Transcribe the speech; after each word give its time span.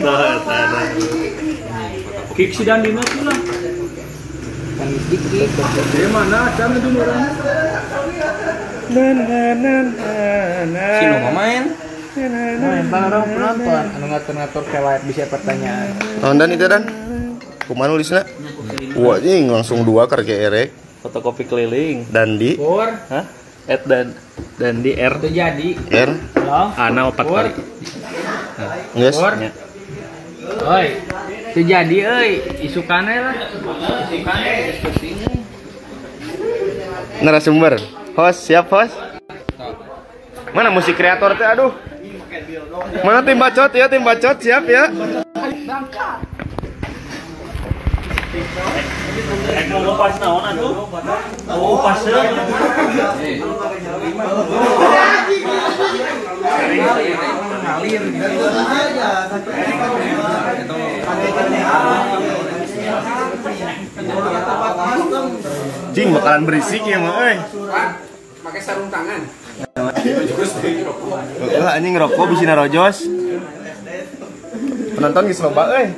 Nah, 0.00 0.40
nah. 0.40 0.88
Kick 2.32 2.56
si 2.56 2.64
Dandina 2.64 3.04
tuh 3.04 3.28
lah. 3.28 3.36
Dari 5.92 6.08
mana? 6.08 6.48
Jangan 6.56 6.80
itu 6.80 6.88
orang. 6.96 7.28
Si 8.88 8.96
nu 11.04 11.16
main. 11.36 11.76
Main 12.12 12.84
orang 12.92 13.24
penonton. 13.28 13.84
Anu 14.00 14.06
ngatur-ngatur 14.08 14.64
kayak 14.72 15.04
bisa 15.04 15.28
pertanyaan. 15.28 15.92
Oh, 16.24 16.32
dan 16.32 16.48
itu 16.48 16.64
dan. 16.64 16.88
Kumaha 17.68 17.92
nulisna? 17.94 18.26
Wah, 18.98 19.22
jing 19.22 19.52
langsung 19.52 19.84
dua 19.86 20.10
karek 20.10 20.28
erek. 20.28 20.68
Fotokopi 21.02 21.44
keliling. 21.46 22.06
Dandi 22.10 22.56
Pur, 22.58 22.90
Hah? 23.10 23.24
Ed 23.66 23.82
dan 23.86 24.14
dan 24.58 24.82
di 24.82 24.94
R 24.94 25.14
itu 25.22 25.28
jadi. 25.30 25.68
R 25.78 26.10
Halo. 26.34 26.74
Ana 26.74 27.06
opat 27.10 27.26
kali. 27.26 27.50
Yes. 28.98 29.14
Pur. 29.14 29.32
Oi. 30.62 30.86
Itu 31.52 31.60
jadi 31.66 31.96
euy, 32.06 32.30
isukane 32.62 33.18
lah. 33.18 33.34
Isukane 34.06 34.50
diskusinya. 34.70 35.28
Narasumber. 37.18 37.82
Host, 38.14 38.46
siap 38.46 38.70
host? 38.70 38.94
Mana 40.54 40.70
musik 40.70 40.94
kreator 40.94 41.34
teh 41.34 41.48
aduh. 41.48 41.74
Mana 43.02 43.26
tim 43.26 43.40
bacot 43.40 43.72
ya, 43.74 43.90
tim 43.90 44.06
bacot 44.06 44.38
siap 44.38 44.62
ya. 44.68 44.86
Eh, 49.52 49.68
mau 49.68 49.92
pas 49.96 50.16
Jing 65.92 66.08
bakalan 66.16 66.48
berisik 66.48 66.82
ya 66.88 66.96
mah 66.96 67.12
euy. 67.20 67.36
Pakai 68.42 68.60
sarung 68.64 68.88
tangan. 68.88 69.20
Heeh, 71.44 71.68
anjing 71.68 71.92
ngerokok 71.92 72.26
bisa 72.32 72.48
narojos. 72.48 72.96
Penonton 74.96 75.28
geus 75.28 75.40
loba 75.44 75.62
euy. 75.76 75.92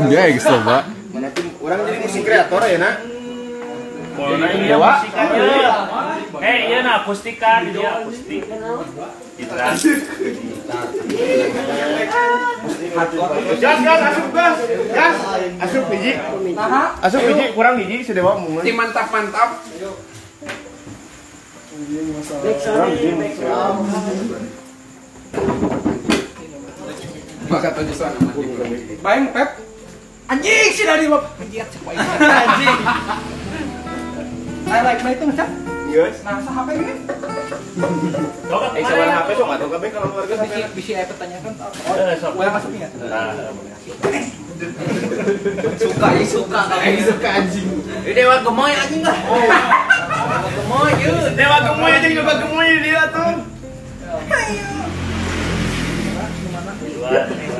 Enggak, 0.00 0.24
geus 0.36 0.46
loba. 0.46 0.84
Mana 1.10 1.28
tim 1.34 1.50
urang 1.58 1.80
jadi 1.88 1.98
musik 2.04 2.22
kreator 2.22 2.62
ya 2.68 2.78
nak? 2.78 3.19
Polna 4.20 4.52
iya 4.52 4.76
musikan 4.76 5.28
ieu. 5.32 5.72
Eh, 6.44 6.58
iya 6.68 6.78
na 6.84 6.90
akustikan 7.00 7.72
dia 7.72 8.04
akustik. 8.04 8.44
Gitar. 9.40 9.72
Gas 13.56 13.78
gas 13.80 14.00
asup 14.12 14.28
gas. 14.36 14.56
Gas. 14.92 15.16
Asup 15.64 15.84
hiji. 15.88 16.12
Asup 17.00 17.22
hiji 17.32 17.44
kurang 17.56 17.80
hiji 17.80 18.04
sedewa 18.04 18.36
mun. 18.36 18.60
Tim 18.60 18.76
mantap-mantap. 18.76 19.64
Maka 27.50 27.68
tujuh 27.72 27.96
sana. 27.96 28.20
Baik, 29.00 29.32
Pep. 29.32 29.48
Anjing 30.28 30.70
sih 30.76 30.84
dari. 30.84 31.08
Anjing. 31.08 32.78
I 34.70 34.78
like 34.86 35.02
my 35.02 35.14
tung, 35.18 35.34
Cak. 35.34 35.50
Yes. 35.90 36.22
Nah, 36.22 36.38
HP 36.38 36.68
ini. 36.78 36.94
Eh 38.78 38.82
sabar 38.86 39.06
HP 39.10 39.28
sok 39.34 39.48
atuh 39.50 39.68
kabeh 39.74 39.88
kalau 39.90 40.08
keluarga 40.14 40.34
Bisi 40.46 40.60
bisi 40.78 40.90
saya 40.94 41.06
pertanyakan. 41.10 41.52
Eh, 41.98 42.14
sok. 42.22 42.32
Boleh 42.38 42.50
masuknya? 42.54 42.88
Nah, 43.02 43.34
Suka, 45.80 46.08
suka, 46.28 46.60
ih 46.84 47.00
suka 47.00 47.28
anjing. 47.32 47.68
Ini 48.04 48.12
dewa 48.12 48.44
gemoy 48.44 48.70
anjing 48.76 49.02
lah. 49.02 49.16
Dewa 49.16 50.36
gemoy, 50.52 50.90
yuk. 51.00 51.32
Dewa 51.32 51.56
gemoy 51.64 51.90
aja 51.96 52.08
dewa 52.12 52.34
gemoy 52.38 52.68
dia 52.84 53.02
tuh. 53.08 53.34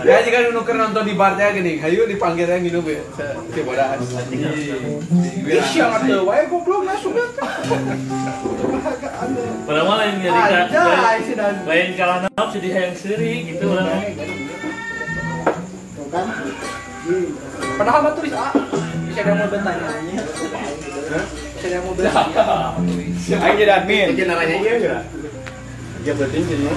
Ya 0.00 0.24
jika 0.24 0.48
nu 0.48 0.64
keur 0.64 0.76
nonton 0.80 1.04
di 1.04 1.12
barnya 1.12 1.52
gini, 1.52 1.76
hayu 1.76 2.08
dipanggilnya 2.08 2.56
nginum 2.62 2.84
ya. 2.88 3.02
Si 3.52 3.60
bodas. 3.60 4.00
Sangat 5.76 6.00
tuh, 6.08 6.24
wae 6.24 6.44
goblok 6.48 6.88
masuk 6.88 7.12
ya. 7.16 7.26
Padahal 9.68 9.84
mah 9.84 9.96
lain 10.00 10.14
jadi 10.24 10.40
lain 11.68 11.88
kalana 11.94 12.28
si 12.48 12.58
di 12.64 12.70
hayang 12.72 12.96
seuri 12.96 13.52
gitu 13.52 13.66
lah. 13.70 13.84
Padahal 17.76 18.00
mah 18.00 18.12
tulis 18.16 18.32
A. 18.32 18.48
Bisa 19.10 19.20
ada 19.20 19.30
yang 19.30 19.38
mau 19.42 19.48
bertanya. 19.50 19.86
Bisa 21.54 21.66
ada 21.66 21.74
yang 21.76 21.84
mau 21.84 21.94
bertanya. 21.94 22.44
Aing 23.44 23.56
jadi 23.58 23.72
admin. 23.84 24.06
Jadi 24.16 24.22
naranya 24.24 24.56
iya 24.58 24.72
enggak? 24.80 25.02
Ya 26.00 26.12
berarti 26.16 26.36
jadinya. 26.40 26.74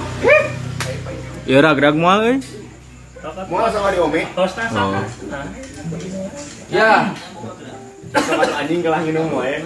Ya 1.48 1.58
ragrag 1.64 1.96
moal 1.96 2.20
euy. 2.24 2.36
Mau 3.24 3.64
sama 3.72 3.88
di 3.88 3.98
Ome. 4.04 4.28
Tosna 4.36 4.68
sama. 4.68 5.00
Nah. 5.32 5.48
Ya, 6.68 7.08
Sama 8.14 8.44
anjing 8.44 8.84
kelah 8.84 9.00
minum 9.00 9.32
wae. 9.32 9.64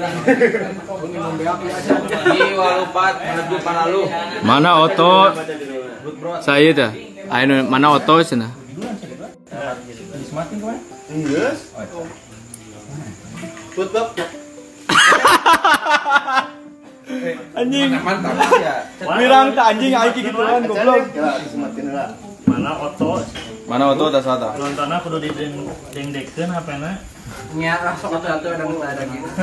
di 2.39 2.55
walupat 2.55 3.15
menuju 3.19 3.57
panalu. 3.67 4.03
Mana 4.47 4.71
oto? 4.79 5.35
Saya 6.39 6.71
dah. 6.71 6.91
Ayo 7.35 7.67
mana 7.67 7.99
oto 7.99 8.23
cenah? 8.23 8.55
Yes. 11.11 11.75
Tutup. 13.75 14.09
Anjing. 17.59 17.91
Mantap 17.91 18.39
ya. 18.63 18.75
Wirang 19.03 19.49
tak 19.59 19.67
anjing 19.75 19.93
aing 19.99 20.15
gituan 20.15 20.63
goblok. 20.63 21.03
Ya. 22.49 22.57
Mana 22.57 22.73
oto 22.81 23.11
Mana 23.69 23.85
oto 23.93 24.05
tas 24.09 24.25
sata? 24.25 24.57
nontonnya 24.57 24.97
kudu 25.05 25.21
di 25.21 25.29
deng 25.29 25.69
deng 25.93 26.09
dekeun 26.17 26.49
HP-na. 26.49 26.93
Nya 27.53 27.73
langsung 27.85 28.17
atuh-atuh 28.17 28.57
ada 28.57 28.65
muka 28.65 28.87
ada 28.89 29.03
gitu. 29.05 29.29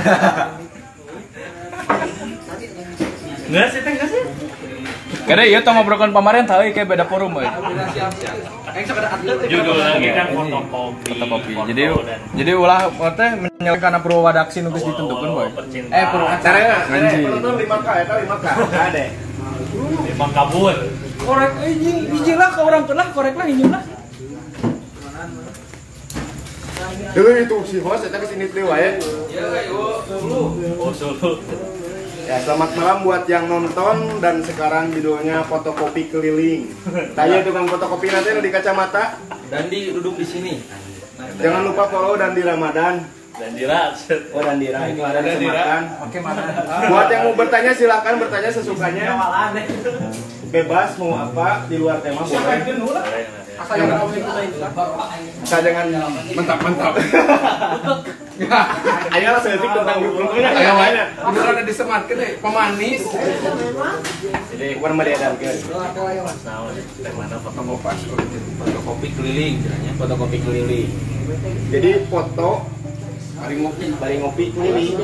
Enggak 3.45 3.67
sih, 3.69 3.81
teh 3.85 3.93
sih. 4.09 4.23
Karena 5.29 5.43
iya 5.45 5.61
tong 5.61 5.77
ngobrolkan 5.77 6.09
pamaren 6.09 6.49
tahu 6.49 6.65
kayak 6.73 6.89
beda 6.89 7.05
forum 7.05 7.37
euy. 7.37 7.45
Siap 7.45 8.11
siap. 8.17 8.35
Aing 8.73 8.85
sakada 8.89 9.09
atlet. 9.13 9.37
Judul 9.45 9.77
lagi 9.77 10.09
kan 10.11 10.27
fotokopi. 10.33 11.05
Fotokopi. 11.13 11.51
foto 11.53 11.67
Jadi 11.69 11.83
jadi 12.35 12.51
ulah 12.57 12.79
teh 13.13 13.29
menyelesaikan 13.37 13.81
karena 13.81 13.99
Purwadaksi 14.01 14.57
nu 14.65 14.69
geus 14.73 14.85
ditentukeun 14.85 15.29
boy. 15.29 15.49
percintaan. 15.53 15.93
Eh, 15.93 16.05
ya, 16.57 16.75
Anjing. 16.89 17.21
penonton 17.21 17.53
5K 17.61 17.87
eta 18.01 18.13
5K. 18.25 18.45
Ada. 18.73 19.03
di 20.05 20.11
Bangkabur. 20.17 20.75
Korek 21.25 21.51
anjing, 21.57 21.97
hiji 22.13 22.33
lah 22.37 22.53
ke 22.53 22.61
orang 22.61 22.85
kenah 22.85 23.07
korek 23.09 23.33
lah 23.33 23.45
hiji 23.49 23.65
lah. 23.65 23.81
Dulu 27.17 27.29
itu 27.33 27.57
si 27.65 27.77
host 27.81 28.05
eta 28.05 28.21
ke 28.21 28.27
sini 28.29 28.45
teh 28.53 28.61
wae. 28.61 29.01
Oh, 30.77 30.93
Solo. 30.93 31.41
Ya, 32.25 32.41
selamat 32.41 32.77
malam 32.77 32.97
buat 33.05 33.23
yang 33.29 33.45
nonton 33.45 34.21
dan 34.21 34.41
sekarang 34.41 34.93
judulnya 34.93 35.45
fotokopi 35.45 36.13
keliling. 36.13 36.73
Tanya 37.17 37.41
tukang 37.41 37.69
fotokopi 37.69 38.09
nanti 38.13 38.29
di 38.41 38.51
kacamata. 38.53 39.17
Dandi 39.49 39.93
duduk 39.93 40.17
di 40.21 40.25
sini. 40.25 40.53
Jangan 41.41 41.65
lupa 41.65 41.89
follow 41.89 42.17
dan 42.17 42.37
di 42.37 42.41
Ramadan. 42.45 43.01
Dan 43.35 43.51
dirat. 43.53 43.97
Oh 44.33 44.41
dan 44.41 44.57
Dira 44.61 44.89
itu 44.89 45.01
ada 45.05 45.19
kesempatan. 45.21 45.81
Oke, 46.07 46.17
mana? 46.23 46.41
Buat 46.87 47.07
yang 47.13 47.21
mau 47.29 47.33
bertanya 47.33 47.71
silakan 47.73 48.13
bertanya 48.21 48.49
sesukanya. 48.53 49.05
Bebas 50.55 50.95
mau 50.95 51.11
apa 51.19 51.67
di 51.67 51.75
luar 51.75 51.99
tema 51.99 52.23
boleh. 52.23 52.63
Asal 53.59 53.75
yang 53.75 53.91
lain. 53.91 54.55
Asal 55.43 55.59
jangan 55.67 55.85
Mantap, 56.31 56.63
mantap. 56.63 56.95
Ayo 59.15 59.27
lah 59.35 59.41
sedetik 59.43 59.67
tentang 59.67 59.99
grupnya. 59.99 60.55
Ayo, 60.55 60.71
mana? 60.79 61.11
Beneran 61.11 61.59
ada 61.59 61.63
disematkeun 61.67 62.23
eh, 62.23 62.31
pemanis. 62.39 63.03
Jadi 64.55 64.79
warna 64.79 64.95
media 64.95 65.35
guys. 65.35 65.59
Nah, 65.67 65.91
teh 67.03 67.11
mana 67.11 67.35
fotokopi. 67.43 68.07
Fotokopi 68.55 69.07
keliling 69.11 69.59
kiranya. 69.59 69.91
Fotokopi 69.99 70.37
keliling. 70.39 70.87
Jadi 71.67 72.07
foto 72.07 72.71
Hari 73.35 73.59
ngopi. 73.59 73.91
bari 73.99 74.15
ngopi 74.23 74.55
keliling. 74.55 74.95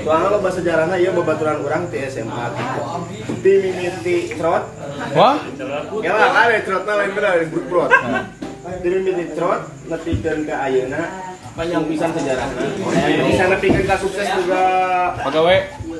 Soalnya 0.00 0.28
lo 0.32 0.38
bahasa 0.40 0.58
sejarahnya 0.62 0.96
iya 0.96 1.10
babaturan 1.12 1.60
orang 1.64 1.88
di 1.90 1.98
SMA. 2.06 2.44
Di 3.40 3.52
mimiti 3.62 4.16
trot. 4.36 4.64
Wah, 5.16 5.36
Ya 6.04 6.12
lah 6.14 6.28
kan 6.32 6.60
trotnya 6.64 6.92
lain 7.00 7.10
beda 7.16 7.28
dari 7.36 7.46
grup 7.50 7.66
brot. 7.68 7.90
Di 8.80 8.88
mimiti 8.88 9.24
trot 9.34 9.60
nepikeun 9.90 10.40
ke 10.46 10.54
ayeuna 10.54 11.02
panjang 11.58 11.84
pisan 11.90 12.10
sejarahnya. 12.14 12.64
Bisa 13.26 13.44
nepikeun 13.50 13.84
ka 13.86 13.96
sukses 13.98 14.28
juga. 14.38 14.62
Foto 15.20 15.40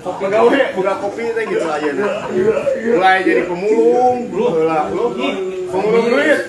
pegawai 0.01 0.73
buka 0.77 0.93
kopi 0.97 1.25
teh 1.37 1.45
gitu 1.45 1.69
aja 1.69 1.91
mulai 2.97 3.21
jadi 3.21 3.43
pemulung 3.45 4.33
lu 4.33 4.47
pemulung 5.69 6.07
duit 6.09 6.41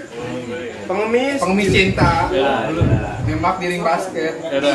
pengemis 0.92 1.40
Pengemis 1.40 1.70
cinta. 1.72 2.12
Ya, 2.36 2.68
ya. 2.68 3.12
Nembak 3.24 3.56
di 3.64 3.66
ring 3.72 3.84
basket. 3.84 4.34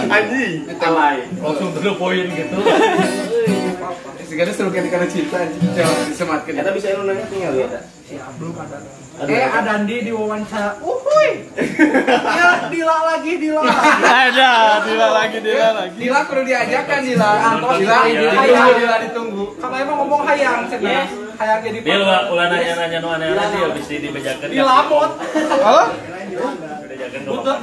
anjing 0.09 0.65
alay 0.81 1.29
Langsung 1.37 1.71
dulu 1.77 1.93
poin 2.01 2.25
gitu. 2.25 2.57
Segala 4.33 4.51
seru 4.51 4.73
kan 4.73 4.89
karena 4.89 5.07
cinta. 5.07 5.39
Jangan 5.77 5.97
disematkan. 6.09 6.53
kita 6.57 6.73
bisa 6.73 6.87
lu 6.97 7.05
nanya 7.05 7.25
tinggal 7.29 7.53
ya 7.55 7.69
Eh, 8.07 9.43
ada 9.43 9.83
Andi 9.83 10.07
di 10.07 10.13
wawancara. 10.15 10.79
Uhuy. 10.79 11.43
Ya, 12.37 12.71
Dila 12.71 12.97
lagi, 13.03 13.33
Dila. 13.43 13.67
Ada, 13.67 14.79
Dila 14.87 15.09
lagi, 15.11 15.39
Dila 15.43 15.69
lagi. 15.75 15.97
Dila 15.99 16.23
perlu 16.23 16.47
diajakkan 16.47 17.03
Dila. 17.03 17.31
Antos 17.35 17.83
Dila, 17.83 18.07
Iya. 18.07 18.31
Dila, 18.31 18.65
Dila 18.79 18.97
ditunggu. 19.11 19.59
Kalau 19.59 19.75
emang 19.75 19.97
ngomong 20.07 20.23
hayang, 20.23 20.71
cenah. 20.71 21.11
Hayang 21.37 21.61
jadi 21.67 21.79
Dia 21.83 21.99
ulah 21.99 22.31
ulah 22.31 22.47
nanya-nanya 22.47 22.99
nu 23.03 23.09
aneh-aneh 23.11 23.47
dia 23.51 23.67
habis 23.67 23.87
di 23.91 23.97
dibejakeun. 24.07 24.55
Dilamot. 24.55 25.11
Halo? 25.67 25.83
Dibejakeun 26.87 27.23
ke 27.27 27.31
mana? 27.35 27.55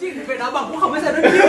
Cing, 0.00 0.16
beda 0.24 0.46
bang, 0.48 0.64
gua 0.70 0.78
kamu 0.80 0.96
ada 0.96 1.18
dia. 1.20 1.44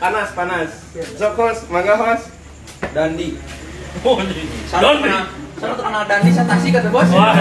Panas 0.00 0.28
panas 0.34 0.70
sok 1.14 1.34
host 1.38 1.62
mangga 1.70 1.94
host 1.94 2.39
Dandi. 2.90 3.28
Oh. 4.02 4.16
Don. 4.80 4.96
Sana 5.60 5.72
terkenal 5.76 6.02
Dandi 6.06 6.30
satasi 6.34 6.68
kata 6.74 6.88
bos. 6.90 7.08
Wah. 7.10 7.34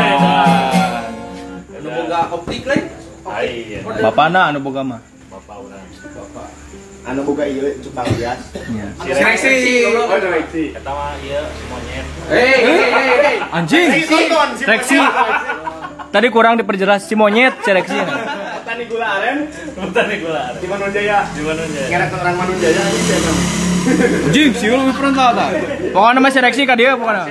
Lu 1.80 1.90
boga 1.90 2.20
optik 2.36 2.64
lain. 2.68 2.86
Ah, 3.24 3.42
iya. 3.46 3.80
Bapana 3.82 4.52
anu 4.54 4.60
boga 4.62 4.82
mah. 4.84 5.02
Bapak 5.30 5.58
ulah. 5.62 5.80
anu 7.10 7.24
boga 7.26 7.48
ieu 7.48 7.80
cupang 7.82 8.06
bias 8.20 8.38
Seleksi. 9.02 9.88
oh 9.88 10.20
direksi 10.20 10.76
Eta 10.78 10.92
mah 10.92 11.16
ieu 11.24 11.42
monyet. 11.72 12.06
Hei, 12.30 12.54
hei, 12.60 12.82
hei, 12.92 13.08
hei. 13.24 13.36
Anjing. 13.56 13.88
tonton 14.06 14.50
si 14.60 14.64
Reksi. 14.68 15.00
Tadi 16.12 16.28
kurang 16.30 16.60
diperjelas 16.60 17.08
si 17.08 17.16
monyet 17.16 17.56
seleksi. 17.66 17.98
tani 18.68 18.84
gula 18.86 19.08
aren 19.18 19.50
nih 19.50 20.18
gula. 20.22 20.54
di 20.62 20.68
Manunjaya 20.70 21.26
Di 21.34 21.42
mana 21.42 21.64
aja? 21.66 21.84
ngerek 21.90 22.12
orang 22.14 22.36
Manunjaya 22.38 22.82
ini 22.86 23.02
siapa 23.02 23.69
Anjing, 23.80 24.52
sih 24.54 24.68
lebih 24.70 24.94
pernah 24.94 25.14
tahu 25.16 25.32
tak? 25.36 25.50
Pokoknya 25.90 26.20
mah 26.20 26.32
seleksi 26.32 26.62
ka 26.64 26.76
dia 26.76 26.94
pokoknya. 26.94 27.26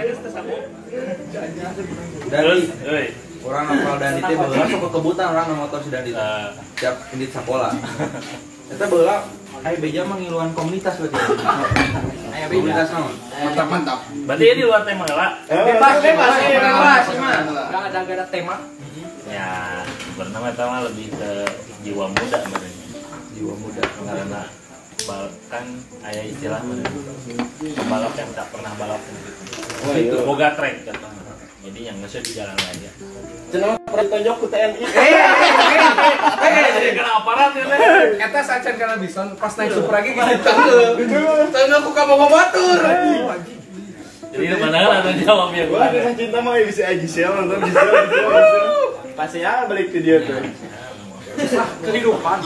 Euy. 2.29 3.07
orang 3.41 3.65
hafal 3.65 3.97
dan 3.97 4.13
itu 4.21 4.33
beula 4.37 4.65
sok 4.69 4.81
kekebutan 4.93 5.27
orang 5.33 5.57
motor 5.57 5.81
si 5.81 5.89
Dandi 5.89 6.13
Eh, 6.13 6.47
tiap 6.77 7.01
indit 7.17 7.33
sapola 7.33 7.73
kita 8.69 8.85
beula 8.93 9.25
ayo 9.65 9.77
beja 9.81 10.05
mah 10.05 10.21
ngiluan 10.21 10.53
komunitas 10.53 11.01
berarti 11.01 11.17
ayo 12.29 12.47
komunitas 12.53 12.89
naon 12.93 13.15
Mantap, 13.39 13.67
mantap. 13.71 13.99
Berarti 14.27 14.45
di 14.51 14.65
luar 14.67 14.83
tema 14.83 15.07
lah. 15.09 15.31
Bebas, 15.47 15.95
bebas, 16.03 16.33
Bebas, 16.43 17.05
bebas. 17.07 17.39
Enggak 17.47 17.83
ada 17.87 17.99
ada 18.03 18.27
tema. 18.29 18.55
Ya, 19.31 19.49
sebenarnya 19.87 20.51
eta 20.51 20.65
mah 20.67 20.81
lebih 20.91 21.07
ke 21.15 21.31
jiwa 21.87 22.11
muda 22.11 22.39
sebenarnya. 22.43 22.87
jiwa 23.39 23.55
muda 23.57 23.83
Karena 23.87 24.43
bal 25.05 25.25
kan 25.47 25.65
ada 26.03 26.23
istilah 26.23 26.61
mana 26.65 26.83
pembalap 27.61 28.15
yang 28.15 28.31
tak 28.35 28.47
pernah 28.51 28.73
balap 28.75 29.03
Oh, 29.79 29.95
itu 29.95 30.11
iya. 30.11 30.27
boga 30.27 30.49
track 30.59 30.75
katanya 30.83 31.23
jadi 31.63 31.81
yang 31.87 31.97
nggak 32.03 32.19
di 32.19 32.33
jalan 32.35 32.57
aja 32.59 32.91
cenah 33.49 33.79
pernah 33.79 34.07
tonjok 34.11 34.37
ku 34.37 34.47
TNI 34.49 34.81
Hei, 34.83 35.13
hei, 35.15 35.51
hei. 36.43 36.71
jadi 36.75 36.89
kena 36.93 37.11
aparat 37.23 37.51
ya. 37.55 37.65
Eta 38.19 38.41
sacan 38.43 38.75
kana 38.75 38.95
bison 38.99 39.29
pas 39.35 39.55
naik 39.55 39.71
super 39.71 39.93
lagi 39.95 40.13
gitu 40.13 40.35
tanggal. 40.43 40.99
Tanggal 41.49 41.79
ku 41.81 41.91
kamu 41.93 42.15
batur. 42.27 42.79
jadi 44.29 44.45
itu 44.45 44.57
padahal 44.61 44.91
ada 45.01 45.11
jawab 45.15 45.49
ya 45.53 45.65
gua 45.67 45.89
kisah 45.89 46.13
cinta 46.13 46.39
mah 46.39 46.53
bisa 46.61 46.83
aja 46.85 46.99
Gisel 46.99 47.33
nonton 47.33 47.59
Gisel 47.65 47.89
pasti 49.15 49.39
ya 49.41 49.65
balik 49.65 49.89
ke 49.89 49.99
dia 50.03 50.21
tuh 50.21 50.37
Kehidupan. 51.81 52.39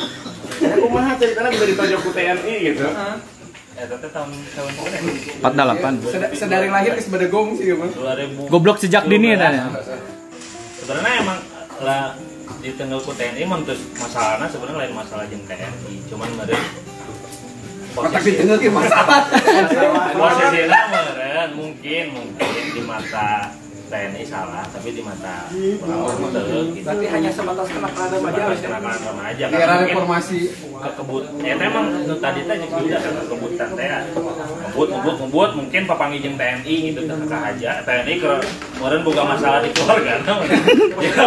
Ya 0.62 0.74
kumaha 0.76 1.12
ceritanya 1.14 1.50
bisa 1.50 1.64
ditonjok 1.66 2.00
ku 2.00 2.10
TNI 2.10 2.54
gitu 2.64 2.86
eh 3.72 3.84
tapi 3.84 4.06
tahun 4.06 4.30
tahun 4.52 4.70
berapa 5.40 5.56
48. 6.04 6.04
Seda- 6.06 6.32
Sedari 6.34 6.68
lahir 6.68 6.92
geus 6.92 7.08
bedegong 7.08 7.56
sih 7.56 7.72
mah. 7.72 7.88
ribu 8.14 8.44
Goblok 8.46 8.76
sejak 8.76 9.04
dini 9.04 9.32
tanya. 9.34 9.72
sebenarnya 10.76 11.12
emang 11.18 11.38
lah 11.80 12.14
di 12.58 12.70
tengah 12.72 12.98
ku 12.98 13.10
TNI 13.10 13.40
emang 13.40 13.64
terus 13.64 13.80
masalahnya 13.92 14.46
sebenarnya 14.46 14.78
lain 14.82 14.94
masalah 14.94 15.24
jeung 15.26 15.42
TNI 15.42 15.94
cuman 16.06 16.30
ada 16.38 16.56
Otak 17.92 18.22
ditengah 18.22 18.56
ke 18.56 18.68
masalah. 18.68 19.20
posisinya 20.14 20.80
meren 20.88 21.50
mungkin 21.52 22.04
mungkin 22.10 22.48
di 22.70 22.82
mata 22.82 23.52
TNI 23.92 24.24
salah 24.24 24.64
tapi 24.64 24.88
di 24.90 25.02
mata 25.04 25.52
orang 25.52 26.16
betul 26.18 26.62
gitu. 26.72 26.86
Berarti 26.88 27.06
hanya 27.12 27.30
sebatas 27.30 27.68
kenakalan 27.68 28.08
Sebatas 28.08 28.40
remaja. 28.40 28.56
kenakalan 28.64 29.00
remaja 29.04 29.44
Di 29.44 29.52
karena 29.52 29.62
era 29.62 29.74
mungkin 29.76 29.92
reformasi. 29.92 30.38
kekebut 30.82 31.24
ya 31.38 31.54
emang 31.54 31.86
tadi 32.18 32.40
teh 32.42 32.56
jeung 32.56 32.72
juga 32.74 32.98
kan 32.98 33.12
kekebutan 33.20 33.68
teh. 33.76 33.86
Ya. 33.86 34.00
ngebut 34.08 34.88
ngebut 34.88 35.16
ngebut 35.20 35.50
mungkin 35.54 35.82
papangi 35.84 36.18
jeung 36.18 36.36
TNI 36.40 36.74
gitu 36.88 37.00
teh 37.04 37.16
ka 37.28 37.38
aja. 37.52 37.70
TNI 37.84 38.14
ke 38.16 38.32
meureun 38.80 39.02
boga 39.04 39.22
masalah 39.28 39.60
di 39.60 39.70
keluarga 39.70 40.12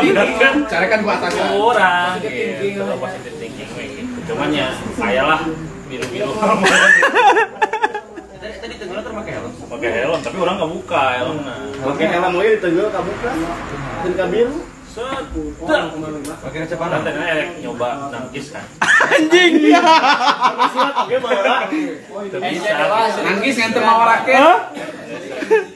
ya 0.01 0.23
kan? 0.35 0.55
Cara 0.65 0.85
kan 0.89 0.99
gua 1.05 1.15
atasan. 1.21 1.45
kurang 1.53 2.11
gitu. 2.19 2.81
positive 2.97 3.35
thinking 3.37 3.69
gitu. 3.69 4.33
Cuman 4.33 4.49
ya 4.49 4.67
ayalah 4.97 5.45
biru-biru. 5.85 6.33
tadi 6.33 6.65
tadi 8.65 8.81
tenggelam 8.81 9.03
terpakai 9.05 9.31
helm. 9.37 9.53
Pakai 9.69 9.89
helm 9.93 10.19
tapi 10.25 10.37
orang 10.41 10.55
nggak 10.57 10.71
buka 10.73 11.03
helmnya. 11.21 11.55
Pakai 11.85 12.05
helm 12.09 12.33
lagi 12.33 12.49
ditonjok 12.57 12.89
kamu 12.89 13.11
kan 13.21 13.37
dan 14.01 14.13
kabin 14.17 14.49
set 14.95 15.27
pakai 16.39 16.59
kan 16.71 17.01
tadi 17.03 17.19
erek 17.19 17.49
nyoba 17.59 18.07
nangkis 18.15 18.55
kan. 18.55 18.63
Anjing. 19.11 19.75
oke 21.03 21.15
baheula 21.19 21.57
bisa 22.39 22.71
Nangis 23.27 23.55
nganter 23.59 23.83
mawarakeun. 23.83 24.57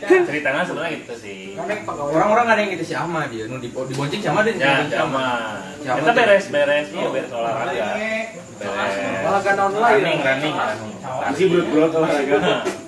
ceritanya 0.08 0.64
sebenarnya 0.64 0.92
gitu 1.04 1.14
sih. 1.20 1.60
Orang-orang 1.86 2.46
ada 2.48 2.60
yang 2.64 2.72
gitu 2.80 2.86
si 2.88 2.96
Ahmad 2.96 3.28
dia. 3.28 3.46
Nu 3.52 3.60
di 3.60 3.68
dibonceng 3.68 4.24
sama 4.24 4.40
dia 4.48 4.56
ya 4.56 4.88
sama. 4.88 5.60
kita 5.84 6.12
beres 6.16 6.46
beres 6.48 6.88
iya 6.96 7.08
beres 7.12 7.32
olahraga. 7.36 7.88
beres. 8.00 8.94
Olahraga 9.28 9.52
online. 9.68 10.00
running 10.00 10.20
running 10.24 10.54
running. 10.56 10.94
Masih 11.04 11.46
berat 11.52 11.68
berat 11.68 11.92
olahraga 11.92 12.80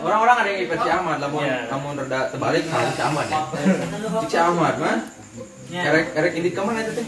orang-orang 0.00 0.36
ada 0.36 0.48
yang 0.48 0.62
ikut 0.64 0.78
si 0.78 0.90
Ahmad 0.90 1.16
lamun 1.18 1.40
Iya. 1.40 1.58
lamun 1.68 1.94
rada 1.96 2.20
terbalik 2.28 2.62
salah 2.66 2.90
si 2.90 3.00
Ahmad 3.00 3.26
ya. 3.26 3.40
Cik 4.20 4.28
si 4.28 4.36
Ahmad 4.36 4.74
mah. 4.76 4.96
Erek 5.70 6.06
erek 6.12 6.32
indit 6.34 6.52
ke 6.52 6.60
mana 6.60 6.80
itu 6.80 6.92
teh 6.94 7.06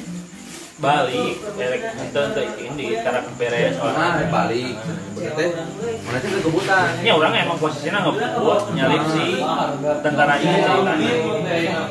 balik 0.76 1.40
erek 1.56 1.80
itu 1.88 2.20
untuk 2.20 2.46
ini 2.60 3.00
karena 3.00 3.20
beres 3.40 3.80
nah 3.80 3.84
olahraga 3.88 4.28
balik 4.28 4.76
berarti 5.16 5.44
mana 6.04 6.18
sih 6.20 6.28
kekebutan 6.36 6.88
ini 7.00 7.10
orang 7.16 7.32
emang 7.32 7.56
posisinya 7.56 8.04
nggak 8.04 8.36
buat 8.44 8.60
nyalip 8.76 9.02
si 9.08 9.40
tentara 10.04 10.36
ini 10.36 10.60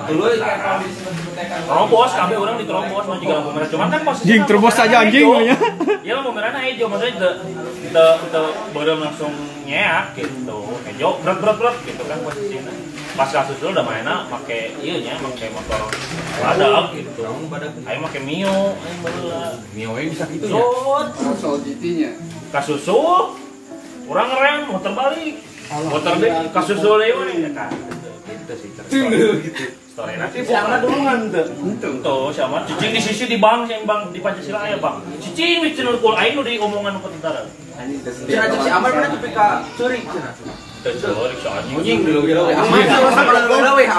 dulu 0.06 0.26
terobos 1.66 2.12
kami 2.14 2.34
orang 2.38 2.56
diterobos 2.62 3.04
mau 3.10 3.18
juga 3.18 3.34
lampu 3.42 3.50
merah 3.58 3.70
cuman 3.74 3.88
kan 3.90 4.02
posisi 4.06 4.24
Anjing, 4.30 4.42
terobos 4.46 4.74
saja 4.78 4.96
anjing, 5.02 5.26
namanya. 5.26 5.56
ya. 6.06 6.14
Lampu 6.22 6.32
merahnya 6.34 6.62
hijau. 6.70 6.88
Maksudnya 6.90 7.14
te 7.90 8.06
te 8.32 8.42
baru 8.74 8.94
langsung 9.02 9.34
nyeak 9.66 10.16
gitu. 10.18 10.60
Hijau 10.94 11.12
berat 11.26 11.38
berat 11.42 11.56
berat 11.60 11.76
gitu 11.84 12.04
kan 12.06 12.18
posisinya 12.22 12.74
pas 13.16 13.32
kasus 13.32 13.56
dulu 13.64 13.72
udah 13.72 13.86
mainnya 13.88 14.28
pakai 14.28 14.76
iya 14.84 15.00
nya 15.00 15.16
pakai 15.24 15.48
motor 15.56 15.88
badak 16.36 16.92
gitu. 17.00 17.24
Kamu 17.24 17.48
pada 17.48 17.68
ayo 17.72 18.00
pakai 18.12 18.22
mio. 18.28 18.76
Ayo 18.76 18.96
baheula 19.00 19.42
miowe 19.72 20.02
bisa 20.12 20.28
gitu 20.28 20.52
ya? 20.52 20.64
Soal 21.40 21.64
GT-nya. 21.64 22.12
kasusul 22.52 23.36
orang 24.12 24.28
ngerem 24.32 24.60
muter 24.72 24.92
balik. 24.92 25.36
Muter 25.72 26.14
deh 26.20 26.32
kasusul 26.52 27.00
deh 27.00 27.12
we 27.16 27.48
ya 27.48 27.52
kan? 27.56 27.72
Gitu 27.72 28.54
sih 28.60 28.70
cerita 28.76 29.72
story 29.96 30.20
nanti. 30.20 30.44
Karena 30.44 30.78
dulu 30.84 31.00
kan 31.08 31.20
Tuh, 32.04 32.28
sama 32.36 32.68
cicing 32.68 32.92
di 32.92 33.00
sisi 33.00 33.26
di 33.32 33.40
bang, 33.40 33.64
yang 33.72 33.88
bang 33.88 34.12
di 34.12 34.20
Pancasila 34.20 34.68
ya 34.68 34.76
bang. 34.76 35.00
Cicing 35.24 35.64
di 35.64 35.72
channel 35.72 35.98
kul 36.04 36.20
nu 36.20 36.42
di 36.44 36.60
omongan 36.60 37.00
ke 37.00 37.08
tentara. 37.16 37.48
Cina 38.28 38.44
si 38.52 38.70
Ahmad 38.72 38.92
mana 38.92 39.08
tapi 39.12 39.30
ka 39.36 39.64
curi 39.76 40.00
cina 40.04 40.32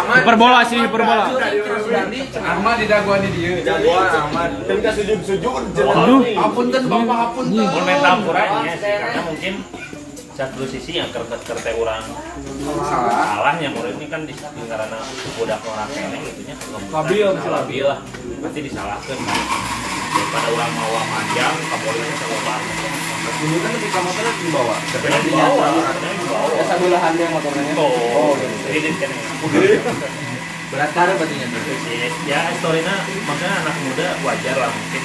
Hiperbola 0.06 0.60
sih, 0.62 0.78
Sudandi 0.86 2.18
Ahmad 2.38 2.74
di 2.78 2.86
daguan 2.86 3.20
di 3.26 3.30
dieu. 3.34 3.58
jagoan 3.66 4.06
Ahmad 4.06 4.50
dan 4.70 4.78
kan 4.78 4.92
sujud 4.94 5.18
sujud 5.26 5.62
Aduh. 5.74 6.22
Apunten 6.38 6.82
Bapak 6.86 7.18
apunten. 7.34 7.66
Mun 7.66 7.90
sih, 8.78 8.94
karena 9.02 9.20
mungkin 9.26 9.54
satu 10.36 10.62
sisi 10.68 11.00
yang 11.00 11.08
kertas 11.10 11.40
kertas 11.48 11.72
orang 11.80 12.04
Salah. 12.84 13.40
salahnya 13.40 13.72
murid 13.72 13.96
ini 13.96 14.06
kan 14.12 14.28
di 14.28 14.36
di 14.36 14.62
karena 14.68 15.00
budak 15.40 15.64
orang 15.64 15.88
kene 15.96 16.18
gitu 16.28 16.44
nya 16.44 16.54
Labil. 16.92 17.24
labil 17.40 17.84
lah 17.88 17.98
pasti 18.44 18.60
disalahkan 18.60 19.16
daripada 20.16 20.48
orang 20.48 20.70
mau 20.72 20.96
panjang 21.06 21.54
kapolinya 21.68 22.16
sama 22.16 22.54
Dulu 23.36 23.56
kan 23.60 23.70
ketika 23.76 24.00
motor 24.00 24.24
di 24.32 24.48
bawah. 24.48 24.78
sepeda 24.88 25.18
di 25.20 25.30
bawah 25.30 25.68
Ya 26.56 26.64
sebelahan 26.64 27.12
dia 27.20 27.28
motornya. 27.28 27.72
oh 27.76 28.32
ini 28.72 28.90
kan 28.96 29.10
ya 29.12 29.80
Berat 30.66 30.90
karena 30.90 31.14
berarti. 31.14 31.36
Yes, 31.86 32.14
ya 32.26 32.50
storynya 32.58 32.94
makanya 33.22 33.54
anak 33.62 33.76
muda 33.86 34.08
wajar 34.24 34.56
lah 34.58 34.70
mungkin. 34.72 35.02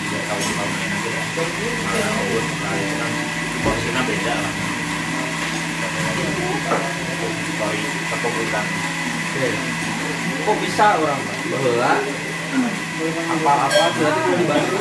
Juga 0.00 0.18
tahun-tahun 0.32 0.70
ini 0.70 0.86
nanti 0.88 1.08
ya 1.12 1.22
tahun 1.34 2.44
kan 2.62 3.12
porsinya 3.60 4.02
beda 4.06 4.34
lah. 4.38 4.52
Story 7.54 7.80
kepemilikan. 7.84 8.64
Kok 10.44 10.56
bisa 10.60 10.86
orang? 11.00 11.20
Bahwa 11.52 11.90
apa-apa 12.54 13.84
berarti 13.98 14.20
kalau 14.22 14.36
di 14.38 14.46
Bandung 14.46 14.78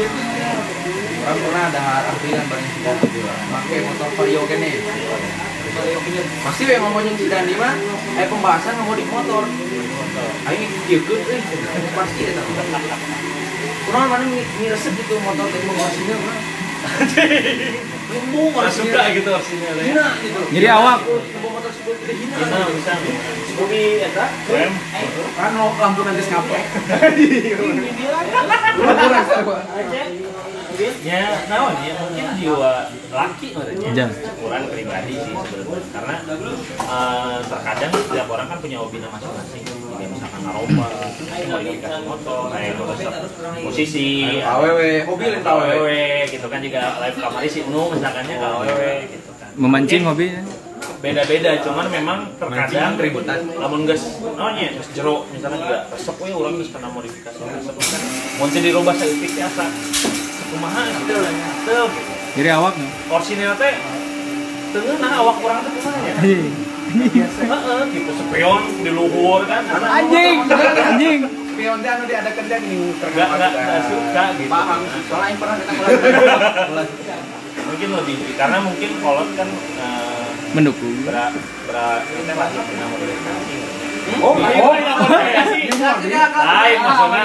orang 1.23 1.39
pernah 1.39 1.63
ada 1.71 1.83
si 2.19 2.79
Dandi 2.83 3.07
juga. 3.15 3.33
Pakai 3.47 3.79
motor 3.87 4.09
Vario 4.19 4.41
kene 4.45 4.71
pasti 6.43 6.63
yang 6.69 6.83
ngomongin 6.85 7.15
si 7.17 7.25
Dandi 7.31 7.53
mah 7.57 7.73
eh 8.19 8.27
pembahasan 8.27 8.77
ngomong 8.77 8.97
di 8.99 9.05
motor. 9.07 9.43
Ayo 10.45 10.55
ngikut 10.85 11.21
eh 11.31 11.41
pasti 11.95 12.21
ya 12.27 12.31
kurang 13.83 14.07
mana 14.07 14.23
ngiresep 14.29 14.93
gitu 14.95 15.15
motor 15.19 15.47
mesinnya 15.49 16.15
mah 16.15 16.37
Lumbung 18.13 18.53
orang 18.53 18.73
suka 18.73 19.01
gitu 19.15 19.29
ya 19.31 19.39
hina 19.81 20.05
gitu 20.21 20.39
Jadi 20.53 20.67
awak. 20.69 20.99
Bawa 21.01 21.49
motor 21.49 21.71
sebut 21.73 21.95
kita 22.03 22.13
hina 22.13 22.35
bisa 22.37 22.65
bisa 22.75 22.93
Bumi 23.57 23.83
eta 24.03 24.25
Kan 25.33 25.51
mau 25.57 25.69
lampu 25.77 26.01
nanti 26.05 26.23
ngapek. 26.27 26.63
ya 31.03 31.45
naon 31.45 31.75
ya 31.85 31.93
mungkin 32.01 32.25
jiwa 32.39 32.73
laki 33.13 33.47
Jangan. 33.93 34.09
katanya 34.09 34.31
kurang 34.41 34.63
pribadi 34.73 35.13
sih 35.21 35.33
sebenarnya 35.37 35.79
karena 35.93 36.13
eh, 36.81 37.37
terkadang 37.45 37.91
setiap 37.93 38.27
orang 38.31 38.47
kan 38.49 38.57
punya 38.57 38.77
hobinya 38.81 39.09
masing-masing 39.13 39.63
Jadi 39.93 40.05
misalkan 40.09 40.41
naromba 40.41 40.87
modifikasi 40.89 42.01
motor 42.09 42.39
kayak 42.49 42.73
motor 42.81 43.21
musisi 43.61 44.41
AWW 44.41 44.81
hobi 45.05 45.25
lain 45.29 45.45
AWW 45.45 45.89
gitu 46.33 46.45
kan 46.49 46.59
juga 46.65 46.81
live 46.97 47.17
kamari 47.21 47.49
si 47.49 47.59
Unu 47.61 47.93
misalkannya 47.93 48.35
KWW 48.41 48.81
gitu 49.13 49.31
kan. 49.37 49.49
Memancing 49.53 50.03
hobi. 50.09 50.27
beda-beda 51.03 51.59
cuman 51.59 51.91
memang 51.91 52.19
terkadang 52.39 52.95
keributan. 52.95 53.43
lamun 53.59 53.83
geus 53.83 54.23
naonnya 54.39 54.71
geus 54.71 54.87
jero 54.95 55.27
misalnya 55.35 55.59
juga 55.59 55.77
resep 55.91 56.15
we 56.23 56.31
urang 56.31 56.55
geus 56.55 56.71
kena 56.71 56.87
modifikasi 56.87 57.39
resep 57.43 57.75
kan 57.75 58.01
mun 58.39 58.47
teu 58.51 58.63
dirubah 58.63 58.95
saeutik 58.95 59.31
teh 59.35 59.43
asa 59.43 59.67
kumaha 60.47 60.87
gitu 60.87 61.11
lah 61.19 61.31
teu 61.67 61.83
gitu. 61.91 62.11
Jadi 62.39 62.49
awak. 62.55 62.73
porsinya 63.11 63.51
teh 63.59 63.73
teu 64.71 64.95
nah 64.95 65.11
awak 65.23 65.37
urang 65.43 65.59
teh 65.59 65.71
kumaha 65.75 65.99
ya 66.07 66.13
heeh 66.93 67.81
gitu 67.89 68.11
sepion 68.13 68.61
di 68.81 68.91
luhur 68.93 69.41
kan? 69.49 69.65
Anjing, 69.65 70.45
anjing. 70.47 71.19
Pion 71.53 71.77
teh 71.85 71.89
anu 71.89 72.03
diadakeun 72.09 72.45
teh 72.49 72.57
ning 72.65 72.81
enggak 72.97 73.29
enggak 73.29 73.51
enggak 73.53 73.81
suka 73.85 74.23
gitu. 74.37 74.49
Paham 74.49 74.79
soalnya 75.05 75.27
yang 75.29 75.37
pernah 75.37 75.55
kita 75.61 75.73
mungkin 77.69 77.89
lebih 77.93 78.17
karena 78.33 78.57
mungkin 78.61 78.89
kolot 79.01 79.29
kan 79.37 79.49
eh, 79.77 80.27
Mendukung. 80.53 80.93
bera 81.05 81.29
bera 81.65 82.01
ini 82.05 82.33
lahir 82.33 82.61
dina 82.69 82.85
modifikasi 82.89 83.57
Oh, 84.19 84.35
Lain 84.35 84.59
oh. 84.59 84.75
Lain 84.75 84.83
maksudnya 86.83 87.23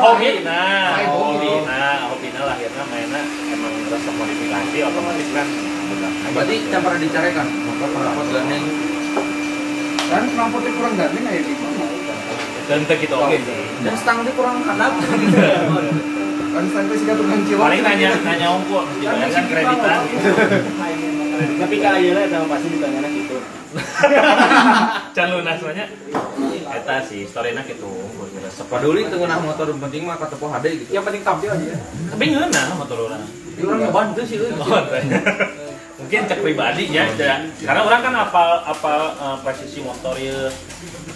hobi 0.00 0.40
nah 0.40 0.96
hobi 1.04 1.52
nah 1.68 2.08
hobi 2.08 2.32
nah 2.32 2.42
lahirnya 2.48 2.84
mainnya 2.88 3.22
emang 3.52 3.74
rasa 3.92 4.08
modifikasi 4.10 4.76
otomatis 4.88 5.28
kan 5.36 5.46
berarti 6.34 6.56
yang 6.68 6.82
pernah 6.84 7.00
dicarikan 7.00 7.46
motor 7.64 7.88
perapot 7.90 8.26
gandeng. 8.32 8.64
Kan 10.06 10.22
knalpotnya 10.34 10.70
kurang 10.78 10.94
gandeng 10.94 11.24
aya 11.26 11.42
di 11.42 11.54
mana? 11.58 11.86
dan 12.66 12.82
gitu 12.82 13.14
oke. 13.14 13.36
Sih 13.38 13.56
dan 13.86 13.94
stang 13.94 14.18
dia 14.26 14.32
kurang 14.34 14.58
handap 14.66 14.92
Kan 16.56 16.64
sampai 16.72 16.96
siga 16.96 17.12
tukang 17.20 17.40
cilok. 17.44 17.60
paling 17.68 17.80
nanya 17.84 18.10
nanya 18.24 18.46
ongkos 18.56 18.88
juga 18.96 19.28
kan 19.28 19.44
kreditan. 19.44 20.00
Tapi 21.36 21.74
ka 21.84 21.88
ayeuna 22.00 22.20
eta 22.24 22.38
pasti 22.48 22.66
ditanyana 22.72 23.08
gitu. 23.12 23.36
can 25.12 25.28
lunas 25.36 25.60
nya 25.76 25.84
eta 26.72 26.96
sih 27.04 27.28
storyna 27.28 27.60
gitu 27.68 27.92
paduli 28.72 29.04
tengah 29.04 29.36
motor 29.44 29.68
yang 29.68 29.80
penting 29.84 30.08
mah 30.08 30.16
kata 30.16 30.34
poh 30.40 30.48
HD 30.48 30.66
gitu. 30.80 30.90
Yang 30.96 31.04
penting 31.12 31.22
tampil 31.22 31.50
aja. 31.52 31.76
tapi 32.08 32.24
ngeunah 32.32 32.64
motor 32.72 32.98
urang 33.04 33.22
nyobain 33.60 34.16
tuh 34.16 34.24
sih 34.24 34.40
euy. 34.40 34.56
Mungkin 35.96 36.28
cek 36.28 36.44
pribadi 36.44 36.92
ya, 36.92 37.08
ya. 37.16 37.40
karena 37.64 37.80
orang 37.80 38.00
kan 38.04 38.12
apal 38.12 38.48
apal 38.68 39.00
eh, 39.16 39.36
presisi 39.40 39.80
motor 39.80 40.12
ya 40.20 40.52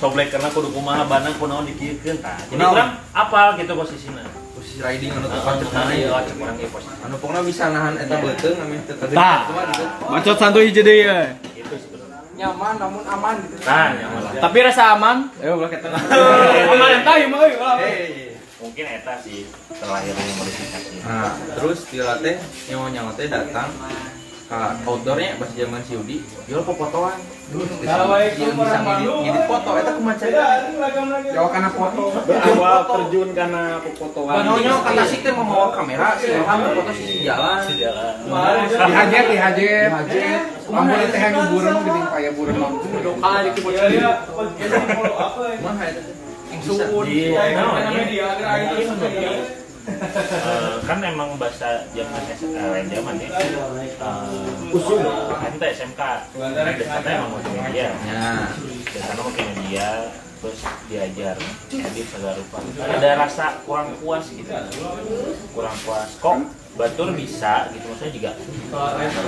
soblek 0.01 0.33
karena 0.33 0.49
kudu 0.49 0.73
kumaha 0.73 1.05
banang 1.05 1.37
kunaon 1.37 1.69
dikiekeun 1.69 2.17
tah 2.25 2.41
jadi 2.49 2.57
Kunaon? 2.57 2.73
orang 2.73 2.91
apal 3.13 3.61
gitu 3.61 3.77
posisinya 3.77 4.25
posisi 4.57 4.81
riding 4.81 5.13
anu 5.13 5.29
Heeh, 5.29 5.37
tepat 5.37 5.55
cek 5.61 5.69
mana 5.77 5.93
iya 5.93 6.09
ya 6.09 6.19
cek 6.25 6.37
urang 6.41 6.57
ge 6.57 6.67
posisi 6.73 6.97
anu 7.05 7.15
pokoknya 7.21 7.43
bisa 7.45 7.65
nahan 7.69 7.95
eta 8.01 8.17
beuteung 8.25 8.59
ame 8.65 8.77
tetep 8.89 9.09
Tah. 9.13 9.41
gitu 9.53 9.85
Bacot 10.09 10.37
santuy 10.41 10.65
hiji 10.73 10.81
deui 10.81 11.05
ya. 11.05 11.37
itu 11.53 11.75
sebenarnya 11.77 12.19
Nyaman 12.41 12.75
namun 12.81 13.03
aman 13.05 13.35
gitu. 13.45 13.57
nah 13.69 13.89
nyaman 13.93 14.21
lah. 14.25 14.33
Tapi 14.41 14.57
rasa 14.65 14.83
aman. 14.97 15.29
Ayo 15.45 15.61
ulah 15.61 15.69
kita. 15.69 15.93
Aman 16.73 16.89
entah 17.05 17.15
ya 17.21 17.27
mah 17.29 17.41
mungkin 18.61 18.85
eta 18.85 19.15
sih 19.21 19.45
terlahir 19.73 20.13
dari 20.13 20.33
modifikasi 20.37 20.89
Nah, 21.01 21.33
terus 21.57 21.89
dia 21.89 22.13
teh 22.21 22.37
nyawa-nyawa 22.69 23.13
teh 23.17 23.29
datang 23.29 23.69
ke 24.51 24.83
outdoornya 24.83 25.39
pas 25.39 25.47
zaman 25.55 25.79
si 25.87 25.95
Yudi, 25.95 26.27
jual 26.51 26.67
bisa 28.59 28.79
ngedit, 28.83 29.15
ngedit 29.23 29.45
foto, 29.47 29.71
eta 29.79 29.95
kumaha 29.95 30.19
Jawa 31.31 31.49
kana 31.55 31.71
foto. 31.71 32.11
Berawal 32.27 32.83
terjun 32.91 33.31
karena 33.31 33.79
fotoan. 33.95 34.35
Banonya 34.43 34.75
kata 34.83 35.03
si 35.07 35.23
teh 35.23 35.31
mau 35.31 35.47
bawa 35.47 35.71
kamera, 35.71 36.19
si 36.19 36.35
Ilham 36.35 36.59
foto 36.67 36.91
si 36.99 37.23
jalan. 37.23 37.63
jalan 37.79 38.67
Dihajet, 38.75 39.25
dihajet. 39.31 39.87
Dihajet. 39.87 40.43
Ampun 40.67 40.99
teh 40.99 41.21
yang 41.23 41.47
bureun 41.55 41.77
geuning 41.87 42.07
kaya 42.11 42.31
bureun 42.35 42.59
lampu. 42.59 42.91
Ah, 43.23 43.47
di 43.47 43.51
kibot. 43.55 43.79
Kumaha 45.63 45.85
eta 45.95 46.01
teh? 46.03 46.15
Yang 46.51 46.61
bisa. 46.67 47.07
Iya, 47.07 47.55
namanya 47.55 48.03
eh, 49.89 50.75
kan 50.85 50.99
emang 51.01 51.37
bahasa 51.41 51.87
zaman 51.97 52.23
eh, 52.29 52.85
zaman 52.91 53.15
ya. 53.21 53.29
Uh, 54.01 54.75
usul. 54.77 55.01
ente 55.47 55.67
SMK 55.77 56.01
dasarnya 56.37 57.11
emang 57.17 57.31
multimedia 57.33 57.89
Ya. 58.05 58.49
dasarnya 58.93 59.23
multimedia 59.23 59.89
terus 60.41 60.61
diajar. 60.89 61.37
Edit 61.69 62.07
segala 62.09 62.33
rupa. 62.33 62.59
Ada 62.81 63.09
rasa 63.21 63.61
kurang 63.69 63.93
puas 64.01 64.25
gitu. 64.33 64.49
Kurang 65.53 65.77
puas. 65.85 66.09
Kok 66.17 66.49
batur 66.81 67.13
bisa 67.13 67.69
gitu? 67.77 67.85
Maksudnya 67.93 68.13
juga. 68.17 68.31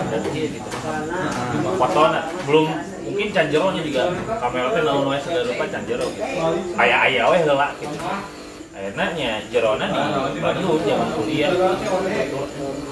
Dan 0.09 0.21
dia 0.33 0.47
gitu 0.49 0.69
belum. 2.49 2.67
Mungkin 3.13 3.29
canjeronya 3.29 3.83
juga. 3.85 4.03
Kamera 4.41 4.73
teh 4.73 4.83
naon 4.89 5.05
wae 5.13 5.21
segala 5.21 5.45
rupa 5.53 5.65
canjero. 5.69 6.07
Gitu 6.17 6.25
kayak 6.81 6.99
aya 7.13 7.23
we 7.29 7.37
heula 7.45 7.69
gitu 7.77 7.97
akhirnya 8.83 9.07
nya 9.15 9.33
jerona 9.47 9.87
di 10.35 10.41
Bandung 10.43 10.83
zaman 10.83 11.09
kuliah. 11.15 11.55
Gitu 11.55 12.43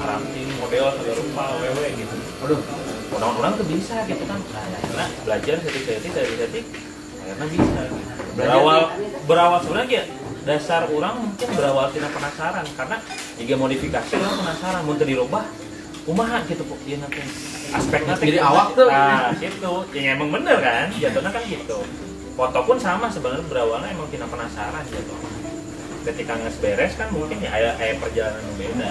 karantin 0.01 0.49
model 0.57 0.87
segala 0.97 1.17
rupa 1.19 1.45
wewe 1.61 1.87
gitu. 1.99 2.15
Aduh, 2.47 2.61
orang-orang 3.19 3.53
tuh 3.59 3.67
bisa 3.67 3.97
gitu 4.07 4.25
kan. 4.25 4.39
Nah, 4.39 4.65
akhirnya 4.71 5.07
belajar 5.27 5.55
setik-setik 5.67 6.13
dari 6.15 6.35
setik 6.39 6.65
akhirnya 7.21 7.47
bisa 7.53 7.81
gitu. 7.91 8.13
berawal 8.39 8.81
berawal 9.29 9.59
sebenarnya 9.61 9.91
ya, 9.93 10.05
dasar 10.47 10.89
orang 10.89 11.15
mungkin 11.21 11.49
berawal 11.59 11.87
tidak 11.93 12.11
penasaran. 12.15 12.65
Karena 12.79 12.97
jika 13.37 13.55
modifikasi 13.59 14.11
orang 14.15 14.37
penasaran 14.47 14.81
mau 14.87 14.95
dirubah 14.95 15.45
kumaha 16.07 16.39
gitu 16.47 16.63
kok. 16.65 16.79
Dia 16.87 16.97
nanti. 17.03 17.21
Aspeknya 17.75 18.15
Jadi 18.15 18.39
kumaha. 18.39 18.51
awak 18.55 18.69
tuh. 18.79 18.87
nah 18.89 19.31
gitu. 19.37 19.73
Ya 19.93 20.15
emang 20.15 20.31
bener 20.31 20.57
kan? 20.63 20.87
Jatuhnya 20.97 21.31
kan 21.35 21.43
gitu. 21.45 21.79
Foto 22.39 22.59
pun 22.65 22.79
sama 22.81 23.11
sebenarnya 23.11 23.45
berawalnya 23.51 23.91
emang 23.93 24.09
tidak 24.09 24.31
penasaran 24.33 24.87
gitu 24.89 25.40
ketika 26.02 26.33
nges 26.35 26.57
beres 26.59 26.92
kan 26.95 27.09
mungkin 27.11 27.37
ya 27.37 27.50
ada 27.50 27.71
kayak 27.75 27.99
perjalanan 27.99 28.40
yang 28.42 28.57
beda 28.59 28.90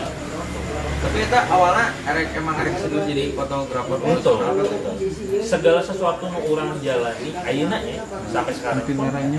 tapi 0.99 1.17
eta 1.21 1.39
awalnya 1.47 1.85
erek 2.05 2.27
emang 2.35 2.55
erek 2.57 2.75
serius 2.77 3.03
jadi 3.03 3.23
fotografer 3.31 3.97
kan? 3.97 4.95
segala 5.41 5.79
sesuatu 5.81 6.23
yang 6.23 6.43
orang 6.45 6.69
jalani 6.79 7.29
ayeuna 7.41 7.77
ya 7.81 8.03
sampai 8.27 8.53
sekarang 8.53 8.83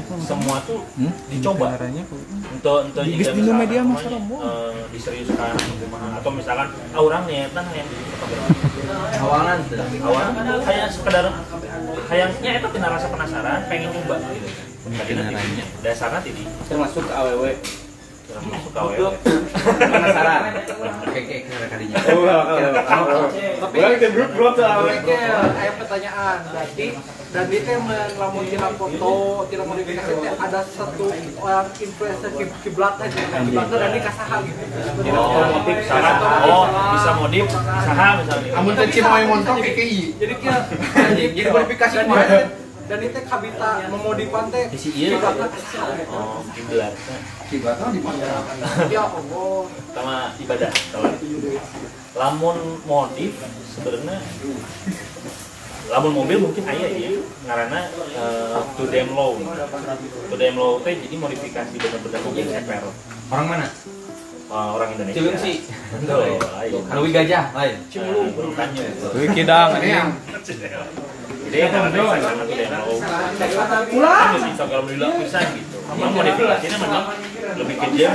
pun 0.00 0.18
semua 0.18 0.56
tuh 0.64 0.80
Hmm? 0.92 1.12
dicoba 1.28 1.76
untuk 2.50 2.78
untuk 2.82 3.02
Di- 3.02 3.14
misalkan 3.14 3.52
media 3.54 3.80
Bu. 3.84 3.94
eh, 4.40 4.72
diseriuskan 4.90 5.52
kumaha. 5.78 6.08
atau 6.18 6.30
misalkan 6.32 6.66
ah 6.90 6.98
orang 6.98 7.22
niatan 7.24 7.64
yang 7.70 7.88
fotografer 9.20 9.58
awalan 10.00 10.32
kayak 10.60 10.88
sekedar 10.88 11.24
kayaknya 12.06 12.50
itu 12.56 12.68
tina 12.68 12.88
rasa 12.88 13.06
penasaran 13.06 13.60
pengen 13.68 13.88
nyoba 13.92 14.16
gitu 14.32 14.48
nanti 14.90 15.12
dasarnya 15.80 16.20
tadi 16.20 16.44
Termasuk 16.66 17.02
ke 17.02 17.12
AWW. 17.12 17.44
Kurang 18.30 18.46
masuk 18.46 18.70
ke 18.70 18.78
awewe. 18.78 19.10
penasaran 19.90 20.42
kayak 21.02 21.24
kayak 21.26 21.42
kira 21.50 21.66
kadinya 21.66 21.98
Tapi 23.58 23.76
Orang 23.76 23.98
tim 23.98 24.10
grup 24.14 24.30
grup 24.32 24.52
tuh 24.54 24.62
awe. 24.62 24.86
Oke, 24.88 25.14
ada 25.18 25.72
pertanyaan. 25.76 26.36
Jadi 26.46 26.86
dan 27.30 27.46
itu 27.46 27.62
yang 27.64 27.82
melamun 27.86 28.42
tidak 28.46 28.74
foto, 28.74 29.10
tidak 29.46 29.66
modifikasi 29.66 30.12
teh 30.14 30.32
ada 30.32 30.60
satu 30.64 31.06
orang 31.38 31.66
influencer 31.72 32.30
kib- 32.32 32.58
kiblat 32.62 32.94
aja, 32.98 33.18
kiblatnya 33.40 33.76
dan 33.76 33.90
ini 33.90 34.00
kasaha 34.00 34.36
gitu. 34.42 34.62
Oh, 35.10 35.62
saha. 35.86 36.12
Oh, 36.44 36.64
bisa 36.90 37.10
modif 37.14 37.44
saha 37.50 38.08
misalnya. 38.18 38.50
Amun 38.54 38.72
teh 38.74 38.86
cimo 38.88 39.14
yang 39.16 39.28
montok 39.28 39.58
KKI. 39.60 40.00
Jadi 40.18 40.34
kia 40.38 40.56
jadi 41.06 41.22
jadi 41.30 41.48
verifikasi 41.52 41.94
dan 42.90 42.98
itu- 43.00 43.22
kabita 43.22 43.70
memodifan 43.86 44.44
teh 44.50 44.66
Di 44.66 44.74
si 44.76 44.90
kasaha. 45.14 45.46
Oh, 46.10 46.42
kiblat. 46.50 46.92
kiblatnya 47.46 47.86
di 47.88 48.00
mana 48.02 48.26
Ya 48.90 49.06
Allah. 49.06 49.70
Sama 49.94 50.16
ibadah. 50.36 50.70
salat. 50.90 51.14
Lamun 52.12 52.58
modif 52.82 53.38
sebenarnya 53.70 54.18
lamun 55.88 56.12
mobil 56.14 56.38
mungkin 56.40 56.62
aya 56.64 56.86
ya 56.86 57.10
karena 57.44 57.90
uh, 58.14 58.62
to 58.78 58.86
them 58.86 59.10
low 59.10 59.34
to 60.30 60.36
them 60.36 60.54
low 60.54 60.78
teh 60.78 60.94
jadi 60.94 61.18
modifikasi 61.18 61.74
bener-bener 61.74 62.20
mobil 62.22 62.46
CPR 62.46 62.84
orang 63.26 63.46
mana 63.48 63.66
uh, 64.46 64.70
orang 64.70 64.94
Indonesia 64.94 65.18
Cium 65.18 65.34
sih. 65.34 65.66
Tuh, 66.06 66.38
lain. 66.38 66.78
Louis 66.94 67.10
Gajah 67.10 67.50
lain 67.50 67.74
Nah, 67.90 68.30
bukannya. 68.30 68.86
Wih 69.18 69.28
kidang 69.34 69.70
ini. 69.78 69.90
Yang 69.90 70.08
kan 71.50 71.90
bisa 74.38 74.64
kalau 74.70 74.82
beli 74.86 74.98
lapisan 75.02 75.44
gitu. 75.58 75.76
Memang 75.90 76.14
modifikasinya 76.14 76.78
memang 76.78 77.04
lebih 77.58 77.74
ke 77.74 77.86
eh, 77.90 78.06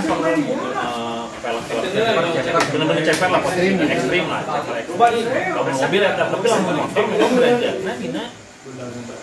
ceper 3.04 3.30
lah, 3.30 3.42
posisi 3.44 3.76
ekstrim. 3.76 4.26
Lah, 4.32 4.42
ceper. 4.48 4.88
Kalau 4.88 5.64
mobil 5.68 6.02
ya, 6.02 6.12
tapi 6.16 6.48
lah 6.48 6.60
motor. 6.64 7.04
Nah, 7.86 8.28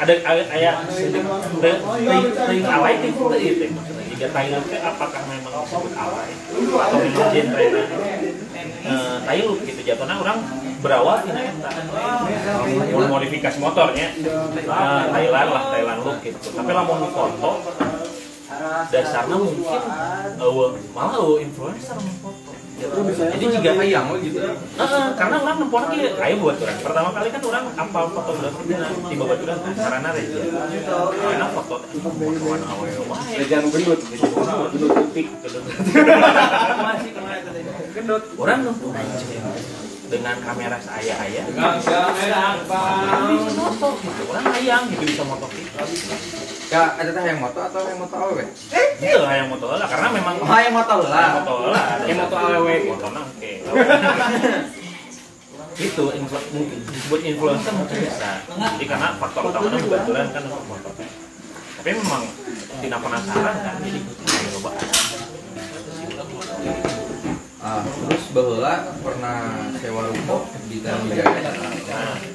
ada 0.02 0.14
ada 0.23 0.42
kayak 0.49 0.75
ting 0.92 2.64
alay 2.69 2.95
ting 3.00 3.14
itu 3.16 3.37
itu 3.40 3.64
maksudnya. 3.73 4.04
Jika 4.12 4.26
Thailand 4.31 4.64
apakah 4.71 5.21
memang 5.25 5.52
disebut 5.64 5.92
alay 5.97 6.31
atau 6.52 6.97
memang 7.00 7.28
genre 7.33 7.64
eh 7.64 7.85
Thailand 9.25 9.61
gitu. 9.64 9.81
Jatuhnya 9.83 10.14
orang 10.21 10.38
berawal 10.82 11.22
eta 11.22 11.70
mau 12.90 13.06
modifikasi 13.16 13.58
motornya 13.62 14.06
nah, 14.66 15.06
Thailand 15.14 15.48
lah 15.54 15.62
Thailand 15.70 15.98
look 16.02 16.18
gitu. 16.26 16.38
Tapi 16.58 16.70
lamun 16.74 17.06
di 17.06 17.08
foto 17.14 17.50
dasarnya 18.90 19.36
mungkin 19.38 19.82
uh, 20.38 20.70
malah 20.94 21.18
uh, 21.18 21.38
influencer 21.40 21.96
mau 21.96 22.14
foto. 22.20 22.50
Jadi 22.82 23.46
juga 23.46 23.70
ayam 23.78 24.10
oh 24.10 24.18
gitu. 24.18 24.42
Heeh, 24.42 25.04
karena 25.14 25.36
orang 25.38 25.56
nempon 25.62 25.86
lagi 25.86 26.02
ayo 26.18 26.34
buat 26.42 26.58
orang 26.58 26.78
pertama 26.82 27.08
kali 27.14 27.28
kan 27.30 27.42
orang 27.46 27.64
apal 27.78 28.04
fotografi 28.10 28.62
dina 28.66 28.86
tiba 28.90 29.24
tiba 29.38 29.54
orang 29.54 29.60
karena 29.78 30.08
reja. 30.10 30.38
Karena 31.14 31.46
foto 31.54 31.74
fotoan 31.86 32.60
wae 32.82 33.44
Jangan 33.46 33.70
gendut, 33.70 34.00
gendut 34.02 34.90
putih. 34.98 35.26
gendut 37.94 38.22
orang 38.34 38.58
nempon 38.66 38.92
aja 38.98 39.26
dengan 40.12 40.37
kamera 40.45 40.76
saya 40.76 41.14
ayah 41.25 41.45
bisa 41.49 41.99
foto 43.57 43.88
gitu 44.04 44.23
orang 44.28 44.45
hayang 44.52 44.85
gitu 44.92 45.04
bisa 45.09 45.25
moto 45.25 45.49
gitu 45.49 45.73
ya 46.69 46.92
ada 47.00 47.09
teh 47.09 47.25
yang 47.25 47.40
moto 47.40 47.59
atau 47.64 47.81
yang 47.88 47.97
moto 47.97 48.14
awewe 48.21 48.45
itu 49.00 49.21
hayang 49.25 49.49
moto 49.49 49.66
lah 49.73 49.88
karena 49.88 50.09
memang 50.12 50.35
oh 50.37 50.59
yang 50.61 50.75
moto 50.76 50.95
lah 51.09 51.28
moto 51.40 51.54
lah 51.73 51.87
Yang 52.04 52.19
moto 52.28 52.37
awewe. 52.37 52.75
moto 52.92 53.07
nang 53.16 53.25
oke 53.25 53.52
itu 55.73 56.04
mungkin 56.52 56.78
disebut 56.84 57.21
influencer 57.25 57.73
mungkin 57.73 58.04
bisa. 58.04 58.45
Jadi 58.45 58.84
karena 58.84 59.17
faktor 59.17 59.49
utamanya 59.49 59.80
kebetulan 59.80 60.28
kan 60.28 60.45
untuk 60.45 60.69
motornya 60.69 61.08
tapi 61.82 61.99
memang 61.99 62.23
tidak 62.78 62.99
penasaran 63.02 63.56
kan 63.58 63.75
jadi 63.82 63.99
ayo 64.06 64.49
coba 64.54 64.71
ah 67.73 67.80
terus 67.80 68.25
bahwa 68.37 68.73
pernah 69.00 69.41
sewa 69.80 70.13
ruko 70.13 70.45
di 70.69 70.85
nah 70.85 71.00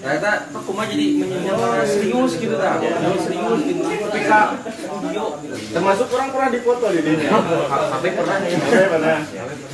ternyata 0.01 0.31
aku 0.49 0.73
mah 0.73 0.89
jadi 0.89 1.05
menyewa 1.21 1.85
serius 1.85 2.41
gitu 2.41 2.57
dah 2.57 2.81
Menyewa 2.81 3.17
serius 3.21 3.61
gitu. 3.69 3.81
Tapi 3.85 4.19
kak 4.25 4.49
studio. 4.65 5.25
Termasuk 5.45 6.07
orang 6.13 6.29
pernah 6.33 6.49
dipoto 6.53 6.87
di 6.89 7.01
dunia. 7.05 7.29
sampai 7.67 8.11
pernah. 8.17 8.37
Nih 8.41 8.57
Oke, 8.57 8.81
pernah. 8.87 9.19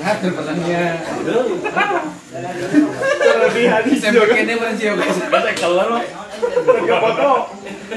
Nah, 0.04 0.13
terpesannya. 0.19 0.84
Terlebih 3.23 3.65
hadis 3.71 3.99
juga. 4.04 4.26
Kayaknya 4.32 4.56
mana 4.60 4.73
sih 4.76 4.88
Kata 5.32 5.52
keluar 5.56 5.88
mah 5.95 6.04
foto. 6.99 7.32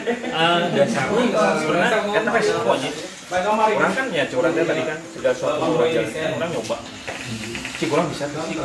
Eh, 0.07 0.59
dasarnya 0.77 1.43
sebenarnya 1.57 1.99
kita 2.15 2.31
resikonya 2.31 2.91
orang 3.27 3.93
kan 3.95 4.07
ya 4.15 4.25
curhatnya 4.31 4.63
tadi 4.63 4.83
kan 4.87 4.99
segala 5.11 5.35
sesuatu 5.35 5.67
orang 5.75 5.91
jalan. 5.91 6.31
orang 6.39 6.51
nyoba. 6.55 6.77
sih 7.77 7.93
kurang 7.93 8.09
bisa 8.09 8.25
tuh 8.33 8.41
sih 8.49 8.57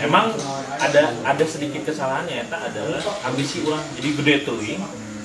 emang 0.00 0.32
ada 0.80 1.02
ada 1.26 1.44
sedikit 1.44 1.84
kesalahannya 1.84 2.48
eta 2.48 2.56
adalah 2.70 3.02
ambisi 3.26 3.60
orang. 3.66 3.84
Jadi 3.98 4.08
gede 4.16 4.34
tuh 4.46 4.58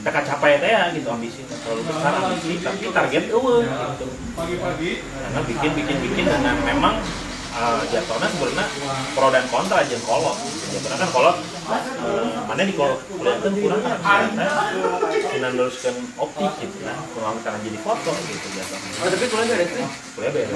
tak 0.04 0.24
capai 0.26 0.60
teh 0.60 0.72
ya 0.72 0.92
gitu 0.96 1.08
ambisi. 1.12 1.46
Terlalu 1.46 1.82
besar 1.88 2.14
ambisi 2.16 2.60
tapi 2.60 2.92
target 2.92 3.24
eueuh 3.32 3.64
gitu. 3.64 4.08
Karena 4.36 5.40
bikin 5.46 5.72
bikin 5.78 5.98
bikin 6.10 6.26
dengan 6.28 6.56
memang 6.64 7.00
uh, 7.56 7.82
jatuhnya 7.90 8.28
sebenarnya 8.30 8.66
pro 9.18 9.28
dan 9.34 9.46
kontra 9.50 9.82
aja 9.82 9.98
kolot. 10.06 10.38
Jatuhnya 10.74 10.98
kan 11.02 11.10
kolot 11.10 11.38
uh, 11.70 12.26
mana 12.46 12.62
di 12.66 12.74
kolot? 12.74 13.00
Kelihatan 13.10 13.52
kurang 13.58 13.82
kan? 13.82 13.98
Ternyata 14.00 14.66
dinandoskan 15.30 15.96
optik 16.18 16.52
gitu 16.62 16.78
nah 16.84 16.98
kurang 17.14 17.36
karena 17.46 17.60
jadi 17.62 17.80
foto 17.82 18.12
gitu 18.28 18.48
jatuhnya 18.58 18.90
oh 19.00 19.08
tapi 19.10 19.26
kuliah 19.30 19.48
beres 19.48 19.72
nih? 19.74 19.88
Kuliah 20.18 20.32
beres. 20.34 20.52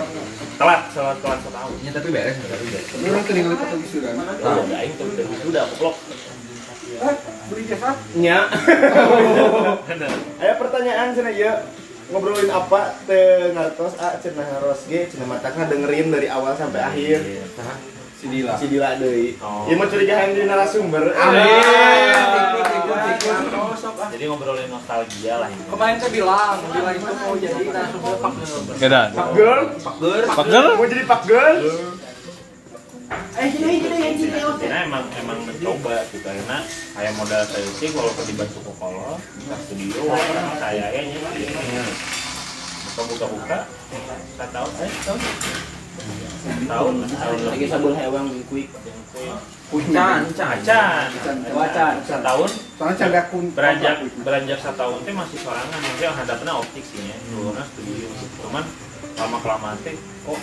Telat 0.58 0.82
telat 0.94 1.18
telat 1.22 1.40
setahun. 1.42 1.74
Ya 1.82 1.92
tapi 1.94 2.08
beres 2.10 2.36
tapi 2.38 2.66
beres. 2.70 2.88
Orang 2.94 3.24
ketinggalan 3.26 3.58
foto 3.58 3.76
wisuda. 3.82 4.10
nah 4.18 4.52
udah 4.62 4.78
aing 4.82 4.94
tuh 4.98 5.06
udah 5.10 5.26
udah 5.50 5.62
aku 5.70 5.76
blok. 5.82 5.96
Eh, 6.94 7.16
beli 7.50 7.64
jasa? 7.66 7.98
Nya. 8.14 8.46
Aya 10.42 10.54
pertanyaan 10.62 11.18
cenah 11.18 11.34
ieu. 11.34 11.54
Ngobrolin 12.14 12.52
apa 12.54 12.94
teu 13.10 13.50
ngartos 13.58 13.98
A 13.98 14.22
cenah 14.22 14.46
ngaros 14.46 14.86
G 14.86 15.10
cenah 15.10 15.26
matakna 15.26 15.66
dengerin 15.66 16.14
dari 16.14 16.30
awal 16.30 16.54
sampai 16.54 16.86
akhir. 16.86 17.26
Si 18.22 18.30
Dila. 18.30 18.54
Si 18.54 18.70
Dila 18.70 19.02
deui. 19.02 19.34
Oh. 19.42 19.66
Ieu 19.66 19.76
mah 19.76 19.90
curigaan 19.90 20.38
di 20.38 20.46
narasumber. 20.46 21.10
jadi 24.14 24.24
ngobrolin 24.30 24.70
nostalgia 24.70 25.42
lah 25.42 25.50
ini 25.50 25.64
Kemarin 25.66 25.96
saya 25.98 26.12
bilang, 26.14 26.58
bilang 26.70 26.96
itu 26.96 27.14
mau 27.18 27.34
jadi 27.34 27.66
narasumber 27.74 28.14
Pak 28.22 28.32
Gel. 28.38 28.62
Kedan. 28.78 29.10
Pak 29.18 29.28
Girl, 29.34 29.62
pager 29.82 30.24
Pegel? 30.30 30.66
mau 30.78 30.86
jadi 30.86 31.04
Pak 31.10 31.22
Girl? 31.26 31.58
Eh, 33.34 33.48
gini, 33.50 33.74
gini, 33.82 33.98
gini, 33.98 34.30
gini. 34.30 34.40
karena 34.62 34.86
emang 34.86 35.06
emang 35.18 35.40
mencoba 35.46 36.06
gitu 36.10 36.22
karena 36.22 36.58
kayak 36.94 37.14
modal 37.18 37.42
saya 37.46 37.68
sih 37.78 37.90
kalau 37.90 38.12
dibantu 38.24 38.60
ke 38.62 38.74
kolor 38.78 39.18
buka 39.18 39.56
studio 39.66 40.02
karena 40.08 40.42
saya 40.62 40.86
ya 40.94 41.02
buka 42.94 43.04
buka 43.10 43.26
buka 43.26 43.60
tak 44.38 44.50
tahu. 44.54 44.68
Eh 44.82 44.92
tahun 45.06 45.20
tahun 46.68 46.94
tahun 47.08 47.38
lagi 47.50 47.66
sabul 47.70 47.94
hewan 47.96 48.30
di 48.30 48.44
kuik 48.50 48.70
Can, 49.74 50.30
can. 50.38 50.62
acan 50.62 51.10
Wacan. 51.50 51.94
setahun. 52.06 52.52
Soalnya 52.78 52.94
candak 52.94 53.26
pun. 53.34 53.50
beranjak 53.58 54.06
beranjak 54.22 54.62
satu 54.62 54.78
tahun 54.78 54.98
teh 55.02 55.14
masih 55.18 55.38
sorangan. 55.42 55.80
Maksudnya 55.82 56.12
hadapnya 56.14 56.54
optik 56.54 56.86
sih 56.86 57.10
ya. 57.10 57.18
Dulunya 57.34 57.64
studio. 57.66 58.06
Cuman 58.46 58.64
lama 59.18 59.38
kelamaan 59.42 59.78
teh 59.86 59.96
kok 59.98 60.40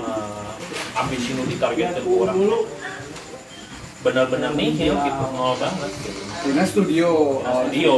eh, 0.00 0.52
ambisi 0.96 1.36
nu 1.36 1.44
ditargetkan 1.44 2.00
ke 2.00 2.08
orang. 2.08 2.36
benar-benar 4.06 4.54
nihil 4.54 4.94
gitu 5.02 5.24
nol 5.34 5.58
banget 5.58 5.90
gitu. 6.06 6.20
Ini 6.46 6.62
studio. 6.62 7.10
Nah, 7.42 7.66
studio 7.66 7.94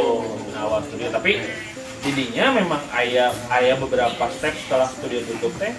awal 0.57 0.81
studio. 0.89 1.13
Tapi 1.13 1.37
jadinya 2.01 2.45
memang 2.57 2.81
ayah 2.97 3.29
ayah 3.61 3.77
beberapa 3.77 4.25
step 4.33 4.57
setelah 4.57 4.89
studio 4.89 5.21
tutup 5.29 5.53
teh 5.61 5.75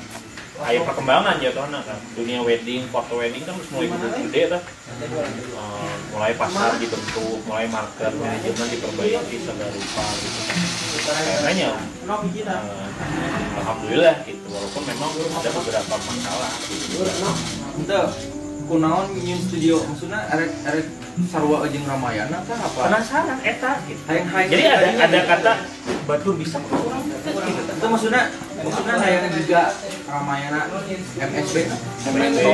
ayah 0.68 0.82
perkembangan 0.84 1.40
jatuhnya 1.40 1.80
kan 1.88 2.00
dunia 2.18 2.40
wedding 2.44 2.84
foto 2.92 3.16
wedding 3.16 3.44
kan 3.48 3.56
mulai 3.72 3.88
gede 4.28 4.44
tuh 4.52 4.62
Eh, 5.00 5.96
mulai 6.12 6.36
pasar 6.36 6.76
dibentuk 6.76 7.40
mulai 7.48 7.72
market 7.72 8.12
manajemen 8.20 8.68
diperbaiki 8.68 9.38
segala 9.48 9.72
rupa 9.72 10.06
gitu. 10.20 10.40
Kayaknya 11.08 11.70
eh, 11.80 12.88
alhamdulillah 13.64 14.16
gitu. 14.28 14.46
Walaupun 14.52 14.84
memang 14.84 15.10
ada 15.40 15.50
beberapa 15.56 15.96
masalah 15.96 16.52
gitu. 16.68 17.00
Itu 17.80 18.02
kunaon 18.68 19.08
nyin 19.16 19.40
studio 19.40 19.82
maksudnya 19.88 20.20
arek 20.30 20.52
arek 20.68 20.88
sarua 21.32 21.66
jeung 21.72 21.88
Ramayana 21.90 22.38
kah 22.46 22.60
apa? 22.60 22.80
penasaran 22.86 23.40
eta 23.42 23.72
gitu. 23.88 24.04
Hayang 24.06 24.28
hayang. 24.30 24.50
jadi 24.52 24.64
ada 24.68 24.88
ada 25.10 25.20
kata 25.26 25.54
batur 26.06 26.34
bisa 26.38 26.62
kok 26.62 26.78
orang 26.78 27.02
gitu 27.06 27.30
itu 27.50 27.86
maksudnya 27.90 28.24
maksudnya 28.62 28.96
sayangnya 29.02 29.30
juga 29.42 29.62
Ramayana 30.10 30.62
MSB 31.22 31.56
MSB, 32.10 32.46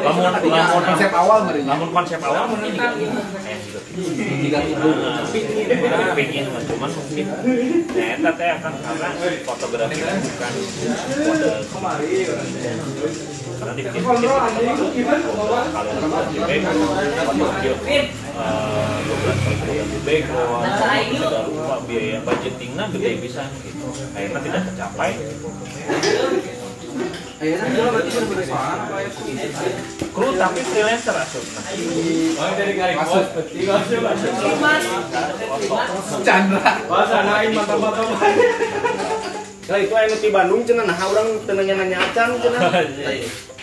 Lamun 0.00 0.24
lamun 0.24 0.82
Konsep 0.88 1.12
awal 1.12 1.38
meureun. 1.44 1.66
lamun 1.68 1.88
konsep 1.92 2.20
awal 2.24 2.48
juga. 2.48 2.88
Itu 3.92 4.88
Nah, 4.88 6.54
mah 6.54 6.62
cuman 6.64 6.90
mungkin 6.94 7.26
nah 7.92 8.06
eta 8.14 8.30
teh 8.38 8.48
akan 8.56 8.72
karena 8.78 9.08
fotografi 9.44 9.94
itu 9.98 10.06
bukan 10.06 10.52
mode 11.28 12.20
karena 13.58 13.72
dipikir 13.74 14.00
pikir 14.06 14.54
kalian 14.58 14.78
lebih 14.78 15.04
baik 15.04 15.32
12 19.10 19.18
kali 19.58 19.74
lebih 19.82 20.00
baik 20.06 20.24
lupa 21.50 21.76
biaya 21.84 22.18
budgetingnya 22.22 22.84
gede 22.94 23.10
bisa 23.20 23.42
gitu 23.66 23.77
akhirnya 24.14 24.40
tidak 24.42 24.62
tercapai. 24.72 25.10
Akhirnya 27.38 27.66
dia 27.70 27.86
berarti 27.86 28.10
ya 28.10 28.22
kru 30.10 30.28
tapi 30.34 30.60
freelancer 30.66 31.14
asupna 31.14 31.60
Maksud 32.98 33.24
Chandra. 36.26 36.72
Nah 39.68 39.76
itu 39.76 39.92
anu 39.94 40.16
di 40.16 40.30
Bandung 40.32 40.60
cenah 40.64 40.84
nah 40.88 40.98
urang 41.06 41.28
teu 41.44 41.52
nanya-nanya 41.54 41.98
acan 42.10 42.40
cenah. 42.42 42.72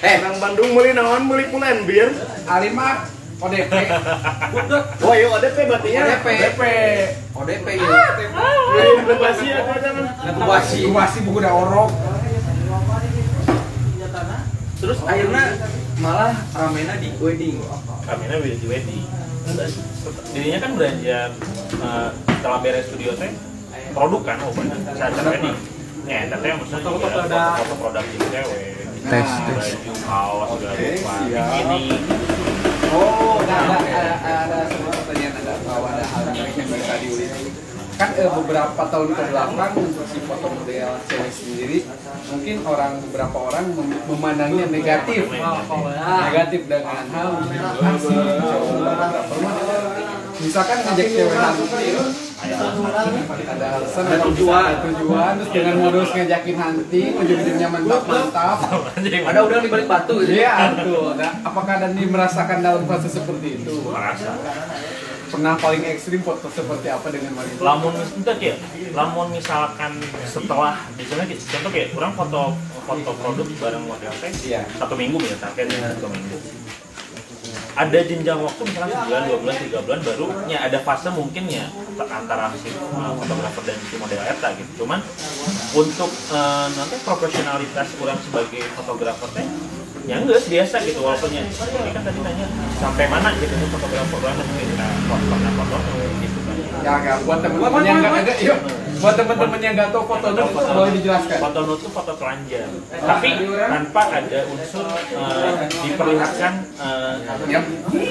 Eh, 0.05 0.15
Orang 0.21 0.37
Bandung 0.39 0.69
meuli 0.71 0.93
naon 0.93 1.25
meuli 1.27 1.49
pulen 1.51 1.83
bir. 1.83 2.13
Alima 2.45 3.09
ODP. 3.35 3.73
Oh 5.03 5.13
iya 5.13 5.27
ODP 5.27 5.57
berarti 5.67 5.89
ya. 5.91 6.03
ODP. 6.07 6.27
ODP 7.35 7.65
ya 7.75 7.87
Bebasi 9.05 9.45
ya 9.51 9.59
jangan. 9.79 10.05
inkubasi 10.23 10.77
Masih 10.87 11.19
buku 11.27 11.37
udah 11.43 11.53
orok. 11.53 11.91
terus 14.75 14.99
akhirnya 15.07 15.55
malah 15.97 16.35
ramena 16.51 16.99
di 16.99 17.09
wedding 17.17 17.57
beda 18.05 18.35
di 18.59 18.67
wedding. 18.67 19.03
Dirinya 20.35 20.59
kan 20.61 20.71
beranjak 20.77 21.31
eh, 21.79 22.09
setelah 22.11 22.59
beres 22.61 22.85
studio 22.91 23.15
teh 23.17 23.31
produk 23.95 24.21
kan 24.23 24.37
oh 24.45 24.51
benar 24.53 24.77
saat 24.93 25.15
wedding. 25.15 25.57
Ya, 26.05 26.29
tapi 26.29 26.53
yang 26.53 26.61
maksudnya 26.61 26.85
foto-foto 26.85 27.73
produk 27.81 28.03
cewek. 28.05 28.61
Tes, 29.05 29.25
Baju, 29.25 29.91
kaos, 30.01 30.47
segala 30.57 30.73
rupa, 30.77 31.13
Iya. 31.29 32.34
Oh, 32.95 33.43
ada 33.43 33.75
ada 33.75 34.13
ada 34.23 34.59
sebuah 34.71 34.93
pertanyaan 35.03 35.33
ada 35.35 35.53
bahwa 35.61 35.87
ada 35.91 36.05
hal 36.07 36.23
menarik 36.31 36.55
yang 36.55 36.69
bisa 36.71 36.95
diulik. 36.97 37.31
Kan 37.95 38.11
eh, 38.11 38.27
beberapa 38.27 38.81
tahun 38.91 39.07
ke 39.07 39.23
belakang 39.31 39.71
untuk 39.79 40.03
si 40.03 40.19
foto 40.23 40.47
model 40.51 40.89
cewek 41.07 41.31
sendiri 41.31 41.79
mungkin 42.25 42.55
orang 42.67 42.99
beberapa 42.99 43.37
orang 43.39 43.65
mem- 43.71 44.03
memandangnya 44.07 44.65
negatif. 44.67 45.31
Negatif. 45.31 46.61
Dengan 46.67 47.05
hal 47.07 47.29
si 47.95 48.11
cowok 48.11 48.63
fotografer 48.67 49.37
mah 49.39 49.53
misalkan 50.37 50.77
ngajak 50.81 51.07
cewek 51.07 51.33
hunting 51.33 51.95
ada 53.45 53.65
alasan 53.73 54.03
Ada 54.05 54.17
tujuan. 54.27 54.63
ada 54.65 54.79
tujuan 54.85 55.31
terus 55.35 55.49
dengan 55.51 55.75
modus 55.79 56.09
ngajakin 56.11 56.55
hunting 56.55 57.11
ujung-ujungnya 57.15 57.67
mantap 57.69 58.01
mantap 58.05 58.57
ada 59.29 59.39
udang 59.41 59.61
di 59.61 59.69
balik 59.69 59.87
batu 59.87 60.15
gitu 60.21 60.35
Iya, 60.35 60.75
betul. 60.75 61.15
Nah, 61.15 61.31
apakah 61.41 61.73
Dandi 61.77 62.03
merasakan 62.05 62.59
dalam 62.59 62.83
fase 62.85 63.07
seperti 63.07 63.47
itu? 63.57 63.75
Merasa. 63.85 64.35
Pernah 65.25 65.57
paling 65.57 65.83
ekstrim 65.85 66.21
foto 66.21 66.47
seperti 66.47 66.87
apa 66.87 67.07
dengan 67.09 67.33
wanita? 67.33 67.59
Lamun 67.59 67.91
itu 67.97 68.21
kayak, 68.29 68.57
lamun 68.91 69.27
misalkan 69.31 69.91
setelah 70.23 70.85
misalnya 70.93 71.25
gitu, 71.27 71.41
contoh 71.49 71.71
kayak 71.71 71.87
orang 71.93 72.13
foto 72.13 72.41
foto 72.85 73.11
produk 73.15 73.47
bareng 73.57 73.83
model 73.83 74.13
teh 74.13 74.31
Iya. 74.45 74.61
satu 74.75 74.93
minggu 74.93 75.17
misalkan 75.17 75.65
ya 75.65 75.89
satu 75.91 76.07
minggu 76.07 76.37
ada 77.75 77.99
jenjang 78.07 78.39
waktu 78.39 78.61
misalnya 78.71 78.95
sebulan, 79.03 79.21
dua 79.27 79.37
bulan, 79.43 79.55
tiga 79.59 79.79
bulan 79.83 79.99
baru 79.99 80.27
ya 80.47 80.57
ada 80.63 80.79
fase 80.79 81.09
mungkin 81.11 81.43
ya 81.51 81.67
antara 82.07 82.47
si 82.55 82.71
fotografer 83.19 83.63
dan 83.67 83.77
si 83.91 83.95
model 83.99 84.21
eta 84.23 84.47
gitu. 84.55 84.71
Cuman 84.83 84.99
untuk 85.75 86.11
uh, 86.31 86.67
nanti 86.71 86.95
profesionalitas 87.03 87.87
kurang 87.99 88.19
sebagai 88.23 88.63
fotografer 88.79 89.29
teh 89.35 89.47
ya 90.05 90.21
enggak 90.21 90.45
biasa 90.45 90.75
gitu 90.85 91.01
walaupun 91.01 91.33
ya 91.33 91.41
ini 91.41 91.91
kan 91.91 92.01
tadi 92.05 92.19
nanya 92.21 92.45
sampai 92.77 93.09
mana 93.09 93.33
gitu 93.41 93.53
nih 93.57 93.67
fotografer 93.73 94.17
orang 94.21 94.37
mungkin 94.37 94.67
kita 94.69 94.87
foto 95.09 95.25
pernah 95.33 95.53
foto 95.57 95.77
gitu 96.21 96.39
kan 96.45 96.55
Ya, 96.85 97.01
ya, 97.01 97.13
buat 97.25 97.41
teman-teman 97.41 97.81
yang 97.81 97.97
nggak 97.97 98.13
ada, 98.21 98.33
yuk. 98.45 98.59
Buat 99.05 99.21
teman-teman 99.21 99.61
yang 99.61 99.73
nggak 99.77 99.93
tahu 99.93 100.03
foto 100.09 100.27
itu 100.33 100.43
boleh 100.49 100.91
dijelaskan. 100.97 101.37
foto 101.37 101.59
nude 101.61 101.77
itu 101.77 101.89
foto 101.93 102.11
telanjang. 102.17 102.71
Tapi 102.89 103.29
tanpa 103.45 104.01
ada 104.09 104.39
unsur 104.49 104.81
uh, 104.81 105.53
diperlihatkan 105.69 106.53
uh, 106.81 107.13
Ya, 107.45 107.61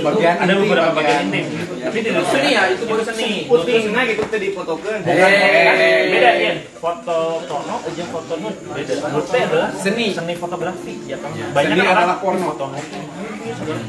bagian 0.07 0.35
ada 0.39 0.53
inti, 0.55 0.63
beberapa 0.63 0.91
bagian 0.95 1.35
intim 1.35 1.45
gitu. 1.51 1.75
tapi 1.83 1.99
tidak 1.99 2.25
seni 2.31 2.51
ya, 2.55 2.63
itu 2.71 2.85
baru 2.87 3.03
seni. 3.03 3.31
Putingna 3.51 4.01
gitu 4.07 4.23
teh 4.31 4.39
difotokeun. 4.39 5.01
Eh, 5.03 6.01
beda 6.15 6.31
ya 6.39 6.53
foto 6.79 7.19
porno 7.43 7.77
aja 7.83 8.05
foto 8.15 8.33
nude. 8.39 8.61
Beda. 8.71 8.95
Nude 9.11 9.39
adalah 9.43 9.69
Seni. 9.75 10.07
seni 10.15 10.35
fotografi. 10.39 10.95
Ya 11.11 11.19
kan? 11.19 11.35
Banyak 11.35 11.75
Seni 11.75 11.83
orang 11.91 11.99
adalah 12.07 12.19
porno. 12.23 12.55
foto 12.55 12.65
nude. 12.71 12.99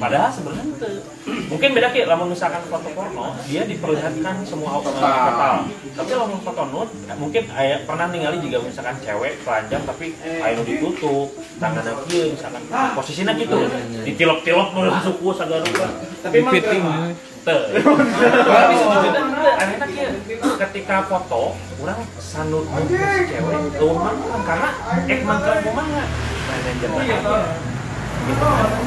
Padahal 0.02 0.30
sebenarnya 0.34 0.74
itu 0.74 0.90
mungkin 1.46 1.70
beda 1.78 1.88
kayak 1.94 2.08
lamun 2.10 2.34
misalkan 2.34 2.62
foto 2.66 2.90
porno 2.92 3.38
dia 3.46 3.64
diperlihatkan 3.70 4.36
semua 4.42 4.78
uh, 4.78 4.82
Total. 4.82 5.02
total. 5.30 5.56
Tapi 5.96 6.12
lamun 6.18 6.40
foto 6.42 6.64
nude 6.74 6.92
mungkin 7.22 7.44
ayah 7.54 7.80
pernah 7.86 8.08
ningali 8.10 8.38
juga 8.42 8.58
misalkan 8.66 8.98
cewek 9.00 9.42
telanjang 9.46 9.84
tapi 9.86 10.16
ayo 10.22 10.60
ditutup 10.66 11.30
tangannya 11.62 11.94
kieu 12.10 12.34
misalkan. 12.34 12.62
Posisinya 12.98 13.34
gitu. 13.38 13.58
Ditilop-tilop 14.04 14.74
menurut 14.74 14.98
suku 15.06 15.28
sagala 15.38 15.62
rupa. 15.62 15.88
Tapi 16.26 16.36
emang 16.42 17.14
Teu. 17.46 17.62
Tapi 19.56 19.76
kieu 19.94 20.10
ketika 20.56 20.98
foto 21.06 21.54
orang 21.84 22.00
sanut 22.18 22.66
cewek 22.74 23.62
karena 24.46 24.70
ek 25.06 25.22
mangkang 25.22 25.60
kumaha 25.62 26.04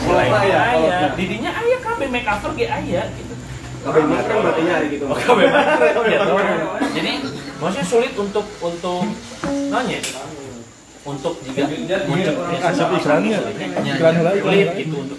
mulai. 0.07 0.29
Aya 0.33 1.15
didinya 1.15 1.51
aya 1.55 1.77
kabeh 1.79 2.09
make 2.11 2.27
over 2.27 2.51
ge 2.59 2.67
aya 2.67 3.03
gitu. 3.15 3.35
Kabeh 3.79 4.03
mah 4.05 4.21
kan 4.27 4.37
berarti 4.43 4.63
nyari 4.67 4.87
gitu. 4.91 5.05
Oh, 5.07 5.15
kabeh 5.15 5.47
mangkang 5.49 6.07
gitu. 6.11 6.35
jadi 6.99 7.13
maksudnya 7.59 7.87
sulit 7.87 8.13
untuk 8.19 8.47
untuk 8.63 9.03
nanya 9.71 9.99
untuk 11.09 11.35
juga 11.41 11.65
asap 12.69 12.89
iklannya 13.01 13.39
iklan 13.81 14.15
sulit 14.21 14.69
gitu 14.77 14.97
untuk 15.01 15.19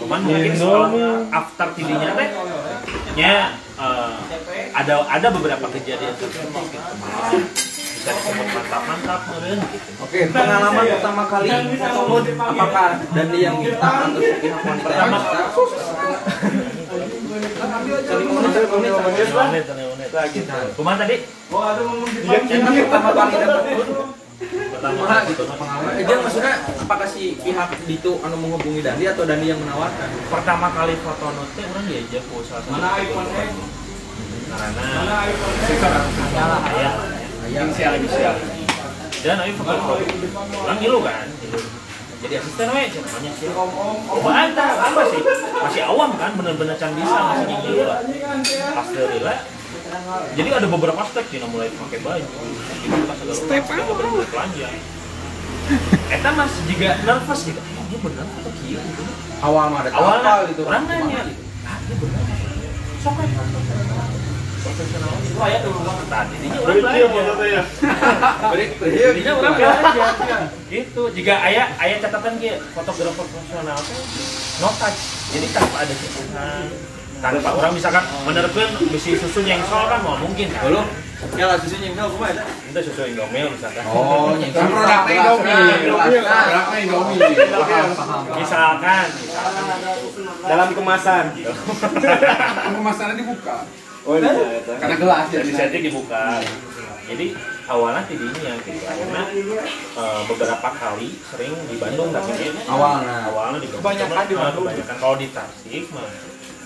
cuman 0.00 0.20
mungkin 0.24 0.52
setelah 0.56 0.90
after 1.28 1.68
tidinya 1.76 2.10
teh 2.16 2.28
nya 3.16 3.34
eh, 3.76 4.16
ada 4.72 4.94
ada 5.04 5.28
beberapa 5.28 5.66
kejadian 5.76 6.14
tersebut 6.16 6.64
gitu 6.72 6.92
bisa 8.06 8.22
disebut 8.22 8.46
mantap-mantap. 8.54 9.20
Meureun 9.26 9.58
gitu 9.66 9.90
Oke, 9.98 10.18
pengalaman 10.30 10.84
pertama 10.94 11.22
kali 11.26 11.48
foto 11.74 12.22
apakah 12.38 12.86
Dandi 13.10 13.38
yang 13.42 13.58
minta 13.58 13.90
atau 14.06 14.22
pihak 14.38 14.62
wanita 14.62 14.90
yang 14.94 15.10
Pertama- 15.10 15.26
minta? 15.26 15.50
menit 19.50 19.66
menit 19.66 20.06
kumaha 20.78 20.96
tadi? 21.02 21.16
Yang 22.46 22.86
pertama 22.86 23.10
kali 23.10 23.34
dapat 23.42 23.62
pertama 24.70 24.94
Kumaha 24.96 25.18
gitu. 25.26 25.42
Pengalaman. 25.48 25.98
Eh, 25.98 26.04
dia 26.04 26.16
maksudnya 26.22 26.54
apakah 26.78 27.08
si 27.10 27.34
pihak 27.42 27.68
itu 27.90 28.12
anu 28.22 28.36
menghubungi 28.38 28.86
Dandi 28.86 29.04
atau 29.10 29.26
Dandi 29.26 29.50
yang 29.50 29.58
menawarkan? 29.58 30.08
pertama 30.30 30.70
kali 30.70 30.94
foto 31.02 31.26
note 31.34 31.58
orang 31.58 31.84
diajak 31.90 32.22
ke 32.22 32.36
satu 32.46 32.70
mana 32.70 32.88
iPhone 33.02 33.26
karena 34.46 36.00
salah 36.30 36.62
ayah 36.70 37.25
Inisial, 37.46 37.92
inisial. 38.02 38.34
dan 39.24 39.42
ayo 39.42 39.52
foto 39.58 39.74
orang 40.66 40.78
ngilu 40.78 40.98
kan? 41.02 41.26
Jadi 42.22 42.34
asisten 42.38 42.68
we 42.70 42.82
cina 42.90 43.08
banyak 43.10 43.32
sih. 43.38 43.48
Oh 43.54 44.30
anta 44.30 44.66
apa 44.86 45.00
sih? 45.10 45.20
Masih 45.56 45.82
awam 45.86 46.14
kan 46.14 46.34
bener-bener 46.38 46.78
can 46.78 46.94
bisa 46.94 47.18
masih 47.34 47.46
ngilu 47.50 47.82
lah 47.86 48.00
pas 48.76 48.88
derila 48.92 49.34
jadi 50.34 50.48
ada 50.52 50.66
beberapa 50.66 51.00
step 51.08 51.26
cina 51.30 51.46
mulai 51.48 51.70
pakai 51.70 51.98
baju. 52.02 52.26
Gitu 52.26 53.32
step 53.34 53.64
apa? 53.66 54.22
telanjang. 54.30 54.74
Eta 56.06 56.30
mas 56.34 56.54
juga 56.70 56.94
nervous 57.02 57.40
gitu, 57.42 57.58
"Eh, 57.58 57.84
dia 57.90 57.98
bener 57.98 58.26
atau 58.26 58.52
kieu 58.62 58.78
gitu. 58.78 59.02
Awal 59.42 59.66
mah 59.70 59.80
ada 59.82 59.90
awalnya 59.94 60.22
kapal 60.22 60.40
gitu. 60.48 60.62
orang 60.64 60.84
nanya 60.88 61.22
ah 61.66 61.76
ini 61.82 61.94
benar 61.98 62.22
sok 63.02 63.14
kan 63.18 63.28
profesional 64.66 65.14
itu 65.22 65.38
ayah 65.46 65.60
dulu 65.62 65.78
banget 65.86 66.06
tadi 66.10 66.34
ini 66.42 66.56
orang 66.58 66.76
belajar 66.82 67.08
orang 67.14 67.36
belajar 67.38 67.64
gitu 70.66 71.02
jika 71.14 71.34
ayah 71.46 71.66
ayah 71.86 71.96
catatan 72.02 72.34
kia 72.42 72.58
fotografer 72.74 73.24
profesional 73.30 73.78
teh 73.78 74.02
no 74.58 74.68
touch 74.74 74.98
jadi 75.30 75.46
tanpa 75.54 75.76
ada 75.86 75.94
sentuhan 75.94 76.66
tanpa 77.22 77.48
orang 77.54 77.72
misalkan 77.72 78.04
menerapkan 78.26 78.68
besi 78.90 79.14
susu 79.16 79.40
yang 79.46 79.62
sol 79.70 79.86
kan 79.86 80.02
mau 80.02 80.18
mungkin 80.18 80.50
kan 80.50 80.66
Belum. 80.66 80.86
Ya 81.32 81.48
lah 81.48 81.56
susu 81.56 81.80
nyingkau 81.80 82.12
kumaha 82.12 82.36
eta? 82.36 82.44
Itu 82.44 82.92
susu 82.92 83.08
Indomil 83.08 83.48
misalkan. 83.48 83.88
Oh. 83.88 84.36
Kan 84.36 84.68
produknya 84.68 85.16
Indomie. 85.16 85.88
Indomie. 85.88 86.20
Produknya 86.20 86.78
Indomie. 86.84 87.16
Paham. 87.96 88.22
Misalkan, 88.36 89.06
dalam 90.44 90.68
kemasan 90.76 91.24
Kemasannya 92.76 93.16
dibuka. 93.16 93.64
Oh 94.06 94.14
iya 94.16 94.30
eta. 94.56 94.72
Karena 94.78 94.96
gelas 94.96 95.24
ya. 95.28 95.42
jadi 95.42 95.50
setting 95.52 95.82
dibuka. 95.84 96.40
Jadi 97.06 97.26
awalnya 97.66 98.02
tidinya 98.06 98.52
gitu. 98.62 98.70
Karena 98.82 99.22
eh, 99.30 100.20
beberapa 100.26 100.68
kali 100.72 101.08
sering 101.26 101.54
di 101.66 101.76
Bandung 101.76 102.10
tapi 102.10 102.30
Awalnya. 102.66 103.16
awalnya 103.30 103.58
di 103.58 103.68
Bandung. 103.68 103.82
Kebanyakan 103.82 104.24
di 104.24 104.32
Cuma, 104.32 104.42
Bandung. 104.44 104.64
Kebanyakan 104.64 104.96
kalau 104.96 105.16
di 105.16 105.28
Tasik 105.30 105.84
mah 105.90 106.08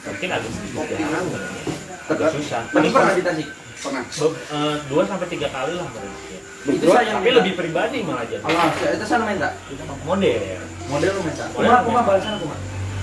mungkin 0.01 0.29
agak 0.33 0.49
sedikit 0.49 0.85
sebenarnya. 0.89 1.63
agak 2.09 2.29
susah. 2.33 2.63
Tapi 2.69 2.89
pernah 2.89 3.13
di 3.13 3.25
Tasik. 3.25 3.49
Pernah. 3.81 4.05
Eh, 4.05 4.77
dua 4.89 5.03
sampai 5.05 5.29
tiga 5.29 5.49
kali 5.49 5.73
lah 5.75 5.89
berarti. 5.89 6.37
Itu 6.61 6.85
saya 6.87 7.17
Tapi 7.17 7.31
lebih 7.33 7.53
pribadi 7.57 7.99
malah 8.05 8.25
jadi. 8.29 8.45
Allah, 8.45 8.69
itu 8.69 9.05
sana 9.05 9.25
main 9.25 9.41
tak? 9.41 9.57
Model. 10.05 10.61
Model 10.89 11.11
lu 11.17 11.21
main 11.25 11.33
tak? 11.33 11.49
Model 11.53 11.65
Kumaha 11.65 11.81
kumaha 11.81 11.97
main. 11.97 12.09
balasan 12.13 12.33
kumaha? 12.37 12.61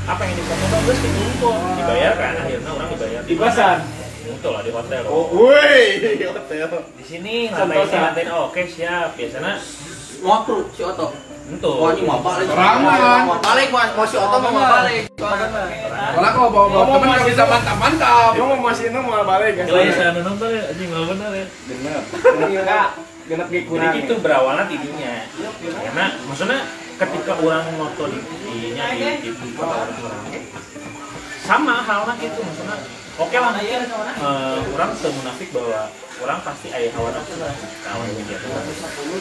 Apa 0.07 0.21
yang 0.23 0.35
difoto 0.37 0.65
bagus 0.71 0.97
dikumpul, 1.03 1.55
dibayar 1.75 2.13
kan 2.15 2.33
akhirnya 2.39 2.71
orang 2.71 2.89
dibayar 2.89 3.21
di 3.27 3.35
pasar 3.35 3.75
Betul 4.37 4.51
lah 4.53 4.61
di 4.61 4.69
hotel. 4.69 5.01
oh 5.09 5.25
woi 5.33 5.81
hotel 6.29 6.69
Di 6.93 7.03
sini 7.03 7.49
lantai 7.49 8.21
ini 8.21 8.31
oke 8.31 8.61
siap. 8.69 9.17
Biasanya 9.17 9.57
kru 10.21 10.61
si 10.77 10.81
Oto. 10.85 11.09
Entuh. 11.47 11.73
Wah, 11.79 11.95
ini 11.95 12.05
mau 12.05 12.21
balik. 12.21 12.45
Serangan. 12.45 13.25
Mau 13.25 13.39
balik, 13.41 13.67
mau 13.73 13.81
mau 13.97 14.05
si 14.05 14.17
Oto 14.21 14.37
mau 14.37 14.53
balik. 14.53 15.03
Kalau 15.17 16.29
kalau 16.37 16.49
bawa-bawa 16.53 16.85
temen 16.85 17.07
nggak 17.09 17.25
bisa 17.33 17.43
mantap-mantap. 17.49 18.31
Kamu 18.37 18.45
mau 18.45 18.69
masih 18.69 18.85
itu 18.93 18.99
mau 19.01 19.25
balik 19.25 19.51
kan? 19.57 19.65
Gila 19.65 19.81
ya 19.81 19.93
saya 19.97 20.09
nonton 20.21 20.47
ya, 20.53 20.63
anjing 20.69 20.87
nggak 20.93 21.05
benar 21.09 21.31
ya. 21.33 21.45
Bener. 21.65 21.99
Enggak. 22.45 22.89
Genep 23.27 23.47
ge 23.51 23.59
Jadi 23.65 23.87
gitu 24.05 24.13
berawalnya 24.21 24.63
tidinya. 24.69 25.13
Karena 25.81 26.05
maksudnya 26.29 26.59
ketika 26.97 27.33
orang 27.41 27.65
moto 27.77 28.03
di 28.09 28.19
dinya 28.21 28.85
di 29.21 29.29
sama 31.47 31.79
halnya 31.79 32.13
gitu 32.19 32.39
maksudnya 32.43 32.77
oke 33.17 33.35
lah. 33.35 33.51
Mungkin 33.53 33.81
eh, 33.81 34.57
orang 34.73 34.89
semunafik 34.93 35.49
bahwa 35.49 35.89
orang 36.17 36.39
pasti 36.41 36.67
ayah 36.69 36.89
hawa 36.93 37.09
nafsu 37.13 37.33
lah. 37.37 37.53
Kawan 37.83 38.07
gitu. 38.17 38.47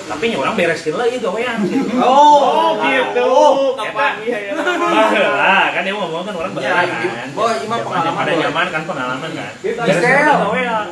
Tapi 0.06 0.24
nya 0.26 0.36
orang 0.36 0.54
bereskin 0.54 0.92
lah 0.96 1.04
itu 1.04 1.18
gawean 1.18 1.56
gitu. 1.64 1.92
Oh, 2.00 2.76
gitu. 2.80 3.28
apa 3.76 4.06
lah 5.36 5.64
kan 5.72 5.80
dia 5.82 5.92
ngomong 5.92 6.24
kan 6.24 6.34
orang 6.34 6.52
Ya, 6.56 6.72
bahaya 6.72 6.88
kan. 6.88 7.28
Mah 7.32 7.52
Zaman- 7.56 7.84
pengalaman, 7.84 8.16
pada 8.16 8.32
boy. 8.32 8.42
zaman 8.44 8.66
kan 8.72 8.82
pengalaman 8.88 9.30
kan. 9.32 9.52
Beres 9.60 9.76
beres 9.76 9.96
sel. 10.00 10.36
gawean 10.40 10.86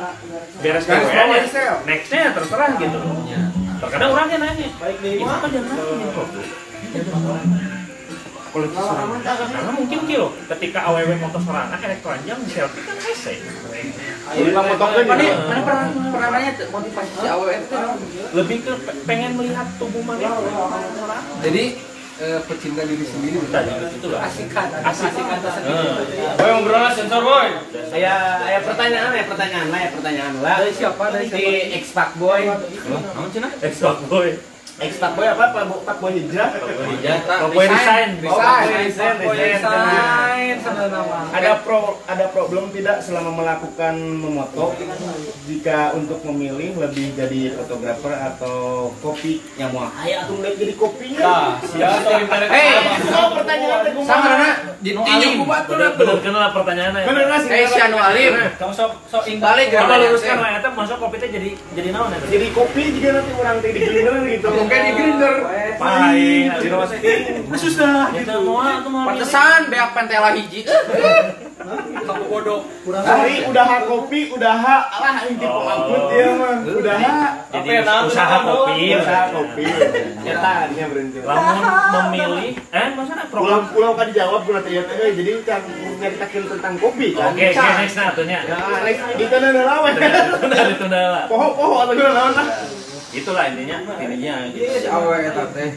beres 0.61 0.83
Beres 0.85 1.09
gawean 1.09 1.27
ya 1.33 1.45
sel. 1.49 1.75
nextnya 1.85 2.21
terserah 2.33 2.69
gitu. 2.77 2.99
Ya. 3.25 3.41
terkadang 3.75 4.15
orang 4.15 4.31
yang 4.31 4.39
nanya 4.41 4.67
gimana 4.97 5.37
kan 5.43 5.49
jangan 5.51 5.75
nanya 5.75 6.07
kualitas 8.55 8.79
serangan 8.79 9.19
karena 9.19 9.71
mungkin 9.73 9.99
kilo 10.05 10.27
ketika 10.47 10.79
aww 10.81 10.95
motor 11.19 11.41
serangan 11.41 11.75
kayak 11.75 11.99
keranjang 11.99 12.39
selfie 12.47 12.81
kan 12.81 12.97
hese 12.97 13.33
Udah 14.25 14.63
motongkeun 14.65 15.05
Mana 15.05 15.21
gitu. 15.21 15.37
mana 15.37 15.61
pernah 15.61 15.85
pernah 16.09 16.29
nanya 16.31 16.51
motivasi 16.65 17.11
si 17.13 17.27
AWF 17.27 17.61
itu 17.61 17.77
lebih 18.33 18.57
ke 18.59 18.73
pe- 18.81 18.97
pengen 19.03 19.31
melihat 19.35 19.67
tubuh 19.75 20.01
mana 20.01 20.25
Jadi 21.43 21.63
eh, 22.15 22.39
pecinta 22.41 22.81
diri 22.81 23.05
sendiri. 23.05 23.37
tadi 23.45 23.69
gitu 23.91 24.07
lah 24.09 24.25
Asikan, 24.25 24.65
asik 24.81 25.11
asikan 25.11 25.37
tersendiri. 25.37 25.77
Eh, 25.77 26.31
Boy 26.33 26.49
ngobrolnya 26.49 26.89
sensor 26.89 27.21
boy. 27.21 27.47
Aya 27.91 28.13
aya 28.41 28.59
pertanyaan, 28.63 29.11
aya 29.11 29.25
pertanyaan 29.25 29.67
lah, 29.67 29.79
ya 29.79 29.89
pertanyaan 29.91 30.33
lah. 30.39 30.55
Dari 30.57 30.73
siapa? 30.73 31.03
Dari 31.11 31.25
Di 31.27 31.45
X-Pac 31.77 32.15
Boy. 32.15 32.47
Naon 32.47 33.29
cenah? 33.29 33.51
Xbox 33.61 33.97
boy 34.07 34.29
X-Pac 34.75 35.15
Boy 35.15 35.23
apa? 35.25 35.55
Pak 35.55 35.63
Bo- 35.65 35.79
Pak 35.81 35.97
Boy 35.97 36.11
Hijrah. 36.17 36.51
Pak 36.51 36.59
boy 36.59 36.83
Oh, 37.31 37.47
Pak 37.47 37.49
Boy. 37.49 37.65
Design, 37.65 38.09
design. 38.19 38.67
Desain 39.23 40.55
sama 40.59 40.83
nama. 40.85 41.19
Ada 41.31 41.63
pro 41.63 41.79
ada 42.03 42.25
problem 42.27 42.67
tidak 42.69 42.99
selama 42.99 43.31
melakukan 43.33 43.95
memoto 43.95 44.75
jika 45.45 45.95
untuk 45.95 46.19
memilih 46.25 46.75
lebih 46.77 47.15
jadi 47.15 47.55
fotografer 47.55 48.11
atau 48.11 48.55
kopi 48.99 49.39
yang 49.55 49.71
mau 49.71 49.87
aya 49.95 50.27
tuh 50.27 50.35
mulai 50.35 50.53
jadi 50.53 50.73
kopinya. 50.75 51.19
Nah, 51.21 51.49
siapa? 51.61 52.09
Hei, 52.45 52.67
Oh, 53.15 53.27
pertanyaan 53.31 53.79
sama 53.97 54.25
karena 54.27 54.49
ditinju 54.77 55.27
ku 55.35 55.45
batu 55.45 55.71
bener 55.71 55.91
bener 55.95 56.17
kenal 56.19 56.51
pertanyaannya 56.51 57.01
Bener 57.05 57.23
nggak 57.25 57.39
sih? 57.41 57.49
Eh, 57.49 57.65
si 57.65 57.79
Anu 57.79 57.97
Alim. 57.97 58.33
Kamu 58.53 58.73
sok 58.75 58.91
sok 59.07 59.23
Balik 59.37 59.71
ya. 59.71 59.81
coba 59.81 59.95
luruskan 59.97 60.37
lah 60.37 60.49
eta 60.55 60.69
masuk 60.69 60.97
kopi 60.99 61.15
teh 61.17 61.29
jadi 61.29 61.49
jadi 61.71 61.89
naon 61.89 62.11
ya 62.11 62.19
Jadi 62.27 62.45
kopi 62.51 62.83
juga 62.93 63.09
nanti 63.15 63.31
orang 63.33 63.55
teh 63.59 63.69
di 63.71 63.79
gitu. 63.79 64.49
Mungkin 64.65 64.81
di 64.81 64.91
grinder. 64.97 65.35
di 66.57 66.67
roasting 66.73 67.45
Susah. 67.53 68.09
itu 68.17 68.33
mau 68.41 68.65
itu 68.65 68.89
mau 68.89 69.05
Pantesan 69.05 69.69
beak 69.69 69.93
pentela 69.93 70.33
hiji. 70.33 70.65
kamu 72.05 72.23
bodoh. 72.29 72.61
Hari 72.85 73.45
udah 73.49 73.65
ha 73.65 73.77
kopi, 73.85 74.29
udah 74.29 74.53
ha 74.53 74.77
lah 75.01 75.15
ini 75.25 75.41
tipe 75.41 75.61
angkut 75.65 76.01
dia 76.13 76.27
mah. 76.37 76.53
Udah 76.61 76.95
ha. 76.97 77.17
jadi 77.49 77.65
Apa 77.65 77.73
ya, 77.73 77.81
naon, 77.81 78.03
usaha 78.05 78.37
kopi 78.41 78.77
Usaha 78.93 79.23
kopi. 79.33 79.63
Artinya 80.25 80.85
berhenti. 80.93 81.17
lamun 81.25 81.65
memilih 81.89 82.53
eh 82.69 82.87
maksudnya 82.93 83.25
program 83.33 83.61
ulang 83.73 83.93
kan 83.97 84.05
dijawab 84.13 84.41
teh 84.45 84.77
teh 84.77 85.09
jadi 85.17 85.31
kan 85.41 85.61
tentang 86.45 86.73
kopi 86.77 87.07
kan. 87.17 87.33
oke 87.33 87.45
oke 87.49 87.69
next 87.81 87.97
nah 87.97 88.09
Nah, 88.13 88.79
next 88.85 89.01
kita 89.17 89.35
lawan. 89.41 89.91
tunda 90.41 90.57
ditunda 90.69 91.01
lah 91.01 91.23
Poho-poho 91.25 91.75
atau 91.81 91.93
gimana 91.93 92.13
lawan 92.13 92.33
lah. 92.37 92.47
Itulah 93.15 93.43
intinya 93.49 93.77
intinya 93.97 94.35
gitu. 94.51 94.91
AWF 94.91 95.19
eta 95.23 95.43
teh. 95.55 95.71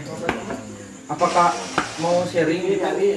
Apakah 1.09 1.57
mau 2.05 2.21
sharing 2.21 2.69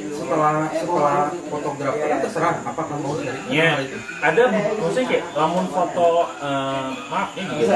setelah 0.07 0.71
setelah 0.71 1.27
fotografer? 1.51 2.07
Terserah. 2.23 2.63
Apakah 2.63 2.95
mau 3.03 3.19
sharing? 3.19 3.51
Ya, 3.51 3.83
ada 4.23 4.43
maksudnya 4.79 5.11
kayak 5.11 5.23
lamun 5.35 5.67
foto 5.67 6.31
eh, 6.39 6.87
maaf 7.11 7.35
ini 7.35 7.51
gitu. 7.59 7.75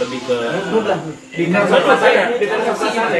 lebih 0.00 0.20
ke 0.24 0.38
Betul, 0.72 1.94
saya. 2.00 2.24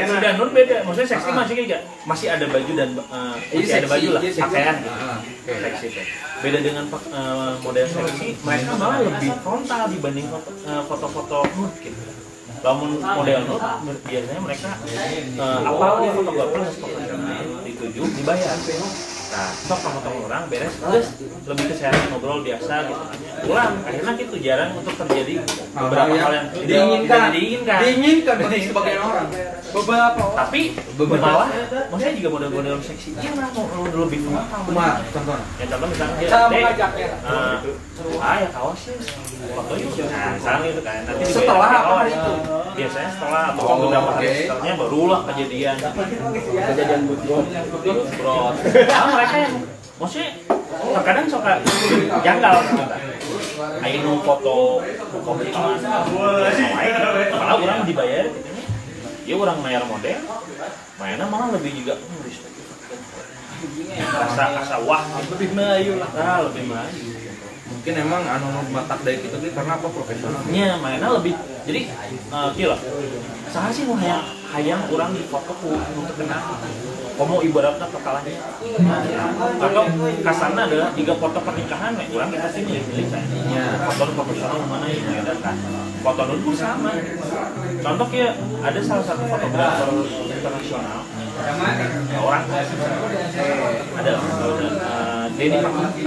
Sudah 0.09 0.31
nun 0.33 0.49
beda, 0.49 0.75
maksudnya 0.81 1.09
seksi 1.13 1.29
masih 1.29 1.53
kayak 1.53 1.81
masih 2.09 2.27
ada 2.33 2.45
baju 2.49 2.71
dan 2.73 2.89
eh, 2.97 3.35
Iya, 3.53 3.61
masih 3.61 3.75
ada 3.77 3.87
baju 3.93 4.07
lah, 4.17 4.21
iya, 4.25 4.41
pakaian. 4.41 4.75
Gitu. 4.81 4.89
Ah, 4.89 5.17
oke. 5.21 5.53
Seksi. 5.61 5.87
Beda 6.41 6.59
dengan 6.65 6.85
eh, 6.89 7.51
model 7.61 7.85
seksi, 7.85 8.27
mereka 8.41 8.71
malah 8.81 8.97
lebih 9.05 9.29
frontal 9.45 9.83
dibanding 9.93 10.25
foto- 10.25 10.57
foto-foto 10.89 11.37
nude 11.53 11.77
gitu. 11.85 12.01
Lamun 12.59 12.91
model 12.99 13.39
nude 13.47 13.69
biasanya 14.03 14.41
mereka 14.43 14.69
eh, 14.83 15.59
apa 15.63 15.85
dia 16.03 16.11
fotografer 16.11 16.61
fotografer 16.75 17.15
dituju 17.63 18.01
dibayar. 18.19 18.55
Nah, 19.29 19.45
sok 19.53 19.77
sama 19.77 19.99
temen 20.01 20.25
orang 20.25 20.43
beres, 20.49 20.73
terus 20.75 21.07
lebih 21.45 21.69
ke 21.69 21.75
sharing 21.75 22.09
ngobrol 22.09 22.41
biasa 22.41 22.73
gitu 22.83 22.97
nanya. 22.99 23.29
Ulang, 23.45 23.73
akhirnya 23.83 24.13
gitu 24.17 24.35
jarang 24.39 24.69
untuk 24.73 24.93
terjadi 24.97 25.33
beberapa 25.71 26.11
hal 26.11 26.31
yang 26.33 26.47
tidak- 26.49 26.65
diinginkan 26.65 27.29
diinginkan. 27.29 27.77
diinginkan 27.79 28.35
bagi 28.41 28.65
sebagian 28.65 28.99
orang 28.99 29.27
Beberapa. 29.69 30.33
Tapi 30.33 30.73
malah, 30.97 31.45
maksudnya 31.87 32.13
juga 32.15 32.29
model-model 32.31 32.81
seksi 32.81 33.13
iya 33.13 33.37
lah 33.37 33.53
mau 33.53 33.69
mau 33.69 33.85
lebih 33.85 34.25
cuma 34.25 34.41
contoh 35.07 35.37
Ya 35.55 35.65
contoh 35.69 35.87
misalnya 35.87 36.15
dia, 36.17 36.25
Cara 36.27 36.45
"Dek, 36.49 36.57
mengajaknya. 36.59 37.07
eh, 37.21 37.55
ah 38.17 38.35
ya 38.35 38.49
kaos 38.49 38.79
sih, 38.81 38.97
foto 39.47 39.73
yuk. 39.77 39.93
Nah, 40.09 40.33
misalnya 40.33 40.65
gitu 40.65 40.81
kan. 40.81 41.05
Nanti 41.05 41.21
Setelah 41.23 41.57
pakai 41.61 41.79
apa 41.79 41.93
hari 41.95 42.11
itu? 42.11 42.33
Biasanya 42.71 43.09
setelah 43.11 43.43
atau 43.45 43.61
Oh, 43.61 43.75
beberapa 43.77 44.09
hari 44.09 44.27
setelahnya 44.41 44.73
barulah 44.75 45.19
kejadian. 45.29 45.75
Kejadian 46.65 47.01
butrot. 47.05 47.45
Bro, 48.17 48.37
mereka 49.19 49.35
yang 49.35 49.55
maksudnya 49.99 50.31
terkadang 50.95 51.27
suka 51.27 51.59
janggal. 52.23 52.55
Ayo 53.83 54.23
foto 54.23 54.79
kopi 55.27 55.51
malah 55.51 57.59
orang 57.59 57.83
dibayar. 57.83 58.31
Ya 59.27 59.35
orang 59.37 59.61
bayar 59.61 59.83
model, 59.85 60.17
mainnya 60.97 61.25
malah 61.27 61.53
lebih 61.53 61.83
juga. 61.83 61.99
Rasa 63.99 64.43
rasa 64.55 64.75
wah. 64.87 65.03
Lebih 65.35 65.51
melayu 65.51 65.99
lah. 65.99 66.09
Nah, 66.15 66.39
lebih 66.47 66.63
maju. 66.65 67.03
mungkin 67.69 67.93
emang 68.01 68.25
anu 68.25 68.65
matak 68.73 68.97
dari 69.05 69.21
gitu 69.21 69.37
gitu 69.39 69.53
karena 69.53 69.77
apa 69.77 69.87
profesional 69.93 70.41
Nya 70.49 70.81
mainnya 70.81 71.13
lebih 71.13 71.37
jadi 71.69 71.85
uh, 72.33 72.49
gila. 72.57 72.73
Saha 73.53 73.69
sih 73.69 73.85
nu 73.85 73.93
hayang 73.93 74.25
hayang 74.49 74.81
urang 74.89 75.13
di 75.13 75.21
foto 75.29 75.53
ku 75.53 75.77
untuk 75.77 76.17
kenal. 76.17 76.57
Komo 77.19 77.43
ibaratnya 77.43 77.83
kekalahnya. 77.91 78.31
Atau 79.59 79.83
kasarnya 80.23 80.61
adalah 80.71 80.89
tiga 80.95 81.13
foto 81.19 81.39
pernikahan, 81.43 81.91
nih 81.99 82.07
urang 82.15 82.31
kita 82.31 82.47
sini 82.47 82.79
milih 82.79 83.11
saya. 83.11 83.27
Ya. 83.51 83.75
Foto 83.91 84.07
nu 84.07 84.13
profesional 84.23 84.63
mana 84.71 84.87
yang 84.87 85.03
mengedarkan. 85.03 85.55
Foto 85.99 86.21
nu 86.31 86.35
pun 86.47 86.55
sama. 86.55 86.95
Contoh 87.83 88.07
ya 88.15 88.31
ada 88.63 88.79
salah 88.79 89.03
satu 89.03 89.27
fotografer 89.27 89.89
internasional. 90.31 91.03
Orang 92.23 92.43
ada 93.99 94.11
uh, 94.15 95.18
Denny 95.37 95.57
Pakuti 95.61 96.05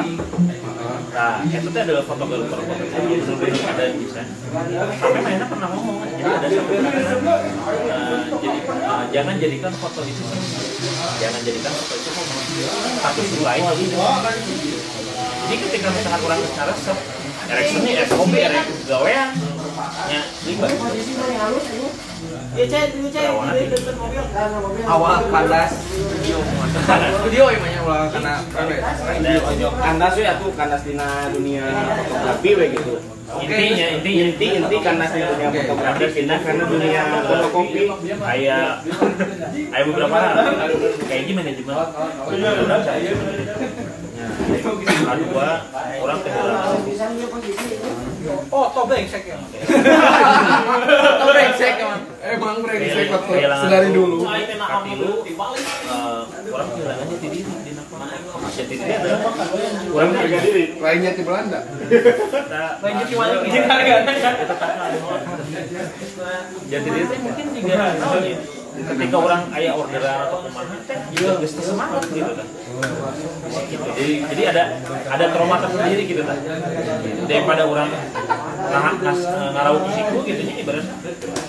Nah, 1.12 1.44
itu 1.44 1.68
tuh 1.68 1.80
adalah 1.84 2.04
fotografer 2.08 2.48
fotografer 2.48 2.88
bener-bener 2.88 3.68
ada 3.68 3.82
yang 3.84 3.96
bisa. 4.00 4.24
Sampai 4.96 5.20
mainnya 5.20 5.44
pernah 5.44 5.68
ngomong, 5.76 6.08
jadi 6.08 6.30
ada 6.40 6.48
satu 6.48 6.72
kata, 6.72 6.88
eh, 6.88 8.20
jadi 8.40 8.58
eh, 8.64 9.02
jangan 9.12 9.34
jadikan 9.36 9.72
foto 9.76 10.00
itu 10.08 10.22
jangan 11.20 11.40
jadikan 11.44 11.72
foto 11.76 11.94
itu 12.00 12.10
satu 12.96 13.22
sulai. 13.28 13.60
Jadi 15.42 15.56
ketika 15.68 15.88
misalkan 15.92 16.20
orang 16.24 16.40
secara 16.48 16.72
resep, 16.72 16.98
ereksi 17.52 17.76
ini 17.84 17.92
SOP, 18.08 18.32
ereksi 18.32 18.72
gawean, 18.88 19.28
ya 20.08 20.22
ribet. 20.48 20.70
awal 24.88 25.18
kandas 25.28 25.72
studio 26.22 27.44
yang 27.50 27.62
banyak 27.62 27.82
ulah 27.82 28.06
karena 28.14 28.34
kandas 29.82 30.14
ya? 30.14 30.32
Tuh 30.38 30.50
kandas 30.54 30.82
dina 30.86 31.08
dunia 31.34 31.64
fotografi 32.06 32.50
we 32.54 32.66
gitu. 32.78 32.94
Intinya, 33.32 33.86
intinya, 33.96 34.24
inti 34.28 34.46
inti 34.60 34.76
kandas 34.84 35.10
di 35.16 35.20
dunia 35.24 35.48
fotografi 35.50 36.04
pindah 36.14 36.38
karena 36.44 36.64
dunia 36.68 37.02
fotokopi. 37.26 37.82
kayak 38.20 38.66
kayak 39.72 39.84
beberapa 39.88 40.16
hal. 40.16 40.36
Kayak 41.08 41.22
gini 41.26 41.34
manajemen. 41.34 41.74
Udah 42.28 42.78
saya 42.86 43.12
kedua 45.12 45.48
orang 46.02 46.18
kehilangan 46.22 46.78
oh 48.52 48.66
top 48.70 48.84
brengsek 48.92 49.24
ya 49.26 49.36
Oh, 51.22 51.26
brengsek 51.32 51.74
emang. 51.80 52.02
Emang 52.22 52.56
brengsek 52.60 53.08
waktu 53.08 53.34
sedari 53.48 53.88
dulu. 53.94 54.26
katilu 54.26 55.24
eh, 55.24 56.52
orang 56.52 56.68
kehilangannya 56.76 57.16
di 57.16 57.28
diri 57.32 57.52
di 57.64 57.72
masih 58.42 58.64
di 58.68 58.76
diri 58.76 58.92
ada. 58.92 59.10
Orang 59.94 60.12
harga 60.18 60.38
diri. 60.44 60.64
Lainnya 60.78 61.10
di 61.16 61.22
Belanda. 61.24 61.60
lanjut 62.82 63.06
gimana 63.08 63.32
jadi 66.68 66.88
diri 66.88 67.06
teh 67.08 67.18
mungkin 67.20 67.46
juga 67.54 67.74
naon 67.98 68.22
ya 68.24 68.38
ketika 68.72 69.16
orang 69.20 69.42
ayah 69.52 69.72
orderan 69.76 70.18
atau 70.28 70.38
ke 70.48 70.50
mana 70.56 70.74
teh 70.88 70.98
juga 71.12 71.32
geus 71.44 71.52
semangat 71.60 72.02
gitu 72.08 72.32
kan 72.32 72.48
gitu. 73.68 73.84
jadi 73.92 74.14
jadi 74.32 74.42
ada 74.48 74.62
ada 75.12 75.24
trauma 75.28 75.56
tersendiri 75.60 76.02
gitu 76.08 76.22
kan 76.24 76.38
daripada 77.28 77.62
orang 77.68 77.88
nah, 78.72 78.96
nas, 78.96 79.20
ngarau 79.28 79.76
siku 79.92 80.24
gitu 80.24 80.40
nya 80.48 80.54
ibaratnya 80.64 80.94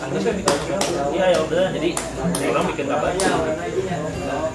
anggeus 0.04 0.24
kan 0.28 0.34
bikin 0.36 0.58
iya 1.16 1.26
ya 1.32 1.40
udah 1.48 1.66
jadi 1.72 1.90
orang 2.52 2.66
bikin 2.76 2.86
kabar 2.92 3.10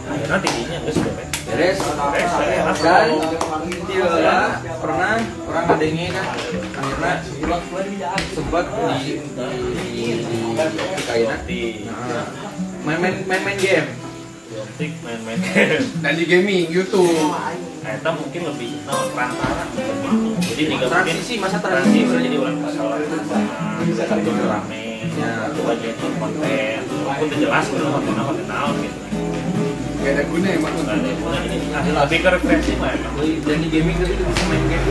akhirnya 0.08 0.38
tidinya 0.44 0.78
geus 0.84 0.98
beres. 1.00 1.28
Beres 1.48 1.80
beres 1.80 2.78
dan 2.84 3.08
Tila 3.88 4.60
pernah 4.84 5.16
orang 5.48 5.64
ngadengnya 5.72 6.06
kan 6.12 6.26
akhirnya 6.76 7.14
sempat 8.36 8.64
di 9.00 9.16
di 10.16 10.24
di 10.56 11.02
kaina 11.04 11.36
di 11.44 11.60
Nah, 11.84 12.24
main 12.84 12.98
main 13.02 13.14
main 13.28 13.42
main 13.44 13.58
game. 13.58 13.88
Main-main 14.78 15.38
Dan 16.02 16.12
di 16.14 16.24
gaming 16.26 16.70
YouTube. 16.70 17.10
Eta 17.82 18.10
mungkin 18.10 18.42
lebih 18.46 18.78
nah, 18.86 18.94
transparan 19.10 19.68
jadi 20.38 20.62
mungkin 20.70 20.88
transisi 20.88 21.34
masa 21.38 21.58
transisi. 21.58 22.04
jadi 22.06 22.36
orang 22.38 22.58
masalah. 22.62 22.98
Bisa 23.82 24.02
itu 24.06 24.30
rame 24.44 24.82
Ya. 25.18 25.50
coba 25.50 25.74
jadi 25.82 25.98
konten. 25.98 26.78
Walaupun 27.02 27.26
udah 27.26 27.38
jelas 27.42 27.64
belum 27.74 27.90
konten 27.90 28.14
apa 28.14 28.22
konten 28.30 28.46
naon 28.46 28.74
gitu. 28.82 28.98
Gak 29.98 30.12
ada 30.14 30.22
guna 30.30 30.48
emang. 30.54 30.72
Nggak 30.78 30.94
ada 30.94 31.10
guna, 31.18 31.36
jadi 31.42 31.90
lebih 31.90 32.18
ke 32.22 32.28
refleksi 32.38 32.72
mah 32.78 32.90
emang 32.94 33.14
dan 33.18 33.58
di 33.58 33.68
gaming 33.68 33.96
tapi 33.98 34.14
bisa 34.14 34.42
main 34.46 34.62
game 34.70 34.86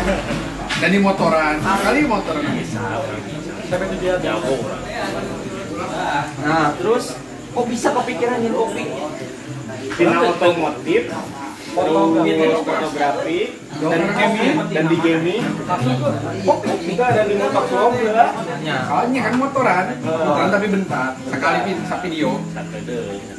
Dan 0.80 0.88
di 0.88 0.98
motoran. 0.98 1.56
Kali 1.60 2.00
motoran. 2.08 2.42
bisa 2.56 2.80
sampai 3.72 3.88
itu 3.88 3.96
dia 4.04 4.14
jago 4.20 4.52
orang 4.52 4.84
nah 6.44 6.76
terus 6.76 7.16
kok 7.56 7.66
bisa 7.72 7.88
kepikiran 7.96 8.44
yang 8.44 8.52
kopi 8.52 8.84
tina 9.96 10.18
otomotif 10.28 11.08
terus 11.72 12.60
fotografi 12.68 13.40
dan 13.80 14.00
gaming 14.12 14.56
dan 14.68 14.84
di 14.92 14.98
gaming. 15.00 15.42
Kok 16.44 16.58
juga 16.84 17.04
ada 17.08 17.22
di 17.24 17.34
motor 17.40 17.64
vlog 17.64 17.92
ya 17.96 18.12
ya 18.60 18.76
Soalnya 18.84 19.20
kan 19.24 19.34
motoran. 19.40 19.84
Motoran 20.04 20.48
tapi 20.52 20.66
bentar. 20.68 21.16
Sekali 21.32 21.58
video. 22.04 22.30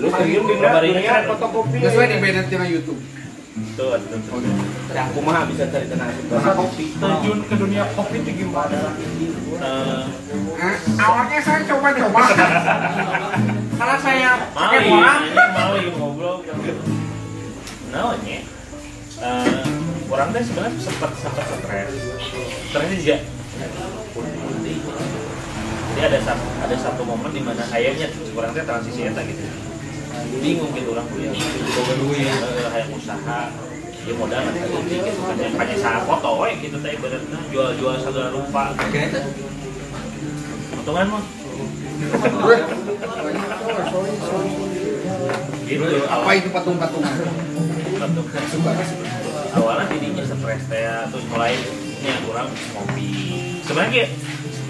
lu 0.01 0.07
terjun 0.09 0.43
di 0.49 0.55
dunia 0.57 1.13
fotokopi. 1.29 1.77
Sesuai 1.77 2.05
di 2.09 2.17
banned 2.17 2.47
tina 2.49 2.65
YouTube. 2.65 2.99
Tuh 3.53 3.93
tuh 4.01 4.19
tuh 4.25 4.41
ya 4.89 5.05
aku 5.05 5.19
mah 5.21 5.45
bisa 5.45 5.69
cari 5.69 5.85
tenang 5.85 6.09
kopi 6.57 6.85
Terjun 6.97 7.39
ke 7.45 7.53
dunia 7.53 7.85
kopi 7.93 8.17
itu 8.25 8.31
gimana? 8.45 8.97
Eh, 9.63 10.75
awalnya 10.97 11.39
saya 11.39 11.61
coba-coba. 11.69 12.21
Karena 13.79 13.97
saya 14.01 14.29
pakai 14.51 14.79
bola. 14.89 15.11
anjing 15.21 15.35
Maui 15.37 15.83
ngobrol. 15.93 16.35
Naonnya? 17.93 18.39
Eh, 19.23 19.63
orang 20.09 20.27
teh 20.33 20.43
sebenarnya 20.43 20.79
sempat 20.81 21.11
sempat 21.15 21.45
stres. 21.47 21.91
Stresnya 22.73 22.97
juga. 22.97 23.17
Jadi 25.93 26.01
ada 26.01 26.19
satu 26.25 26.45
ada 26.57 26.75
satu 26.75 27.01
momen 27.05 27.29
di 27.29 27.41
mana 27.45 27.63
akhirnya 27.69 28.09
orang 28.33 28.51
teh 28.57 28.65
transisi 28.65 29.01
eta 29.05 29.21
gitu. 29.21 29.45
Bingung 30.39 30.71
gitu 30.75 30.89
orang 30.93 31.07
kuliah. 31.11 31.33
Boga 31.73 31.93
duit, 31.99 32.27
eh, 32.27 32.67
hayang 32.71 32.91
usaha. 32.95 33.39
Dia 34.03 34.13
modal 34.19 34.39
kan 34.43 34.51
gitu 34.51 35.21
kan 35.23 35.35
yang 35.39 35.55
hanya 35.55 35.75
saat 35.79 36.03
foto 36.03 36.43
we 36.43 36.51
gitu 36.59 36.75
teh 36.83 36.91
ibaratnya 36.91 37.39
jual-jual 37.47 37.93
segala 38.03 38.29
rupa. 38.35 38.75
tuh 38.75 39.23
Untungan 40.83 41.07
mah 41.07 41.23
gitu 45.63 45.83
Apa 46.11 46.29
itu 46.35 46.47
patung-patungan? 46.51 47.15
awalnya 49.53 49.85
tidinya 49.87 50.23
stres 50.25 50.63
teh 50.67 50.83
terus 51.13 51.25
mulai 51.29 51.53
nya 52.03 52.13
kurang 52.25 52.49
ngopi 52.73 53.13
sebenarnya 53.63 54.11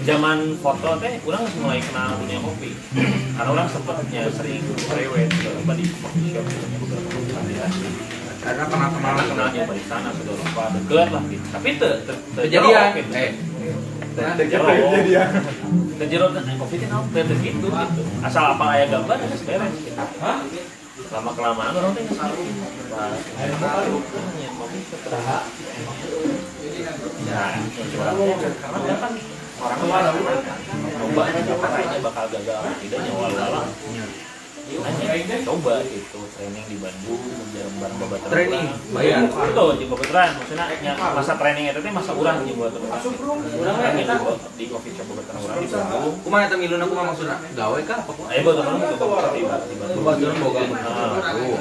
zaman 0.04 0.38
foto 0.60 0.90
teh 1.00 1.16
orang 1.24 1.44
mulai 1.60 1.80
kenal 1.80 2.20
dunia 2.20 2.38
kopi 2.44 2.70
karena 3.34 3.50
orang 3.50 3.68
sempatnya 3.72 4.28
sering 4.36 4.60
rewet 4.92 5.28
coba 5.32 5.72
di 5.74 5.84
coffee 5.98 6.28
shop 6.36 6.44
karena 8.44 8.64
kenal 8.68 8.88
kenal 8.92 9.14
kenalnya 9.24 9.62
dari 9.64 9.82
sana 9.88 10.12
sudah 10.12 10.34
lupa 10.36 10.64
deket 10.76 11.08
lah 11.08 11.24
gitu 11.32 11.46
tapi 11.48 11.68
te, 11.80 11.90
te, 12.04 12.12
te 12.12 12.40
kejadian 12.44 12.86
gitu. 13.00 13.12
eh 13.16 13.32
Nah. 14.14 14.38
Kejero 15.98 16.30
kan 16.30 16.46
eh, 16.46 16.54
kopi 16.54 16.78
teh 16.78 16.86
naon 16.86 17.10
teh 17.10 17.26
teh 17.26 17.34
gitu 17.42 17.66
gitu. 17.66 18.02
Asal 18.22 18.54
apa 18.54 18.64
aya 18.78 18.86
gambar 18.86 19.18
geus 19.26 19.42
beres 19.42 19.74
gitu. 19.74 19.90
Lama 21.10 21.30
kelamaan 21.34 21.74
orang 21.74 21.98
teh. 21.98 22.06
Wah, 22.14 23.10
aya 23.10 23.54
baru 23.58 23.98
kopi 24.54 24.78
setelah. 24.86 25.42
Ya, 27.26 27.58
karena 27.58 28.94
kan 29.02 29.12
orang 29.64 30.16
coba 30.94 31.22
caranya 31.68 31.98
bakal 32.04 32.24
gagal. 32.28 32.58
Atau 32.60 32.74
tidaknya 32.82 33.12
walau 33.16 33.64
hanya 34.64 35.36
coba 35.44 35.84
gitu 35.84 36.24
training 36.32 36.64
di 36.72 36.76
Bandung 36.80 37.20
bareng 37.52 37.76
bareng 37.84 37.98
babat 38.00 38.20
Training, 38.32 38.66
bayar. 38.96 39.28
betul 39.28 39.76
di 39.76 39.84
babaturan 39.92 40.28
maksudnya 40.40 40.64
ya, 40.80 40.92
masa 40.96 41.36
training 41.36 41.68
itu 41.68 41.80
teh 41.84 41.92
masa 41.92 42.16
urang 42.16 42.48
di 42.48 42.56
buat 42.56 42.72
orang 42.72 42.96
urang 43.60 43.76
kan 43.76 43.92
kita. 43.92 44.14
Di 44.56 44.64
coffee 44.72 44.96
shop 44.96 45.04
babaturan 45.12 45.36
urang 45.44 45.58
di 45.60 45.68
Bandung. 45.68 46.16
Kumaha 46.24 46.48
eta 46.48 46.56
miluna 46.56 46.84
kumaha 46.88 47.12
maksudna? 47.12 47.36
Gawe 47.52 47.78
kah 47.84 47.96
apa 48.00 48.10
kumaha? 48.16 48.32
Ayo 48.32 48.40
buat 48.40 48.56
orang 48.56 48.76
itu 48.80 48.96
di 48.96 49.42
di 49.44 49.76
Bandung 49.76 50.00
Babaturan 50.00 50.36
boga. 50.40 50.60
Tuh. 50.64 51.56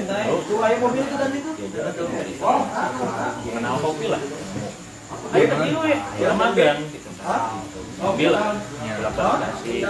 Lalu, 0.00 0.54
ya 0.54 1.66
jalan 1.74 1.92
tuh 1.92 2.06
dari 2.08 2.34
sana. 2.38 3.26
kenal 3.42 3.74
kopi 3.82 4.06
lah 4.06 4.22
ayo 5.30 5.44
tadi 5.46 5.68
lu 5.70 5.80
ya 5.86 5.98
kita 6.18 6.34
magang 6.34 6.78
mobil. 8.00 8.30
lah 8.34 8.58
delapan 8.98 9.38
kasih 9.46 9.80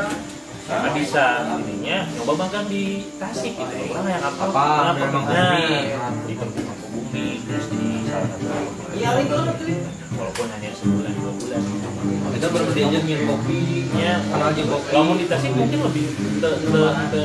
karena 0.70 0.88
bisa 0.94 1.24
ininya 1.66 1.96
nyoba 2.14 2.32
magang 2.46 2.66
di 2.70 3.10
Tasik 3.18 3.58
gitu. 3.58 3.74
Orang 3.90 4.06
yang 4.06 4.22
apa? 4.22 4.44
Apa, 4.94 5.02
Mangku 5.10 5.34
nah, 5.34 5.50
Bumi. 5.50 5.74
di 6.30 6.34
Mangku 6.38 6.86
Bumi 6.94 7.26
terus 7.42 7.66
di 7.74 8.06
salah 8.06 8.28
satu 8.30 8.46
walaupun 10.14 10.46
hanya 10.54 10.70
sebulan 10.78 11.12
dua 11.18 11.32
bulan. 11.34 11.62
Kita 12.38 12.46
baru 12.54 12.70
diajar 12.70 13.02
minum 13.02 13.24
kopi 13.34 13.58
ya 13.98 14.22
kenal 14.22 14.54
aja 14.54 14.62
kopi. 14.62 14.88
Kalau 14.94 15.14
di 15.18 15.26
Tasik 15.26 15.52
mungkin 15.58 15.78
lebih 15.90 16.06
te 16.38 16.50
te 16.54 16.82
te 17.10 17.24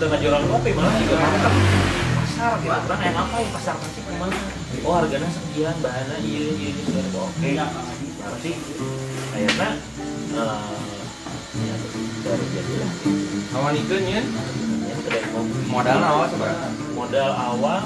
te 0.00 0.04
ngajuran 0.08 0.42
kopi 0.48 0.70
malah 0.72 0.94
juga. 0.96 1.16
Market 1.20 1.52
pasar 2.16 2.52
gitu. 2.64 2.72
Orang 2.72 3.00
yang 3.04 3.16
apa 3.20 3.36
ya 3.44 3.48
pasar 3.52 3.74
Tasik 3.76 4.02
ke 4.08 4.12
mana 4.16 4.36
oh 4.86 4.94
harganya 5.02 5.28
sekian 5.34 5.76
bahannya 5.82 6.16
iya 6.22 6.40
iya 6.54 6.70
iya 6.70 6.82
sudah 6.86 7.04
oke. 7.26 7.50
Berarti 8.22 8.50
akhirnya 9.34 9.70
eh, 10.38 10.66
ya 11.56 11.74
baru 12.22 12.44
jadilah 12.54 12.92
awan 13.58 13.74
ikeun 13.74 14.02
nya 14.06 14.20
ya? 14.20 14.22
Kopi 15.06 15.58
modal 15.70 16.00
awal 16.02 16.26
seberapa 16.30 16.66
modal 16.94 17.30
awal 17.34 17.80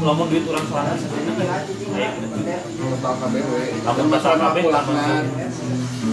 lamun 0.00 0.26
duit 0.28 0.44
orang 0.48 0.64
sorangan 0.68 0.96
sebenarnya 1.00 1.32
kayak 1.36 1.60
gitu. 1.68 1.84
total 2.76 3.14
KBW 3.20 3.50
Lamun 3.84 4.06
total 4.12 4.34
KB 4.36 4.56
pulangan 4.64 5.24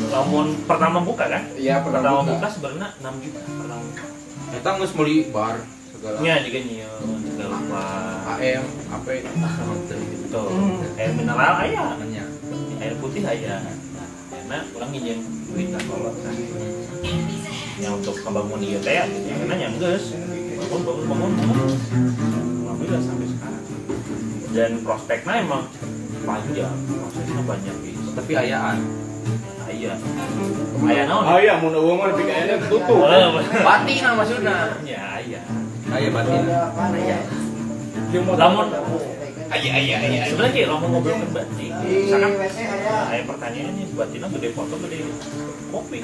lamun 0.07 0.47
pertama 0.63 0.99
buka 1.03 1.25
kan? 1.27 1.43
Iya 1.59 1.83
pertama 1.83 2.03
pernah 2.03 2.23
buka. 2.23 2.31
buka 2.39 2.47
sebenarnya 2.55 2.89
6 3.03 3.23
juta 3.27 3.39
pertama 3.43 3.81
buka. 3.83 4.05
Kita 4.47 4.69
nggak 4.79 4.91
beli 4.95 5.17
bar 5.31 5.55
segala. 5.97 6.17
nya 6.21 6.33
juga 6.45 6.59
nyium 6.61 7.19
segala 7.33 7.55
apa? 7.57 7.83
AM, 8.37 8.65
apa 8.93 9.09
gitu 9.17 10.43
air 10.97 11.11
mineral 11.17 11.53
ayah 11.65 11.97
air 12.77 12.93
putih 13.01 13.23
ayah 13.25 13.59
karena 14.47 14.63
orang 14.79 14.89
nginjem 14.95 15.19
duit 15.51 15.75
kolot 15.75 16.15
kan. 16.23 16.35
Yang 17.77 17.93
untuk 17.99 18.15
membangun 18.23 18.61
iya 18.63 18.79
teh 18.79 18.95
yang 18.95 19.37
karena 19.43 19.55
yang 19.59 19.73
geus 19.75 20.15
bangun 20.57 20.81
bangun 20.87 21.05
bangun 21.05 21.31
bangun. 21.35 21.71
Alhamdulillah 22.63 23.01
sampai 23.03 23.27
sekarang. 23.27 23.63
Dan 24.55 24.71
prospeknya 24.87 25.33
emang 25.43 25.63
panjang. 26.23 26.75
Prosesnya 26.87 27.41
banyak 27.43 27.75
gitu 27.83 28.09
Tapi 28.15 28.31
ayaan. 28.33 28.77
ayah. 29.67 29.95
Ayah 30.87 31.03
naon 31.11 31.43
iya, 31.43 31.59
mun 31.59 31.75
eueuh 31.75 31.99
mah 31.99 32.07
lebih 32.15 32.23
kayaknya 32.23 32.55
tutup. 32.71 33.03
Bati 33.67 33.93
nah 33.99 34.13
maksudnya. 34.15 34.57
ya 34.87 35.01
ayah 35.19 35.43
Ayah 35.87 36.11
batin. 36.11 36.43
lamun 38.37 38.67
ayah 39.47 39.73
ayah 39.79 39.97
ayah 40.03 40.21
sebenarnya 40.27 40.53
kayak 40.53 40.67
lamun 40.71 40.87
ngobrolin 40.91 41.31
batik 41.31 41.71
misalkan 41.87 42.31
ayah 43.11 43.23
pertanyaannya 43.23 43.83
batinnya 43.95 44.27
gede 44.35 44.49
foto 44.51 44.75
gede 44.83 44.97
kopi. 45.71 45.99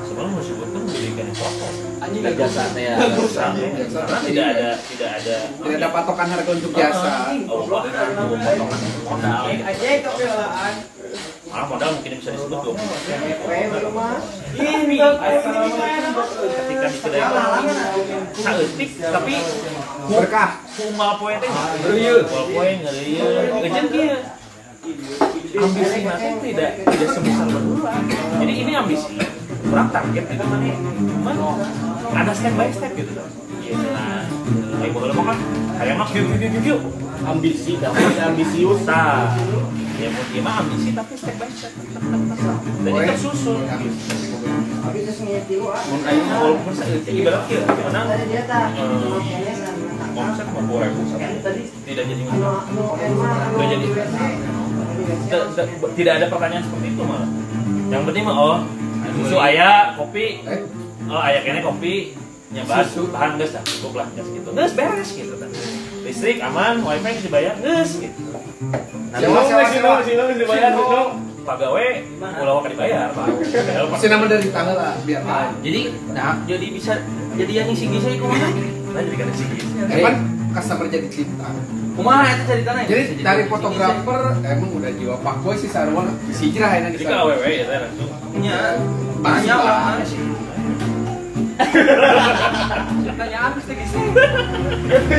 Sebelum 0.00 0.30
mau 0.34 0.42
sebutkan 0.42 0.82
gede 0.90 1.08
kan 1.16 1.28
foto. 1.36 1.68
Anjing 2.00 2.22
jasa 2.34 2.62
teh 2.74 2.82
ya. 2.88 2.94
karena 2.98 4.18
tidak 4.26 4.46
ada 4.56 4.68
tidak 4.84 5.10
ada. 5.22 5.36
Tidak 5.54 5.76
ada 5.80 5.88
patokan 5.92 6.26
harga 6.28 6.50
untuk 6.50 6.72
jasa. 6.74 7.14
Oh 7.48 7.64
bahkan 7.68 8.08
mau 8.16 8.34
potongan 8.36 8.80
modal 9.06 9.44
malah 11.50 11.66
modal 11.66 11.90
mungkin 11.98 12.12
bisa 12.22 12.30
disebut 12.30 12.58
dua 12.62 12.74
ketika 16.54 16.86
di 16.86 16.98
kedai 17.02 17.22
saeutik 18.38 18.90
tapi 19.02 19.34
berkah 20.06 20.50
kumal 20.78 21.12
poe 21.18 21.34
teh 21.42 21.50
ngeureuyeuh 21.50 22.22
kumal 22.30 22.44
poe 22.54 22.70
ngeureuyeuh 22.70 23.30
eujeun 23.66 23.86
kieu 23.90 24.18
ambisi 25.58 25.98
nanti 26.06 26.26
tidak 26.54 26.70
tidak 26.86 27.08
sebesar 27.18 27.46
berdua 27.50 27.92
jadi 28.38 28.52
ini 28.54 28.72
ambisi 28.78 29.14
kurang 29.66 29.88
target 29.90 30.24
gitu 30.30 30.44
mana 30.46 30.70
cuman 30.94 31.36
ada 32.14 32.32
step 32.32 32.54
by 32.54 32.70
step 32.70 32.94
gitu 32.94 33.12
iya 33.66 33.74
nah 33.90 34.22
kayak 34.78 34.94
boleh 34.94 35.14
makan 35.18 35.36
kayak 35.82 35.94
yuk 36.14 36.26
yuk 36.38 36.62
yuk 36.62 36.82
Ambisi, 37.20 37.76
tapi 37.76 38.00
ambisius. 38.16 38.80
Nah, 38.88 39.36
ya 40.00 40.08
mau 40.08 40.24
dia 40.32 40.40
mah 40.40 40.54
ambisi 40.64 40.90
tapi 40.96 41.12
step 41.12 41.36
by 41.36 41.50
step 41.52 41.72
tak, 41.76 42.00
tak, 42.00 42.00
tak, 42.00 42.38
tak. 42.40 42.56
dan 42.80 42.90
itu 42.96 43.02
tersusun 43.12 43.60
mun 45.60 46.00
aing 46.08 46.24
walaupun 46.32 46.72
saeutik 46.72 47.12
ibarat 47.20 47.42
kieu 47.44 47.60
menang 47.68 48.06
omset 50.16 50.46
mau 50.56 50.62
dua 50.64 50.88
ribu 50.88 51.00
tidak 51.04 52.04
jadi 52.04 52.24
tidak 53.50 53.66
jadi. 53.70 53.86
Tidak- 55.96 56.14
ada 56.20 56.26
pertanyaan 56.28 56.62
seperti 56.66 56.86
itu 56.92 57.02
malah. 57.02 57.30
Yang 57.90 58.02
penting 58.10 58.24
mah 58.26 58.36
oh 58.36 58.56
susu 59.20 59.36
ayah 59.42 59.94
kopi. 59.94 60.42
Eh? 60.44 60.62
Oh 61.10 61.20
ayah 61.22 61.40
kayaknya 61.42 61.62
kopi. 61.66 62.14
Nyebat 62.50 62.90
bahan 63.14 63.38
geus 63.38 63.54
dah 63.54 63.62
cukup 63.62 63.92
lah 64.02 64.06
geus 64.18 64.28
gitu. 64.34 64.48
Geus 64.50 64.72
beres 64.74 65.10
gitu 65.14 65.34
kan 65.38 65.50
listrik 66.10 66.42
aman 66.42 66.82
wifi 66.82 67.10
geus 67.14 67.24
dibayar 67.30 67.54
geus 67.62 67.90
gitu. 68.02 68.20
Nah 69.14 69.18
Sewa, 69.22 69.40
sewa, 69.46 69.62
sewa. 69.70 69.92
Sino 70.02 70.22
dibayar 70.34 70.74
Sino. 70.74 71.02
pagawe 71.40 71.86
ulah 72.20 72.52
wae 72.60 72.68
dibayar 72.68 73.08
Padahal 73.16 73.86
pasti 73.88 74.06
nama 74.10 74.24
dari 74.28 74.50
tanggal 74.50 74.76
lah 74.76 74.92
biar 75.06 75.22
tahu. 75.24 75.50
Jadi, 75.64 75.80
nah, 76.12 76.36
jadi 76.44 76.66
bisa 76.68 76.92
jadi 77.34 77.52
yang 77.62 77.66
ngisi 77.72 77.84
ngisi 77.88 78.20
kumaha? 78.20 78.48
Nah, 78.90 79.02
jadi 79.06 79.16
kan 79.16 79.28
sih 79.38 79.46
eh 79.88 80.00
kan 80.04 80.14
customer 80.50 80.86
jadi 80.90 81.08
cinta. 81.08 81.48
Kumaha 81.96 82.24
itu 82.32 82.42
ceritanya? 82.44 82.82
jadi 82.86 83.02
dari 83.22 83.42
fotografer 83.46 84.20
emang 84.46 84.70
udah 84.78 84.90
jiwa 84.94 85.14
pak 85.20 85.36
boy 85.42 85.54
sih 85.58 85.70
sarwa 85.70 86.06
si 86.34 86.50
hijrah 86.50 86.70
enak 86.80 86.90
jadi 86.96 87.04
ke 87.06 87.14
aww 87.14 87.30
ya 87.34 87.64
saya 87.66 87.78
langsung 87.88 88.10
Nya, 88.40 88.58
banyak 89.20 89.58
lah. 89.58 90.00
Pertanyaan 93.04 93.50
mesti 93.56 93.72
ngisi. 93.76 94.02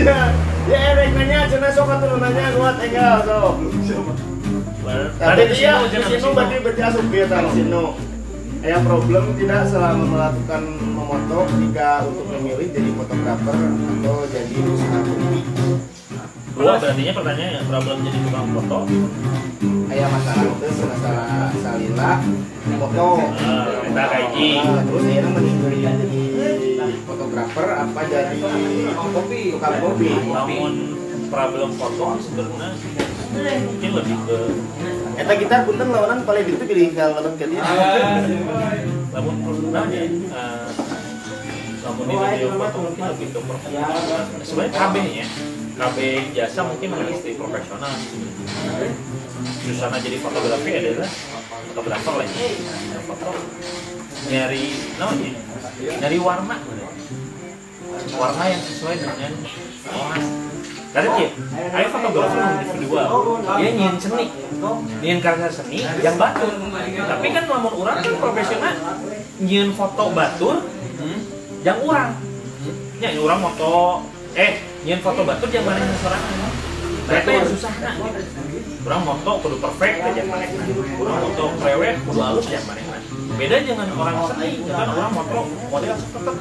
Ya, 0.01 0.19
ya 0.67 0.79
erek 0.93 1.09
nanya 1.13 1.45
cenah 1.47 1.71
sok 1.73 1.89
atuh 1.89 2.17
nanya 2.17 2.53
kuat 2.57 2.75
enggak 2.81 3.25
sok. 3.25 3.53
Tadi 5.21 5.43
dia 5.53 5.73
di 5.85 5.97
sini 6.01 6.29
berarti 6.33 6.55
berarti 6.65 6.81
asup 6.81 7.05
dia 7.13 7.25
tadi 7.29 7.49
sini. 7.53 7.83
Ya 8.61 8.77
problem 8.85 9.33
tidak 9.41 9.65
selama 9.73 10.05
melakukan 10.05 10.61
memoto 10.93 11.49
jika 11.57 12.05
untuk 12.05 12.29
memilih 12.29 12.69
jadi 12.69 12.93
fotografer 12.93 13.57
atau 13.57 14.21
jadi 14.29 14.55
usaha 14.69 14.99
kopi. 15.01 15.70
Dua 16.61 16.73
berarti 16.77 17.03
pertanyaannya 17.09 17.61
problem 17.65 17.95
jadi 18.05 18.17
tukang 18.21 18.47
foto 18.53 18.79
ayah 19.91 20.07
masalah 20.07 20.43
itu 20.45 20.83
masalah 20.85 21.25
salila 21.57 22.13
Foto. 22.61 23.07
Ah, 23.41 23.81
kita 23.81 24.03
kaiji 24.05 24.49
Nah, 24.61 24.81
Terus 24.85 25.03
dia 25.09 25.21
meninggal 25.25 25.73
jadi 25.73 26.21
fotografer 27.03 27.67
apa 27.67 27.99
jadi 28.05 28.37
kopi, 28.95 29.41
tukang 29.57 29.75
kopi. 29.81 30.09
namun 30.29 30.71
problem 31.27 31.69
foto 31.73 32.07
sebenarnya 32.21 32.69
mungkin 33.65 33.91
lebih 33.97 34.17
ke 34.29 34.39
Eta 35.17 35.33
kita 35.37 35.55
punten 35.65 35.87
lawanan 35.89 36.19
paling 36.23 36.45
itu 36.45 36.63
pilih 36.63 36.91
kalau 36.93 37.17
lawan 37.19 37.33
ke 37.37 37.45
dia. 37.49 37.61
namun 39.11 39.33
sebenarnya 39.49 40.01
eh, 40.09 40.67
namun 41.81 42.03
di 42.05 42.15
video 42.15 42.49
foto 42.55 42.77
mungkin 42.81 43.03
lebih 43.17 43.27
ke 43.33 43.39
profesional 43.41 43.97
sebenarnya 44.45 44.71
KB 44.71 44.95
nya 45.09 45.25
KB 45.81 45.97
jasa 46.37 46.61
mungkin 46.61 46.93
istri 47.09 47.33
profesional. 47.33 47.89
Susana 49.65 49.97
jadi 49.97 50.21
fotografi 50.21 50.71
adalah 50.77 51.09
fotografer 51.73 52.13
lah 52.21 52.27
ya 52.29 52.99
foto 53.09 53.29
nyari 54.29 54.63
namanya 55.01 55.31
nyari 55.97 56.17
warna. 56.21 56.55
Warna 58.13 58.43
yang 58.45 58.61
sesuai 58.61 58.95
dengan 59.01 59.33
orang. 59.89 60.25
Karena 60.91 61.09
dia 61.17 61.29
ayo 61.73 61.87
yang 61.89 62.61
individual. 62.61 63.05
Dia 63.57 63.69
nyin 63.73 63.95
seni. 63.97 64.25
Nyin 65.01 65.17
karya 65.17 65.49
seni 65.49 65.81
yang 65.81 66.15
batur. 66.21 66.61
Tapi 67.09 67.25
kan 67.33 67.43
lamun 67.49 67.73
orang 67.81 68.05
kan 68.05 68.13
profesional. 68.21 68.75
Nyin 69.41 69.73
foto 69.73 70.13
batur 70.13 70.61
yang 71.65 71.81
orang. 71.81 72.13
Ya 73.01 73.17
orang 73.17 73.41
foto 73.41 74.05
eh 74.35 74.51
nyin 74.87 74.99
foto 75.03 75.21
batur 75.27 75.49
yang 75.51 75.65
mana 75.67 75.83
yang 75.83 75.99
sorangan 75.99 76.51
Berarti 77.01 77.31
yang 77.33 77.49
susah 77.49 77.73
nak? 77.81 77.95
Orang 78.87 79.01
moto 79.03 79.31
kudu 79.43 79.57
perfect 79.59 79.95
aja 79.99 80.21
mana 80.31 80.45
Orang 81.01 81.17
moto 81.27 81.45
prewed 81.59 81.95
kudu 82.07 82.19
halus 82.21 82.47
ya 82.47 82.61
mana 82.63 82.81
Beda 83.35 83.57
dengan 83.65 83.87
orang 83.97 84.17
seni 84.31 84.49
Kan 84.69 84.87
orang 84.95 85.11
moto 85.11 85.39
model 85.67 85.95
tetep. 85.97 86.35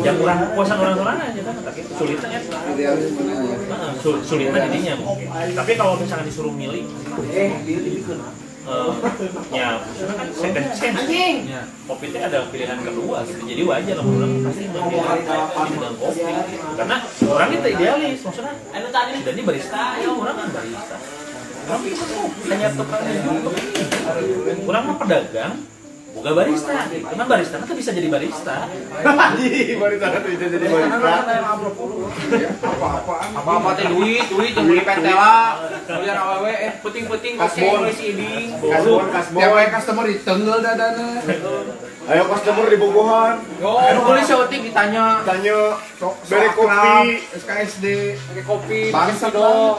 Yang 0.00 0.16
orang 0.22 0.38
kuasa 0.54 0.74
orang 0.78 0.96
orang 1.02 1.18
aja 1.18 1.40
kan 1.42 1.54
sulitnya 1.98 2.28
ya. 2.30 2.90
Sulitnya 4.00 4.60
jadinya. 4.70 4.94
Tapi 5.50 5.72
kalau 5.74 5.98
misalnya 5.98 6.30
disuruh 6.30 6.54
milih, 6.54 6.86
eh, 7.34 7.50
ya, 9.50 9.80
kan 9.80 10.28
second 10.36 10.68
chance. 10.76 11.08
Ya, 11.48 11.64
kopi 11.88 12.12
itu 12.12 12.18
ada 12.20 12.44
pilihan 12.52 12.78
kedua 12.84 13.24
gitu. 13.24 13.42
Jadi 13.48 13.62
wajar 13.64 13.94
lah 13.96 14.04
orang 14.04 14.32
pasti 14.44 14.64
memilih 14.68 15.02
kopi 15.02 15.70
dengan 15.74 15.94
kopi. 15.96 16.32
Karena 16.76 16.96
orang 17.24 17.48
itu 17.56 17.68
idealis, 17.72 18.18
maksudnya. 18.20 18.54
Jadi 19.20 19.40
barista, 19.42 19.82
ya 19.98 20.10
orang 20.12 20.34
kan 20.36 20.48
barista. 20.52 20.96
Orang 21.70 21.80
bisa 21.86 22.04
kopi, 22.04 22.40
hanya 22.50 22.68
tukang 22.76 23.02
untuk 23.30 23.54
ini. 23.56 23.82
Orang 24.68 24.82
mah 24.90 24.96
pedagang, 25.00 25.54
bukan 26.10 26.32
barista. 26.34 26.74
Karena 26.90 27.24
barista 27.24 27.54
kan 27.62 27.76
bisa 27.76 27.90
jadi 27.94 28.08
barista. 28.10 28.56
Haji, 29.00 29.54
baru 29.78 29.96
tahu 29.96 30.28
itu 30.30 30.44
jadi 30.50 30.66
barista. 30.66 30.96
apa-apaan 32.60 33.28
Apa-apa 33.36 33.68
teh 33.78 33.86
duit, 33.88 34.26
duit 34.28 34.52
yang 34.54 34.66
beli 34.66 34.82
pentela. 34.82 35.62
Kemudian 35.86 36.16
awewe 36.18 36.52
eh 36.52 36.72
penting-penting 36.82 37.32
Kasbon. 37.38 37.78
ngisi 37.86 38.04
iding. 38.14 38.46
Kasbon, 38.58 39.06
kasbon. 39.10 39.40
tiap 39.40 39.50
kali 39.54 39.68
customer 39.70 40.04
ditenggel 40.06 40.58
dadana 40.62 41.08
Ayo 42.10 42.26
customer 42.26 42.66
di 42.66 42.78
Bogohan. 42.80 43.38
Yo, 43.62 43.70
anu 43.78 44.00
beli 44.02 44.22
syuting 44.26 44.66
ditanya 44.66 45.22
Tanya 45.22 45.78
Beri 46.26 46.48
kopi. 46.58 47.22
SKSD 47.38 47.86
pakai 48.18 48.44
kopi, 48.48 48.80
Bangsa 48.90 49.28
dong. 49.30 49.78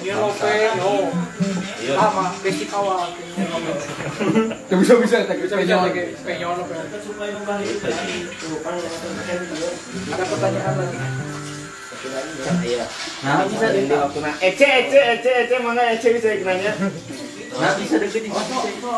Dia 0.00 0.16
lope, 0.16 0.56
yo. 0.80 1.12
Iya. 1.80 1.94
Sama, 1.96 2.24
besi 2.40 2.64
kawal. 2.66 3.12
ya 4.66 5.19
bisa. 5.28 5.54
Ada 10.10 10.24
pertanyaan 10.24 10.74
lagi? 10.78 10.96
Nah, 13.20 13.44
bisa 13.44 13.66
waktu 14.00 14.18
nah 14.24 14.34
ece 14.40 14.68
ece 14.88 15.00
ece 15.20 15.30
ece 15.44 15.56
mana 15.60 15.92
ece 15.92 16.08
bisa 16.16 16.28
Nah, 17.50 17.72
bisa 17.76 17.96
deket 18.00 18.22
di 18.24 18.30
situ. 18.30 18.88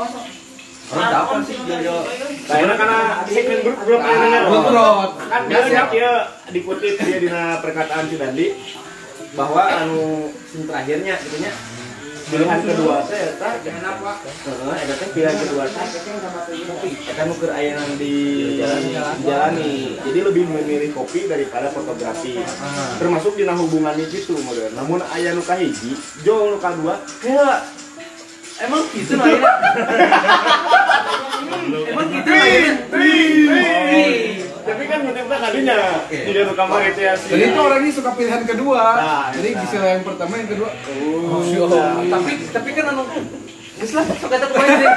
Orang 0.92 1.08
dapat 1.08 1.40
sih 1.48 1.56
jojo. 1.64 2.04
karena 2.52 2.74
karena 2.76 2.98
segmen 3.24 3.58
grup 3.64 3.78
grup 3.80 4.02
yang 4.04 4.20
dengar 4.28 4.44
kan 5.32 5.42
dia 5.88 6.12
dikutip 6.52 6.94
dia 7.00 7.16
di 7.16 7.28
perkataan 7.64 8.04
si 8.12 8.16
Dandi 8.20 8.46
bahwa 9.32 9.62
anu 9.72 10.28
terakhirnya 10.68 11.16
gitu 11.16 11.36
nya 11.40 11.52
pilihan 12.33 12.61
kedua. 12.64 12.97
eta 13.05 13.49
heeh 13.61 14.78
eta 14.89 14.95
teh 14.97 15.09
pilihan 15.12 15.37
kedua. 15.37 15.62
teh 15.68 17.12
eta 17.12 17.22
nu 17.28 17.35
keur 17.37 17.53
aya 17.53 17.76
di 18.01 18.14
jalani 19.20 20.01
jadi 20.01 20.18
lebih 20.33 20.45
memilih 20.49 20.91
kopi 20.97 21.28
daripada 21.28 21.68
fotografi. 21.68 22.41
Termasuk 22.97 23.37
dina 23.37 23.53
hubungannya 23.53 24.09
gitu 24.09 24.41
model 24.41 24.72
namun 24.72 25.05
aya 25.12 25.37
nu 25.37 25.45
kahiji 25.45 25.93
jo 26.24 26.57
nu 26.57 26.59
kadua 26.59 27.05
ya 27.20 27.61
emang 28.62 28.82
gitu 28.88 29.12
ya 29.14 29.40
Emang 31.62 32.06
gitu 32.08 32.30
aja. 32.30 32.70
tapi 34.62 34.82
kan 34.86 34.98
ngutipnya 35.02 35.38
kadinya 35.38 35.76
di 36.06 36.30
dalam 36.32 36.54
kamar 36.54 36.80
itu 36.86 37.00
ya 37.00 37.14
sih 37.14 37.28
Jadi 37.28 37.42
itu 37.44 37.60
orang 37.60 37.80
ini 37.80 37.90
suka 37.90 38.10
pilihan 38.12 38.42
kedua. 38.44 38.82
Nah, 38.94 39.24
Jadi 39.32 39.48
nah. 39.50 39.60
bisa 39.60 39.76
yang 39.80 40.02
pertama 40.02 40.32
yang 40.36 40.48
kedua. 40.48 40.70
Tapi 42.08 42.32
tapi 42.48 42.68
kan 42.72 42.84
anu 42.88 43.02
Geus 43.74 43.92
lah 43.92 44.04
sok 44.06 44.30
eta 44.30 44.46
kumaha 44.46 44.70
deh. 44.72 44.90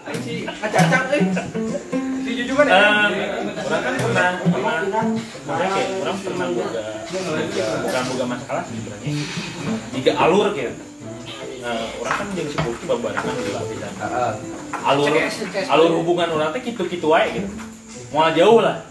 Aing 0.00 0.20
si 0.24 0.34
kacacang 0.48 1.04
euy. 1.10 1.20
Si 2.18 2.30
Juju 2.34 2.52
kan 2.54 2.64
ya. 2.64 2.72
Eh, 2.72 3.28
orang 3.60 3.82
kan 3.82 3.94
pernah 3.94 4.28
pernah 4.40 4.74
kayak 5.68 5.88
orang 6.00 6.16
pernah 6.18 6.46
boga 6.50 6.82
boga- 7.04 7.78
bukan 7.82 8.02
boga 8.08 8.24
masalah 8.26 8.62
sih 8.64 8.74
sebenarnya 8.74 9.12
jika 9.92 10.10
alur 10.16 10.46
kayak 10.50 10.72
nah, 11.60 11.84
orang 12.00 12.14
kan 12.16 12.26
jadi 12.32 12.50
sepupu 12.50 12.82
babarangan 12.88 13.32
gitu 13.36 13.50
lah 13.52 13.62
bisa. 13.68 13.88
Heeh. 13.88 14.32
alur 14.80 15.12
alur 15.68 15.90
hubungan 16.00 16.28
orang 16.34 16.50
teh 16.56 16.60
gitu 16.64 16.82
gitu 16.88 17.06
wae 17.12 17.28
gitu. 17.36 17.48
Mau 18.10 18.26
jauh 18.34 18.58
lah. 18.64 18.82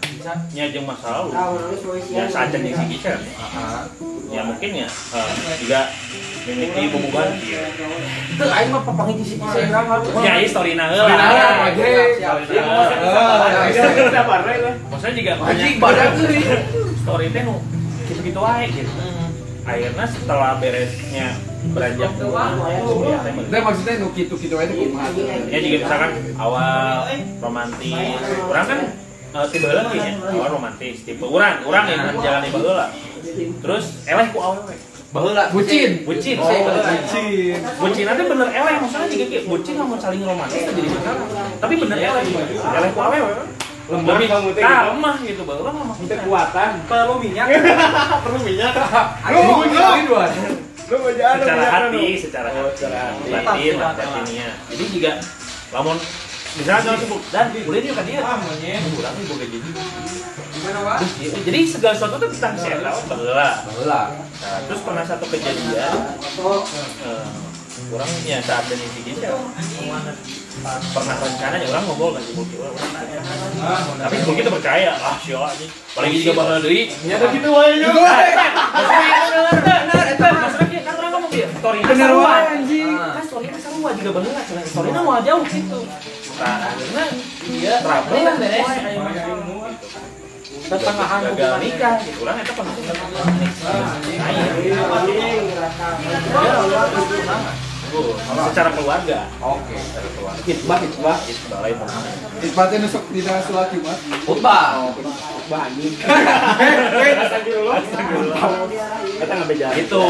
Nya 0.52 0.68
jeung 0.68 0.84
masa 0.84 1.24
lalu. 1.24 1.32
Ya 2.12 2.24
saja 2.28 2.56
yang 2.56 2.76
si 2.76 2.84
Kisah 2.96 3.16
Heeh. 3.16 3.82
ya 4.30 4.46
mungkin 4.46 4.70
ya 4.70 4.86
eh, 4.86 5.30
juga 5.58 5.90
mimiti 6.46 6.86
pembukaan 6.86 7.34
Itu 7.34 8.44
aing 8.46 8.70
mah 8.70 8.82
papangin 8.86 9.18
si 9.26 9.34
si 9.34 9.58
urang 9.66 9.90
ya 10.22 10.32
ini 10.38 10.46
story 10.46 10.78
na 10.78 10.86
Story 10.94 11.14
na 11.18 11.26
heula, 11.34 11.50
maksudnya 14.86 15.14
juga 15.18 15.32
banyak. 15.42 15.82
badan 15.82 16.10
story 17.02 17.26
teh 17.34 17.42
nu 17.42 17.58
gitu-gitu 18.06 18.38
wae 18.38 18.70
gitu. 18.70 18.92
Akhirnya 19.70 20.06
setelah 20.10 20.58
beresnya 20.58 21.28
beranjak 21.70 22.10
ke 22.18 22.26
Nah 23.50 23.60
maksudnya 23.62 23.94
nu 24.02 24.10
gitu-gitu 24.16 24.54
aja 24.58 24.72
kumaha. 24.74 25.14
Ya 25.46 25.58
juga 25.62 25.76
misalkan 25.86 26.10
awal 26.34 27.06
romantis, 27.38 28.18
orang 28.50 28.66
kan 28.66 28.78
eh, 29.30 29.46
tiba 29.54 29.68
lagi 29.70 29.98
ya, 30.02 30.12
awal 30.34 30.50
romantis, 30.58 31.06
tipe 31.06 31.22
orang, 31.22 31.62
orang 31.62 31.84
yang 31.86 32.00
menjalani 32.18 32.48
baheula. 32.50 32.86
Terus 33.62 33.84
eleh 34.10 34.26
ku 34.34 34.38
awewe. 34.42 34.74
Baheula 35.10 35.50
Bucin. 35.50 36.06
Bucin. 36.06 36.38
Oh, 36.38 36.46
Bucin. 36.46 37.58
Bucin 37.82 38.04
nanti 38.06 38.22
bener 38.30 38.48
eleh, 38.50 38.74
juga 39.10 39.26
kayak 39.26 39.44
bucin 39.50 39.74
mau 39.74 39.98
saling 39.98 40.22
romantis 40.22 40.62
jadi 40.66 40.88
masalah. 40.90 41.26
Tapi 41.62 41.74
bener 41.78 41.98
eleh, 41.98 42.22
eleh 42.58 42.90
ku 42.90 43.00
awewe. 43.02 43.32
Lemah 43.90 44.06
Lebih 44.06 44.26
kamu 44.30 44.48
teh 44.54 44.62
ah, 44.62 44.70
gitu. 44.70 44.88
lemah 44.94 45.14
gitu, 45.20 45.42
baheula 45.42 45.70
mah 45.70 45.84
maksudnya. 45.90 46.16
kekuatan 46.16 46.70
perlu 46.86 47.14
minyak. 47.18 47.46
perlu 48.22 48.38
minyak 48.40 48.72
Lu 49.26 49.40
lu 49.42 49.66
dua. 50.06 50.24
lu 50.86 50.96
secara 51.10 51.66
hati, 51.68 52.04
secara 52.18 52.48
Oh, 52.50 52.66
hati, 52.66 52.74
secara 52.78 52.96
hati. 53.10 53.28
batin, 53.30 53.74
batinnya. 53.78 54.48
Jadi 54.70 54.84
juga 54.90 55.12
lamun 55.70 55.96
misalnya 56.50 56.98
sebut 56.98 57.22
dan 57.30 57.46
dia 57.80 57.94
kan 57.94 58.02
dia, 58.02 58.20
kurang 58.90 59.14
nih 59.14 59.24
boga 59.26 59.46
jadi. 59.46 59.68
Iya, 60.50 61.30
Jadi 61.46 61.60
segala 61.62 61.94
sesuatu 61.94 62.26
tentang 62.26 62.54
si 62.58 62.66
Eta 62.68 62.90
baheula. 63.06 63.48
Baheula. 63.64 64.02
Nah, 64.18 64.58
terus 64.66 64.80
pernah 64.82 65.04
satu 65.06 65.24
kejadian, 65.30 65.94
eh, 66.18 67.26
orang 67.90 68.10
ya 68.22 68.38
saat 68.42 68.66
dan 68.66 70.16
si 70.18 70.39
Pernah 70.50 71.16
rencananya 71.22 71.66
orang 71.70 71.84
ngobrol 71.86 72.10
kan 72.18 72.22
Bulki 72.34 72.58
orang 72.58 72.74
tapi 74.02 74.14
si 74.18 74.24
Bulki 74.26 74.42
tuh 74.42 74.54
percaya 74.58 74.90
ah 74.98 75.14
siapa 75.22 75.46
aja 75.46 75.66
apalagi 75.94 76.16
juga 76.26 76.32
bakal 76.42 76.58
deui 76.66 76.90
ya 77.06 77.14
ada 77.22 77.26
gitu 77.30 77.48
wae 77.54 77.72
nya 77.78 77.88
Maksudnya, 77.94 79.14
eta 80.10 80.26
maksudnya 80.34 80.80
kan 80.82 80.94
orang 80.98 81.10
ngomong 81.14 81.30
dia 81.30 81.46
story 81.54 81.78
Bener 81.86 82.10
wae 82.18 82.42
anjing. 82.50 82.98
kan 82.98 83.24
story 83.24 83.46
nya 83.46 83.58
sarua 83.62 83.90
juga 83.94 84.10
bener 84.18 84.32
cuma 84.42 84.60
story 84.66 84.88
nya 84.90 85.00
mau 85.06 85.22
jauh 85.22 85.44
gitu 85.46 85.78
nah 86.42 86.58
dia 87.46 87.74
trouble 87.78 88.20
lah 88.26 88.34
beres 88.34 88.68
pertengahan 90.66 91.20
gagal 91.30 91.52
nikah 91.62 91.94
gitu 92.02 92.18
orang 92.26 92.36
eta 92.42 92.52
pasti 92.58 92.82
secara 98.50 98.70
keluarga. 98.74 99.18
Oke. 99.42 99.76
hitbah 100.46 100.78
hitbah 100.80 101.16
itu 101.26 101.46
lain 101.50 101.76
Ibaratnya 102.40 102.78
nusuk 102.86 103.04
di 103.12 103.20
dalam 103.20 103.42
sholat 103.44 103.68
Jumat. 103.74 103.98
Hitbah 104.00 104.90
anjing. 105.50 105.94
Astagfirullah. 107.26 108.48
Kita 109.18 109.32
nggak 109.34 109.48
bejaan 109.50 109.74
itu. 109.76 110.04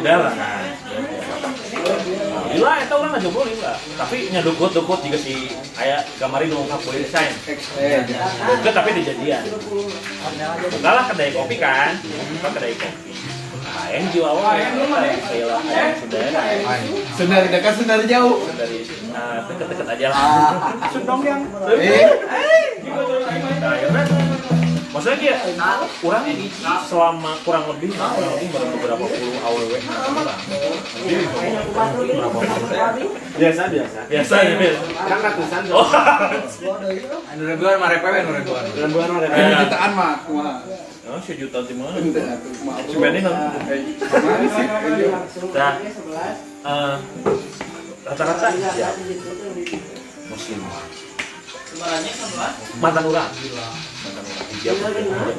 Udah 0.00 0.16
lah. 0.16 0.34
Gila, 2.52 2.72
itu 2.84 2.94
orang 2.94 3.10
nggak 3.16 3.22
jomblo 3.24 3.42
lah. 3.64 3.76
Tapi 3.96 4.16
nyadukut-dukut 4.28 4.98
juga 5.08 5.18
si 5.20 5.56
ayah 5.80 6.04
kemarin 6.20 6.52
nunggu 6.52 6.68
kapuli 6.68 7.00
desain. 7.04 7.32
Eh, 7.80 8.04
Deket 8.04 8.72
tapi 8.76 8.90
dijadian. 8.96 9.42
Bukalah 10.68 11.04
kedai 11.08 11.32
kopi 11.32 11.56
kan. 11.56 11.96
Buka 12.02 12.48
kedai 12.52 12.76
kopi. 12.76 13.11
Nah, 13.72 13.88
yang 13.88 14.04
jiwa 14.12 14.28
awal 14.36 14.52
ya, 14.60 14.68
lah, 14.84 15.00
ayah 15.64 15.96
sudah 15.96 16.20
Sendiri 17.16 17.48
dekat 17.48 17.72
sendiri 17.80 18.04
jauh. 18.04 18.44
nah, 19.08 19.48
deket-deket 19.48 19.86
aja 19.96 20.06
lah. 20.12 20.20
sundong 20.92 21.20
yang. 21.24 21.40
Eh, 21.72 22.08
Nah, 23.62 23.78
akhirnya 23.78 24.04
maksudnya 24.92 25.16
dia 25.16 25.34
kurang 26.04 26.24
selama 26.84 27.32
kurang 27.46 27.64
lebih 27.72 27.96
kurang 27.96 28.12
lebih 28.36 28.48
baru 28.52 28.66
beberapa 28.76 29.04
puluh 29.08 29.36
aww 29.40 29.56
biasa 33.32 33.62
biasa 33.72 33.98
biasa 34.12 34.34
ya 34.44 34.54
biasa 34.60 34.82
kan 35.08 35.18
ratusan 35.24 35.62
oh. 35.72 35.88
Anu 37.32 37.42
ribuan 37.48 37.80
mah 37.80 37.88
repewe 37.88 38.18
anu 38.20 38.32
ribuan. 38.36 38.64
bulan 38.92 39.08
ada 39.16 39.28
ini 39.32 39.54
jutaan 39.64 39.90
mah 39.96 40.12
kumaha. 40.28 40.91
Oh 41.02 41.18
sejuta 41.18 41.58
di 41.66 41.74
mana? 41.74 41.98
Benny 41.98 43.20
nanti. 43.26 43.78
Kumaha 44.06 44.46
sih? 44.46 44.66
nah 45.50 45.72
eh, 46.62 46.94
rata-rata. 48.06 48.46
Ya 48.78 48.88
muslim 50.30 50.60
mantan 51.82 53.04
orang. 53.10 53.30
Mantan 54.04 54.24
orang. 54.30 54.46
Hijab 54.54 54.76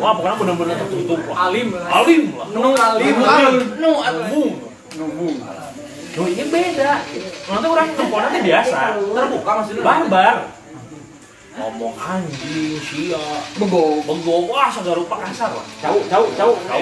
wah 0.01 0.11
pokoknya 0.19 0.35
benar-benar 0.43 0.75
tertutup. 0.83 1.19
Alim. 1.31 1.67
Alim. 1.77 2.23
Lah 2.35 2.47
nu 2.51 2.61
alim. 2.75 3.15
Nu 3.79 3.91
alim. 4.03 4.53
Numbung. 4.93 5.35
nu 6.13 6.23
ini 6.29 6.43
beda. 6.51 6.93
Nanti 7.49 7.67
orang 7.71 7.87
teh 7.95 8.41
biasa. 8.43 8.79
Terbuka 8.99 9.51
maksudnya. 9.63 9.83
barbar 9.83 10.52
ngomong 11.53 11.93
anjing 11.97 12.81
sia. 12.81 13.25
Bego. 13.57 14.01
bego. 14.01 14.35
Wah 14.49 14.69
segala 14.73 14.97
rupa 14.97 15.15
kasar. 15.21 15.53
Lah 15.53 15.65
jauh 15.81 16.01
jauh. 16.09 16.27
Jauh. 16.33 16.55
Tahu 16.65 16.81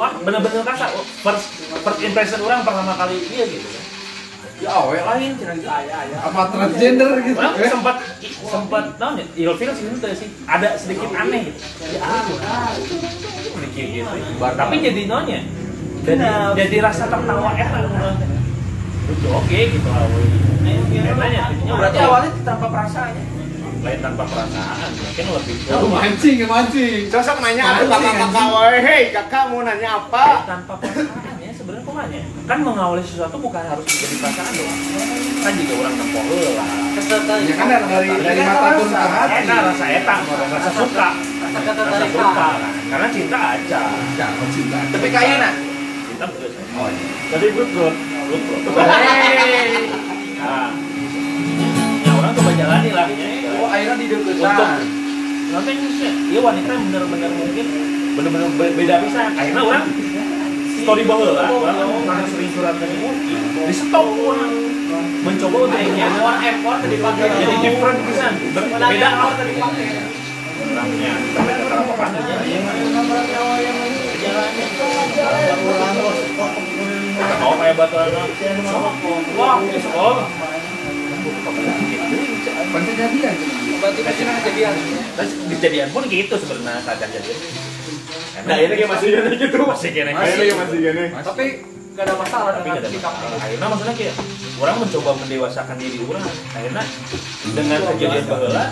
wah 0.00 0.12
bener-bener 0.24 0.64
kasar. 0.64 0.88
First 1.20 1.44
first 1.84 2.00
impression 2.00 2.40
orang 2.44 2.64
pertama 2.64 2.96
kali 2.96 3.20
dia 3.28 3.44
gitu. 3.44 3.68
Kan 3.68 3.84
Ya 4.56 4.72
awe 4.72 4.96
lain 4.96 5.36
cenah 5.36 5.52
gitu 5.60 5.68
aya 5.68 5.94
aya. 6.08 6.16
Apa 6.32 6.48
transgender 6.48 7.12
gitu? 7.20 7.36
orang 7.36 7.60
Eh, 7.60 7.68
sempat 7.68 7.96
sempat 8.48 8.84
tahu 8.96 9.20
nih 9.20 9.26
ilfil 9.44 9.70
sih 9.76 9.84
itu 9.84 10.08
sih. 10.16 10.28
Ada 10.48 10.80
sedikit 10.80 11.12
aneh. 11.12 11.52
Gitu 11.52 11.60
ya 11.92 12.00
ah 12.00 12.72
sedikit 13.52 13.86
gitu. 14.00 14.14
Tapi 14.40 14.74
jadi 14.80 15.02
nonya 15.04 15.44
jadi 16.06 16.24
jadi 16.56 16.76
rasa 16.80 17.04
tertawa 17.10 17.52
eh 17.58 17.68
lucu 19.06 19.28
oke 19.30 19.58
gitu. 19.70 19.88
Nanya, 20.66 21.52
jadinya 21.54 21.74
Berarti 21.78 21.98
awalnya 22.02 22.30
tanpa 22.42 22.66
perasaannya. 22.72 23.35
Lain 23.78 24.00
tanpa 24.00 24.24
perasaan 24.24 24.90
mungkin 24.92 25.24
lebih 25.32 25.56
Lu 25.68 25.88
mancing, 25.88 26.36
mancing. 26.44 27.00
sosok 27.06 27.36
nanya 27.38 27.62
Mancing, 27.74 27.86
aku 27.86 27.94
kakak 27.94 28.14
kakak 28.22 28.46
wae 28.48 28.78
hei 28.80 29.02
kakak 29.10 29.44
mau 29.48 29.60
nanya 29.60 29.88
apa 29.98 30.24
tanpa 30.44 30.72
perasaan 30.76 31.36
ya 31.36 31.50
sebenarnya 31.50 31.82
kok 31.82 31.94
nanya 31.96 32.20
kan 32.44 32.58
mengawali 32.60 33.02
sesuatu 33.02 33.36
bukan 33.36 33.62
harus 33.62 33.84
menjadi 33.84 34.16
perasaan 34.18 34.52
doang 34.52 34.80
kan 35.38 35.52
juga 35.54 35.74
orang 35.76 35.94
nempoh 35.94 36.24
lah 36.52 36.70
Ya 36.96 37.54
kan 37.54 37.68
dari 37.68 38.08
dari 38.08 38.40
mata 38.40 38.68
turun 38.72 38.88
ke 38.88 38.98
hati. 38.98 39.44
eta 39.44 39.56
rasa 39.62 39.84
eta 39.86 40.14
rasa 40.24 40.70
suka 40.72 41.08
rasa 41.38 42.06
suka 42.08 42.26
kan. 42.34 42.72
karena 42.88 43.06
cinta 43.12 43.38
aja 43.52 43.80
cinta. 44.48 44.78
Tapi 44.90 45.08
kaya 45.12 45.34
nak. 45.36 45.54
cinta 46.02 46.24
betul 46.26 46.50
Oh, 46.76 46.88
iya. 46.88 47.08
Tadi 47.30 47.46
bro 47.52 47.64
bro. 47.66 47.88
Lu, 48.26 48.36
coba 52.36 52.50
jalani 52.52 52.90
lah. 52.92 53.06
Oh, 53.56 53.68
akhirnya 53.68 53.94
di 53.96 54.06
untuk 54.12 54.34
deketan. 54.36 54.80
nanti 55.46 55.72
iya 56.26 56.40
wanita 56.42 56.68
yang 56.68 56.84
bener-bener 56.90 57.30
mungkin 57.32 57.66
bener-bener 58.18 58.48
be- 58.58 58.74
beda 58.76 58.94
bisa. 59.00 59.20
Akhirnya 59.32 59.62
orang 59.62 59.84
story 60.76 61.02
bahwa 61.06 61.26
lah. 61.32 61.48
Orang 61.48 61.76
karena 62.04 62.24
sering 62.28 62.50
surat 62.52 62.74
dari 62.76 62.96
Uki 62.98 63.34
di 63.64 63.74
stop 63.74 64.06
orang. 64.06 64.52
Mencoba 64.96 65.56
untuk 65.66 65.80
Effort 65.82 66.38
effort 66.40 66.78
tadi 66.78 66.96
pakai. 67.02 67.26
jadi 67.34 67.56
different 67.58 67.98
bisa 68.06 68.26
berbeda 68.54 69.06
effort 69.08 69.34
tadi 69.34 69.52
pakai. 69.58 69.86
orangnya. 70.66 71.12
Sampai 71.34 71.54
ke 71.56 71.66
apa 71.66 71.94
kan 71.96 72.10
Gak 77.16 77.38
mau 77.40 77.56
kayak 77.56 77.74
baturan 77.74 78.28
wah 79.34 79.56
di 79.64 79.80
sekolah 79.80 80.26
Pantai 82.66 82.94
jadian. 82.98 83.34
Berarti 83.80 84.00
pasti 84.02 84.22
nang 84.24 84.38
jadian. 84.42 84.74
Terus 85.16 85.30
kejadian 85.56 85.88
pun 85.94 86.02
gitu 86.08 86.34
sebenarnya 86.36 86.80
saat 86.84 86.98
kejadian 87.00 87.38
Nah 88.46 88.56
ini 88.60 88.74
kayak 88.76 88.90
masih 88.92 89.08
gini 89.16 89.30
gitu. 89.40 89.58
masih 89.64 89.88
kira 89.96 90.10
Ini 90.12 90.34
kayak 90.36 90.56
masih 90.60 90.78
gini. 90.78 91.04
Tapi 91.12 91.46
gak 91.96 92.04
ada 92.04 92.14
masalah 92.20 92.50
tapi 92.60 92.68
dengan 93.56 93.68
maksudnya 93.72 93.94
kayak 93.96 94.14
orang 94.60 94.76
mencoba 94.84 95.10
mendewasakan 95.16 95.76
diri 95.80 95.98
orang 96.04 96.28
akhirnya 96.52 96.84
dengan 97.56 97.80
kejadian 97.96 98.24
bahwa 98.28 98.64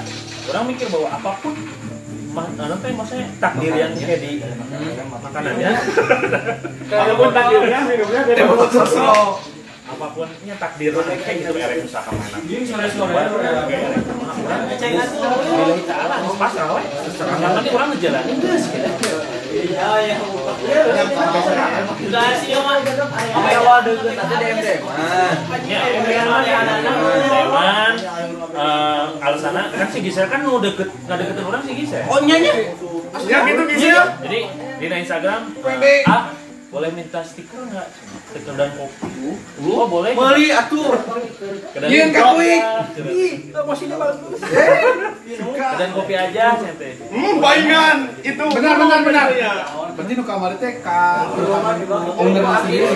orang 0.52 0.64
mikir 0.68 0.86
bahwa 0.92 1.08
apa 1.08 1.30
pun 1.40 1.52
mah 2.36 2.46
anu 2.52 2.76
teh 2.84 2.92
maksudnya 2.92 3.26
takdir 3.40 3.72
yang 3.72 3.96
kayak 3.96 4.20
di 4.20 4.30
makanannya 5.08 5.70
Walaupun 6.84 7.30
takdirnya 7.32 7.78
minumnya 7.88 8.20
kayak 8.28 8.44
mau 8.44 9.40
sosok. 9.84 9.92
apapunnya 10.00 10.56
takdir 10.56 10.92
kayak 10.96 11.36
gitu 11.44 11.52
erek 11.60 11.84
usaha 11.84 12.08
mana 12.08 12.38
pas 16.34 16.52
lah 16.56 16.66
we 16.72 16.82
karena 17.14 17.60
ini 17.60 17.70
orang 17.70 17.88
ngejalanin 17.92 18.36
geus 18.40 18.64
gitu 18.72 19.18
Udah 22.04 22.26
sih 22.42 22.50
ya 22.50 22.58
mah. 22.58 22.82
Apa 22.82 23.48
ya 23.54 23.60
waduh 23.62 23.94
Nanti 24.02 24.34
DM 24.34 24.58
DM. 24.58 24.82
Ah. 24.82 25.30
Ya, 25.62 25.80
Teman, 27.30 27.94
eh 28.58 29.04
Alsana 29.22 29.70
kan 29.70 29.88
si 29.94 29.98
Gisel 30.02 30.26
kan 30.26 30.42
mau 30.42 30.58
deket 30.58 30.90
nggak 31.06 31.16
deketin 31.22 31.44
orang 31.46 31.62
si 31.62 31.72
Gisel. 31.78 32.02
Oh 32.10 32.18
nyanya. 32.18 32.50
Ya 33.30 33.46
gitu 33.46 33.62
bisa. 33.62 34.18
Jadi 34.26 34.40
di 34.82 34.86
Instagram, 34.90 35.54
ah 36.10 36.43
boleh 36.74 36.90
minta 36.90 37.22
stiker 37.22 37.70
nggak? 37.70 37.86
Stiker 38.34 38.54
dan 38.58 38.74
kopi. 38.74 39.38
Oh 39.62 39.86
boleh. 39.86 40.10
Beli 40.10 40.50
atuh. 40.50 40.90
Kedan 41.70 41.86
Yen 41.86 42.10
kakuik. 42.10 42.62
Posisinya 43.54 43.96
bagus. 44.02 44.42
Kedan 45.54 45.90
kopi 45.94 46.14
aja, 46.18 46.58
sente. 46.58 46.98
Hmm, 47.14 47.38
baingan 47.38 48.18
itu. 48.26 48.44
Benar 48.50 48.74
benar 48.74 49.00
benar. 49.06 49.26
Iya. 49.30 49.54
Berarti 49.94 50.12
nu 50.18 50.26
kamar 50.26 50.58
teh 50.58 50.82
ka 50.82 51.30
owner 52.18 52.42
sendiri. 52.66 52.86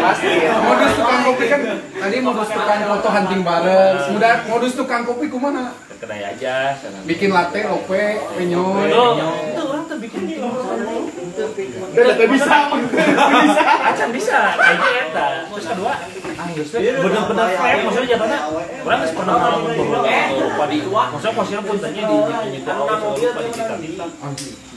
Pasti. 0.00 0.32
Modus 0.64 0.92
tukang 0.96 1.20
kopi 1.28 1.44
kan 1.52 1.60
tadi 1.76 2.16
modus 2.24 2.48
tukang 2.48 2.80
foto 2.88 3.08
hunting 3.12 3.42
bareng. 3.44 3.94
Sudah 4.08 4.34
modus 4.48 4.72
tukang 4.72 5.04
kopi 5.04 5.28
kumana? 5.28 5.76
Ke 5.92 6.08
kedai 6.08 6.24
aja. 6.24 6.72
sana. 6.80 7.04
Bikin 7.04 7.28
latte, 7.36 7.68
lope, 7.68 8.16
penyoy. 8.40 8.88
Itu, 8.88 9.64
tuh 9.94 10.00
bikin 10.02 10.22
gitu. 10.26 10.42
Udah 10.42 12.14
udah 12.18 12.28
bisa. 12.34 12.56
Bisa. 12.74 13.62
Acan 13.94 14.08
bisa, 14.10 14.38
kayaknya 14.58 14.90
eta. 15.06 15.26
Terus 15.46 15.66
kedua, 15.70 15.92
ah 16.34 16.46
teh 16.50 16.92
bener-bener 16.98 17.46
fair 17.54 17.78
maksudnya 17.86 18.08
jatuhnya 18.18 18.38
orang 18.82 18.98
geus 19.06 19.12
pernah 19.14 19.34
ngalamin 19.38 19.72
beberapa 19.78 20.10
rupa 20.34 20.64
di 20.66 20.78
maksudnya 20.82 21.34
posisinya 21.38 21.62
pun 21.62 21.76
tanya 21.78 22.02
di 22.10 22.16
di 22.18 22.34
di 22.50 22.60
lupa 22.66 23.40
di 23.46 23.50
kita. 23.54 23.74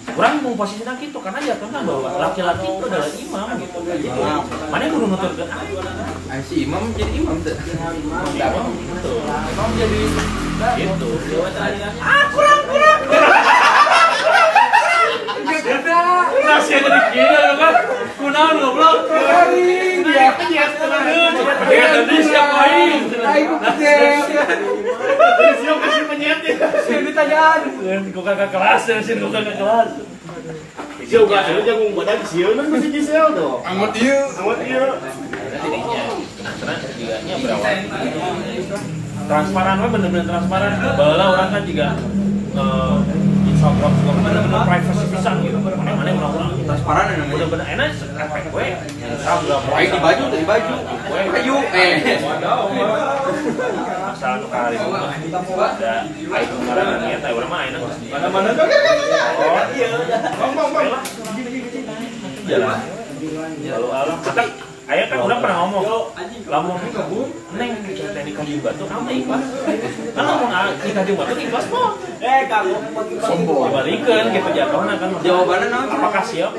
Orang 0.08 0.40
mau 0.40 0.56
posisinya 0.56 0.96
gitu 1.02 1.20
karena 1.20 1.40
jatuhnya 1.44 1.80
bahwa 1.84 2.10
laki-laki 2.16 2.68
itu 2.70 2.86
adalah 2.88 3.10
imam 3.12 3.48
gitu. 3.60 3.78
Jadi 3.84 4.08
mana 4.70 4.82
yang 4.86 4.94
kudu 4.94 5.06
nuturkeun 5.10 5.50
ah 6.28 6.40
si 6.44 6.56
imam 6.68 6.84
jadi 6.94 7.12
imam 7.18 7.38
tuh. 7.42 7.58
imam 9.52 9.70
jadi 9.76 10.00
Gitu. 10.58 11.10
Masih 16.58 16.82
ada 16.82 16.90
di 16.90 17.02
kiri 17.14 17.38
kan? 17.62 17.76
Kunaon 18.18 18.56
goblok? 18.58 19.06
Garing 19.14 20.02
dia. 20.02 20.34
Dia 21.70 21.86
tadi 21.94 22.18
siapa 22.26 22.56
aing? 22.66 23.14
Aing 23.14 23.50
kecil. 23.62 24.02
Siap 25.62 25.78
kasih 25.86 26.04
penyet 26.10 26.40
ya. 26.42 26.56
Sih 26.82 26.98
ditanyaan. 27.06 27.62
Ku 28.10 28.26
kakak 28.26 28.50
kelas 28.50 28.90
ya, 28.90 28.98
sih 29.06 29.22
ku 29.22 29.30
kakak 29.30 29.62
kelas. 29.62 30.02
Siap 31.06 31.24
gak 31.30 31.46
ada 31.46 31.62
jagung 31.62 31.94
badan 31.94 32.20
siap 32.26 32.58
kan 32.58 32.66
masih 32.74 32.90
gisel 32.90 33.38
dong. 33.38 33.62
Iya. 33.94 34.26
Jadinya, 35.58 36.04
jiganya 36.98 37.36
berawal 37.38 37.78
transparan 39.28 39.76
we 39.84 39.88
bener-bener 39.94 40.26
transparan. 40.26 40.72
Bala 40.98 41.26
orang 41.38 41.50
kan 41.54 41.64
juga 41.70 41.88
Instagram 43.58 43.90
juga 43.90 44.12
bener-bener 44.22 44.62
privacy 44.70 45.06
pisan 45.10 45.36
gitu. 45.42 45.58
Mana-mana 45.58 46.14
orang-orang 46.14 46.62
transparan 46.62 47.10
ya 47.10 47.16
namanya. 47.18 47.34
bener-bener 47.34 47.68
enak 47.74 47.90
efek 47.98 48.54
we 48.54 48.70
Instagram. 49.02 49.62
Baik 49.74 49.90
di 49.90 49.98
baju 49.98 50.24
di 50.30 50.46
baju. 50.46 50.76
Baju 51.10 51.56
eh. 51.74 52.22
asal 54.14 54.46
tuh 54.46 54.50
kali 54.54 54.78
ada 54.78 55.94
ngaranna 56.54 56.96
nya 57.02 57.18
teh 57.18 57.32
urang 57.34 57.50
mah 57.50 57.66
di 57.66 57.82
Mana-mana. 58.14 58.50
Oh, 58.54 58.70
Bang 60.38 60.54
bang 60.54 60.70
bang. 60.70 60.90
jalan. 62.46 62.80
Lalu 63.58 63.88
alam 63.90 64.18
kata 64.22 64.44
ayah 64.88 65.06
kan 65.12 65.20
udah 65.20 65.38
pernah 65.44 65.58
ngomong. 65.68 65.84
Lamun 66.48 66.80
neng 67.60 67.72
teh 67.84 68.24
nikah 68.24 68.44
di 68.48 68.60
batu 68.64 68.84
kamu 68.88 69.10
ikhlas 69.20 69.44
kan 70.16 70.24
ngomong 70.24 70.52
ah, 70.52 70.72
di 70.80 71.14
batu 71.16 71.34
ikhlas 71.36 71.66
kok 71.68 71.92
Eh 72.18 72.40
kamu 72.50 72.76
Sombong. 73.22 73.68
dibalikeun 73.70 74.26
gitu 74.32 74.50
jatuhnya 74.56 74.96
kan. 74.98 75.10
Jawabannya 75.22 75.68
naon? 75.70 75.88
apakah 75.92 76.24
siap? 76.24 76.52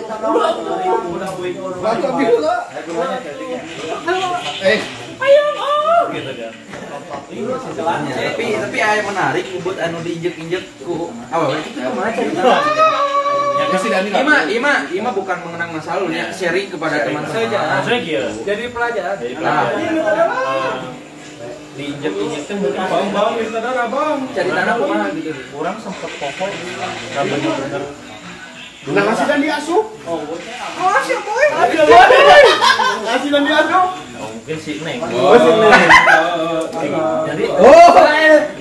Baca 1.82 2.08
bila. 2.14 2.56
Eh, 4.62 4.78
gitu 6.12 6.30
kan. 6.36 6.52
Tapi 7.28 8.44
tapi 8.56 8.78
aya 8.80 9.02
menarik 9.04 9.44
buat 9.60 9.76
anu 9.80 9.98
diinjek-injek 10.04 10.64
ku 10.84 11.12
awal 11.32 11.56
itu 11.56 11.80
kumaha 11.80 12.10
cerita. 12.12 13.07
Ya 13.59 13.64
kan 13.66 13.74
kasih 13.74 13.90
Dani. 13.90 14.09
Ima, 14.14 14.36
Ima, 14.46 14.74
Ima 14.94 15.11
bukan 15.11 15.36
mengenang 15.42 15.70
masa 15.74 15.98
lalu 15.98 16.14
ya, 16.14 16.30
sharing 16.30 16.70
kepada 16.70 17.02
teman 17.02 17.24
saja. 17.26 17.59
maksudnya 17.82 18.00
gitu 18.06 18.28
jadi 18.46 18.64
pelajaran. 18.70 19.16
dari 19.18 19.34
Nah. 19.34 19.66
pelajaran 19.74 20.28
eh, 21.38 21.54
diinjek-injek 21.78 22.42
teh 22.50 22.56
Bang 22.59 23.06
bang 23.14 23.30
minta 23.38 23.61
darah 23.62 23.86
bang. 23.86 24.18
Cari 24.34 24.50
tanah 24.50 24.74
kumaha 24.78 25.06
gitu. 25.14 25.30
kurang 25.54 25.76
sempet 25.82 26.11
pokok 26.18 26.50
nggak 26.50 27.24
bener-bener 27.26 27.82
Nah 28.88 29.04
ngasih 29.04 29.26
dan 29.28 29.40
diasup. 29.44 29.84
Oh, 30.09 30.16
siap 31.04 31.20
boy. 31.26 31.46
Ngasih 33.04 33.28
dan 33.28 33.42
diasup. 33.44 33.88
oh, 34.16 34.28
mungkin 34.32 34.56
si 34.56 34.80
neng 34.80 34.98
Oh 35.12 35.36
sini. 35.36 35.68
jadi 37.28 37.44
Oh, 37.59 37.90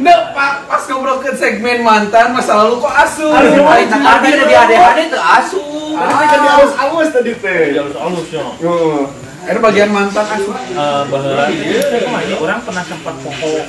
nah, 0.03 0.19
Pak, 0.35 0.53
pas 0.67 0.83
ngobrol 0.89 1.23
ke 1.23 1.31
segmen 1.47 1.79
mantan 1.79 2.35
masa 2.35 2.59
lalu 2.59 2.83
kok 2.83 2.91
asu. 2.91 3.27
Hari 3.31 3.87
tadi 3.87 4.03
ada 4.03 4.27
di 4.27 4.53
ADHD 4.75 4.99
tuh 5.15 5.21
asu. 5.23 5.63
Tadi 5.95 6.11
teh 6.11 6.27
jadi 6.27 6.47
alus-alus 6.59 7.07
tadi 7.15 7.31
teh. 7.39 7.61
harus 7.79 7.95
halus 7.95 8.27
ya. 8.35 8.43
Oh. 8.67 9.07
Ada 9.47 9.63
bagian 9.63 9.95
mantan 9.95 10.27
asu. 10.27 10.51
Eh, 10.51 11.01
bahwa 11.07 11.43
ini 11.47 11.79
ke 11.79 12.09
mana 12.11 12.35
orang 12.35 12.59
pernah 12.67 12.83
sempat 12.83 13.15
pokok 13.23 13.63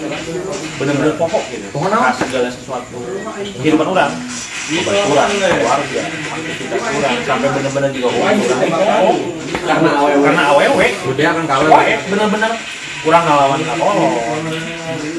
bener-bener 0.82 1.14
pokok 1.14 1.42
gitu. 1.54 1.66
Pokok 1.70 1.94
segala 2.18 2.48
sesuatu. 2.50 2.98
Kehidupan 3.62 3.86
orang. 3.86 4.10
Kurang 4.68 5.30
keluarga. 5.38 6.02
Aktivitas 6.34 6.82
kurang 6.82 7.16
sampai 7.22 7.48
bener-bener 7.54 7.90
juga 7.94 8.08
orang. 8.10 8.36
Kurang 8.42 8.70
Karena 9.62 9.90
awewe. 10.02 10.24
karena 10.26 10.42
awewe. 10.50 10.88
Udah 11.14 11.26
akan 11.30 11.44
kalah. 11.46 11.70
Wae 11.78 11.94
bener-bener 12.10 12.52
kurang 12.98 13.22
ngelawan 13.24 13.60
katolong 13.60 14.14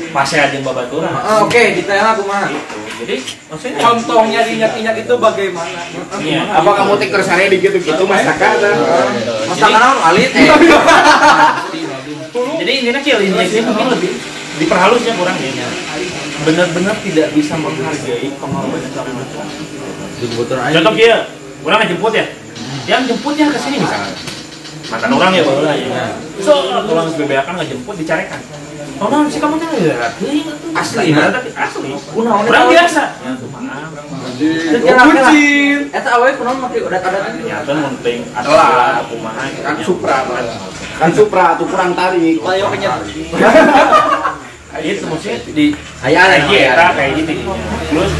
pasti 0.09 0.35
aja 0.35 0.57
babaturan 0.59 1.11
Ah, 1.13 1.45
Oke, 1.45 1.77
detailnya 1.77 2.17
kumaha. 2.17 2.49
gitu. 2.49 2.77
Jadi 2.99 3.15
maksudnya 3.47 3.77
Contohnya 3.79 4.39
diinjak-injak 4.43 4.95
itu 4.99 5.13
bagaimana? 5.15 5.79
iya. 6.19 6.41
Apa 6.51 6.69
kamu 6.75 6.93
tikar 6.99 7.21
saya 7.23 7.47
di 7.47 7.61
gitu-gitu 7.61 8.03
masakan? 8.03 8.59
Masakan 9.47 9.79
naon? 9.79 9.97
Alit 10.03 10.31
eh. 10.35 10.49
jadi 12.59 12.71
intinya 12.75 13.01
kill 13.01 13.19
ini 13.21 13.37
ini 13.37 13.61
mungkin 13.63 13.87
lebih 13.95 14.11
diperhalus 14.59 15.01
ya 15.05 15.13
kurang 15.15 15.37
ya. 15.39 15.69
Benar-benar 16.43 16.95
tidak 16.99 17.27
bisa 17.31 17.55
menghargai 17.55 18.27
pengorbanan 18.35 18.89
seorang 18.91 19.15
macam 19.15 19.47
contoh 20.69 20.93
dia 20.95 21.15
orang 21.63 21.79
ngejemput 21.85 22.13
ya? 22.13 22.25
Yang 22.89 23.01
jemputnya 23.13 23.45
ke 23.53 23.59
sini 23.61 23.77
misalnya 23.79 24.11
mantan 24.89 25.09
orang 25.13 25.31
ya 25.31 25.43
bawa 25.45 25.73
ya 25.73 26.05
so 26.41 26.53
orang 26.69 27.07
BBA 27.13 27.41
kan 27.45 27.53
ngejemput 27.57 27.95
dicarekan 27.97 28.41
Oh, 28.99 29.07
nah, 29.07 29.23
sih 29.31 29.39
kamu 29.39 29.55
tuh 29.55 29.79
ya, 29.79 29.95
Asli, 30.75 31.15
nah, 31.15 31.31
tapi 31.31 31.55
asli. 31.55 31.87
Orang 32.19 32.67
biasa. 32.67 33.15
Ya, 33.23 33.31
kira-kira. 34.83 35.31
Eta 35.87 36.09
awewe 36.19 36.35
kunaon 36.35 36.59
make 36.59 36.83
adat-adat 36.83 37.31
Ya, 37.47 37.63
kan 37.63 37.79
penting. 37.79 38.27
Ada 38.35 38.47
Lah. 38.51 38.69
lah, 38.75 38.99
kumaha. 39.07 39.47
gitu. 39.47 39.63
Kan 39.63 39.75
supra, 39.79 40.27
Pak. 40.27 40.39
Kan 40.99 41.09
Supra 41.15 41.55
tuh 41.55 41.71
kurang 41.71 41.95
tarik. 41.95 42.43
Kayak 42.43 42.67
penyet. 42.75 43.01
Itu 44.69 45.09
maksudnya 45.09 45.37
di 45.49 45.73
Aya 46.05 46.21
kayak 46.45 46.77
ada 46.77 46.85
gitu, 46.85 46.93
kayak 46.93 47.11
gitu. 47.17 47.31
Terus 47.89 48.11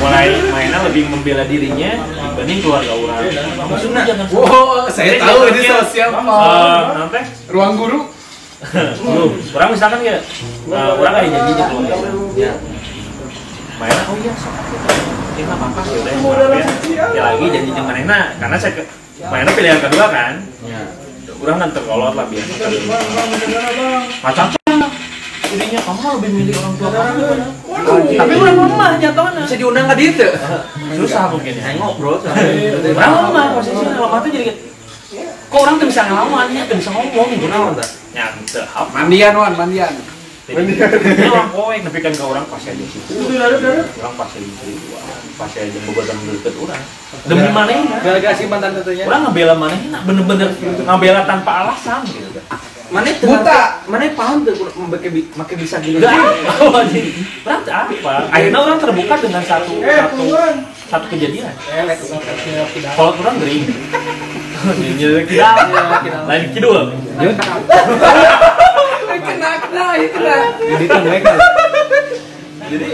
mulai 0.00 0.32
mainnya 0.48 0.80
lebih 0.88 1.12
membela 1.12 1.44
dirinya 1.44 1.90
dibanding 2.08 2.58
keluarga 2.64 2.92
orang. 2.96 3.20
Maksudnya 3.68 4.02
Wow, 4.32 4.88
saya 4.88 5.20
tahu 5.20 5.52
ini 5.52 5.60
kayak, 5.60 5.84
sosial 5.84 6.08
eh, 6.08 6.16
Pak. 6.16 6.84
nanti 6.96 7.20
Ruang 7.52 7.76
guru. 7.76 8.00
Lu, 9.04 9.32
orang 9.56 9.68
misalkan 9.72 10.00
ya, 10.04 10.20
eh, 10.68 10.90
orang 10.96 11.12
kayak 11.20 11.30
janji 11.32 11.52
aja 11.56 11.64
keluarga. 11.68 11.96
Ya. 12.36 12.52
Mainnya, 13.80 14.02
oh 14.08 14.16
iya, 14.20 14.32
sok. 14.36 14.52
Ya 15.36 15.42
nggak 15.48 15.56
apa-apa, 15.56 15.80
ya 15.88 15.98
udah, 16.20 16.48
ya. 16.52 17.04
Ya 17.16 17.22
lagi 17.24 17.44
janji 17.48 17.70
jeung 17.72 17.88
manehna, 17.88 18.36
karena 18.36 18.56
saya 18.60 18.84
mainnya 19.32 19.52
pilihan 19.56 19.80
kedua 19.80 20.06
kan. 20.12 20.44
Ya. 20.64 20.80
Orang 21.40 21.56
kan 21.56 21.70
terkolot 21.72 22.12
lah 22.12 22.28
biasa. 22.28 22.52
Macam 24.20 24.59
Jadinya 25.50 25.80
kamu 25.82 26.00
lebih 26.22 26.30
milih 26.30 26.54
orang 26.62 26.74
tua 26.78 26.90
kamu. 26.94 27.26
Tapi 28.14 28.32
orang 28.38 28.54
lemah 28.54 28.90
jatuhnya. 29.02 29.42
Bisa 29.42 29.56
diundang 29.58 29.86
ka 29.90 29.94
dieu 29.98 30.14
teu? 30.14 30.30
Susah 30.94 31.26
mungkin 31.34 31.58
ya. 31.58 31.62
Saya 31.66 31.74
ngobrol 31.82 32.22
Orang 32.94 33.12
lemah 33.26 33.44
posisinya 33.58 33.98
lemah 33.98 34.18
tuh 34.22 34.30
jadi 34.30 34.44
kayak, 34.46 34.58
kok 35.50 35.58
orang 35.58 35.74
tuh 35.82 35.86
bisa 35.90 36.02
ngelawan 36.06 36.46
ya, 36.54 36.62
tuh 36.70 36.76
bisa 36.78 36.90
ngomong 36.94 37.26
gitu. 37.34 37.46
Tah? 37.50 37.88
Ya. 38.14 38.26
Mandian 38.94 39.34
wan, 39.34 39.54
mandian. 39.58 39.90
Ini 40.50 41.30
orang 41.30 41.50
kowe 41.54 41.74
tapi 41.78 41.98
kan 42.02 42.10
ke 42.10 42.24
orang 42.26 42.42
pasti 42.50 42.74
aja 42.74 42.84
sih. 42.86 43.00
Orang 43.98 44.14
pasti 44.18 44.38
aja 44.42 44.50
sih. 44.66 44.74
Pasti 45.38 45.58
aja 45.62 45.78
beberapa 45.86 46.14
deket 46.30 46.54
orang. 46.58 46.82
Demi 47.26 47.50
mana 47.50 47.74
Gara-gara 48.02 48.34
si 48.38 48.46
mantan 48.46 48.78
tentunya. 48.78 49.06
Orang 49.06 49.30
ngebela 49.30 49.54
mana 49.58 49.98
bener-bener 50.06 50.54
ngebela 50.86 51.26
tanpa 51.26 51.66
alasan 51.66 52.06
gitu. 52.06 52.38
Mana 52.90 53.06
Buta. 53.22 53.60
Mana 53.86 54.10
paham 54.18 54.42
tuh 54.42 54.54
make 54.90 55.54
bisa 55.54 55.78
gini. 55.78 56.02
Gak 56.02 56.10
orang 56.10 56.90
tuh 57.62 57.70
apa? 57.70 58.26
Akhirnya 58.34 58.58
orang 58.58 58.78
terbuka 58.82 59.14
dengan 59.22 59.42
satu 59.46 59.78
satu 59.78 60.24
satu 60.90 61.06
kejadian. 61.06 61.54
Kalau 62.98 63.14
orang 63.14 63.38
gering, 63.38 63.62
jadi 64.98 65.22
kidal, 65.22 65.54
lain 66.26 66.50
kidul. 66.50 66.90
Kena, 69.20 69.50
kena, 69.62 69.86
ya 69.94 70.08
kena. 70.10 70.36
Jadi 70.58 70.84
tuh 70.90 71.00
mereka. 71.06 71.32
Jadi, 72.70 72.86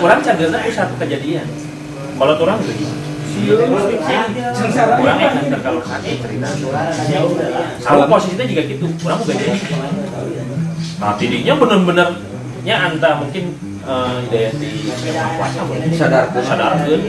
orang 0.00 0.20
cagernya 0.24 0.58
itu 0.64 0.72
satu 0.76 0.94
kejadian. 0.96 1.46
Kalau 2.16 2.34
orang 2.40 2.58
gering, 2.64 2.88
terkalahkan 5.50 6.00
cerita. 6.02 6.48
Sama 7.82 8.04
posisinya 8.06 8.44
juga 8.46 8.62
gitu. 8.66 8.86
Orang 9.02 9.18
mau 9.20 9.26
beda. 9.26 9.52
Nah, 11.02 11.12
tidinya 11.18 11.54
bener-bener 11.58 12.08
nya 12.62 12.78
anta 12.78 13.18
mungkin 13.18 13.58
eh 13.82 14.18
daya 14.30 14.54
di 14.54 14.86
yang 14.86 15.34
kuasa 15.34 15.66
Sadarkeun. 15.98 16.46
sadarkeun 16.46 17.00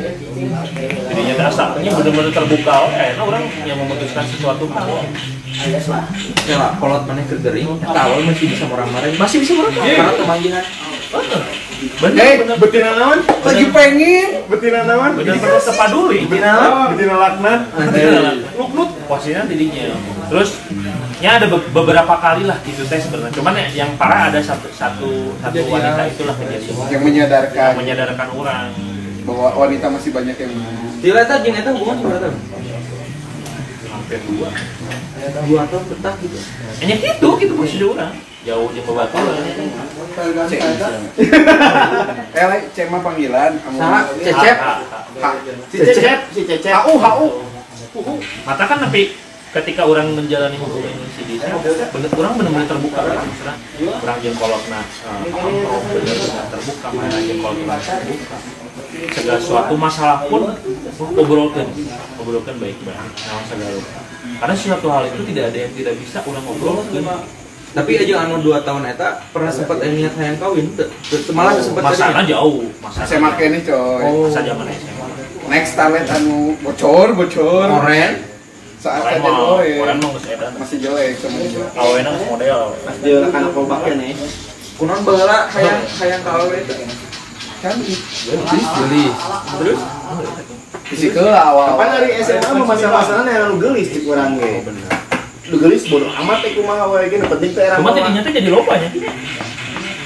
jadinya 1.14 1.34
teh 1.38 1.46
asalnya 1.46 1.94
bener-bener 1.94 2.34
terbuka 2.34 2.90
eh 2.98 3.14
nah 3.14 3.30
orang 3.30 3.46
yang 3.62 3.78
memutuskan 3.78 4.26
sesuatu 4.26 4.66
hal 4.74 5.06
Ya, 6.50 6.74
kolot 6.82 7.06
mana 7.06 7.22
ke 7.30 7.38
gering, 7.38 7.78
eta 7.78 8.10
awal 8.10 8.26
masih 8.26 8.50
bisa 8.50 8.66
marah-marah. 8.66 9.14
Masih 9.22 9.38
bisa 9.46 9.54
marah. 9.54 9.70
Karena 9.70 10.14
temanggihan. 10.18 10.66
Bener 11.94 12.22
Eh, 12.22 12.36
bener. 12.40 12.56
betina 12.58 12.90
naon? 12.94 13.20
Lagi 13.22 13.66
pengen. 13.70 14.28
Betina 14.46 14.82
naon? 14.84 15.12
bener-bener 15.14 15.60
sepaduli 15.60 16.20
Betina 16.24 16.50
naon? 16.54 16.88
Betina 16.92 17.16
laknat. 17.18 17.62
Luk 18.54 18.70
luk 18.72 18.90
posisinya 19.06 19.44
tidinya 19.44 19.96
terus 20.24 20.58
ya 21.20 21.38
ada 21.38 21.46
be- 21.46 21.70
beberapa 21.70 22.16
kali 22.16 22.44
lah 22.44 22.58
gitu 22.62 22.84
teh 22.84 22.98
sebenarnya. 22.98 23.32
Cuman 23.32 23.54
ya, 23.54 23.68
yang 23.76 23.92
parah 23.96 24.28
ada 24.28 24.40
satu 24.40 24.66
satu 24.70 25.36
satu 25.38 25.60
wanita 25.66 26.04
itulah 26.08 26.36
kejadian. 26.36 26.74
Yang 26.74 26.90
yang 26.90 27.02
menyadarkan 27.02 27.70
menyadarkan 27.76 28.28
orang. 28.34 28.68
Bahwa 29.24 29.56
wanita 29.58 29.88
masih 29.88 30.12
banyak 30.12 30.36
yang 30.36 30.52
Di 31.00 31.10
eta 31.10 31.40
jeung 31.40 31.54
eta 31.54 31.72
hubungan 31.72 31.96
tahun? 32.02 32.36
hampir 33.86 34.20
dua. 34.26 34.50
Dua 35.46 35.62
tahun 35.64 35.84
betah 35.88 36.16
gitu. 36.20 36.38
hanya 36.82 36.96
gitu 36.98 37.28
gitu 37.38 37.54
posisi 37.56 37.86
orang 37.86 38.12
jauh 38.44 38.68
jauh 38.76 38.86
bebatuan 38.88 39.24
Eh, 42.34 42.88
mah 42.90 43.02
panggilan. 43.06 43.52
Saha? 43.78 44.00
Cecep. 44.20 44.58
Si 45.72 45.78
Cecep, 45.80 46.20
si 46.34 46.42
Cecep. 46.44 46.74
Hau, 46.74 46.98
hau. 47.00 47.30
mata 48.42 48.66
kan 48.66 48.82
tapi 48.82 49.14
ketika 49.54 49.86
orang 49.86 50.18
menjalani 50.18 50.58
hubungan 50.58 50.90
ini 50.90 51.08
si 51.14 51.22
Disa, 51.30 51.46
bener, 51.62 52.10
orang 52.10 52.34
benar-benar 52.42 52.66
terbuka 52.66 53.00
gitu 53.06 53.26
misalnya 53.30 53.56
orang 54.02 54.18
jeung 54.26 54.38
kolotna 54.42 54.82
eh, 54.82 55.30
benar-benar 55.30 56.46
terbuka 56.50 56.88
mana 56.90 57.18
jeung 57.22 57.42
terbuka. 57.46 57.76
Segala 59.14 59.38
suatu 59.38 59.74
masalah 59.78 60.26
pun 60.26 60.58
obrolkan 61.22 61.70
obrolkan 62.18 62.56
baik-baik 62.58 62.98
nah 62.98 63.42
segala 63.46 63.78
karena 64.42 64.56
suatu 64.58 64.88
hal 64.90 65.04
itu 65.14 65.22
tidak 65.30 65.54
ada 65.54 65.58
yang 65.70 65.74
tidak 65.78 65.94
bisa 66.02 66.18
orang 66.26 66.46
obrolkan 66.50 67.06
Tapi 67.74 67.92
aja 67.98 68.30
anu 68.30 68.38
2 68.38 68.54
tahun 68.62 68.86
eta 68.86 69.26
pernah 69.34 69.50
sempat 69.50 69.82
aya 69.82 69.98
niat 69.98 70.14
hayang 70.14 70.38
kawin 70.38 70.70
Malah 71.34 71.58
sempat 71.58 71.82
masalah 71.90 72.22
jauh 72.22 72.70
masalah 72.78 73.10
SMA 73.10 73.30
kene 73.34 73.60
coy. 73.66 74.30
masa 74.30 74.46
zaman 74.46 74.70
SMA 74.70 75.08
Next 75.50 75.74
talent 75.74 76.08
anu 76.08 76.54
bocor, 76.62 77.18
bocor. 77.18 77.68
Oren. 77.68 78.30
Saat 78.78 79.18
aja 79.18 79.26
doe. 79.26 79.70
Masih 80.62 80.78
jelek 80.86 81.18
sama 81.18 81.42
dia. 81.42 81.66
awena 81.74 82.10
geus 82.14 82.26
model 82.30 82.62
Dia 83.02 83.18
anak 83.28 83.52
lomba 83.58 83.76
nih. 83.90 84.14
Kunaon 84.78 85.02
baheula 85.02 85.50
hayang 85.50 85.82
hayang 85.86 86.22
ka 86.22 86.32
awewe 86.38 86.58
teh? 86.70 86.78
Kan 87.66 87.78
Gelis. 87.82 89.16
Terus 89.58 89.80
isi 90.94 91.08
keula 91.10 91.42
awal. 91.42 91.74
Kapan 91.74 91.90
dari 91.98 92.10
SMA 92.22 92.50
mah 92.54 92.66
masa-masana 92.70 93.30
yang 93.34 93.50
anu 93.50 93.58
gelis 93.58 93.90
di 93.90 94.06
kurang 94.06 94.38
ge. 94.38 94.62
Lu 95.52 95.56
gelis 95.60 95.84
bodoh 95.92 96.08
amat 96.08 96.38
teh 96.40 96.52
kumaha 96.56 96.88
wae 96.88 97.12
ge 97.12 97.20
nu 97.20 97.28
penting 97.28 97.52
teh 97.52 97.64
era 97.68 97.76
Cuma 97.76 97.92
mah. 97.92 97.96
tidinya 98.00 98.22
tuh 98.24 98.32
jadi 98.32 98.50
lupa 98.50 98.74
ya. 98.80 98.90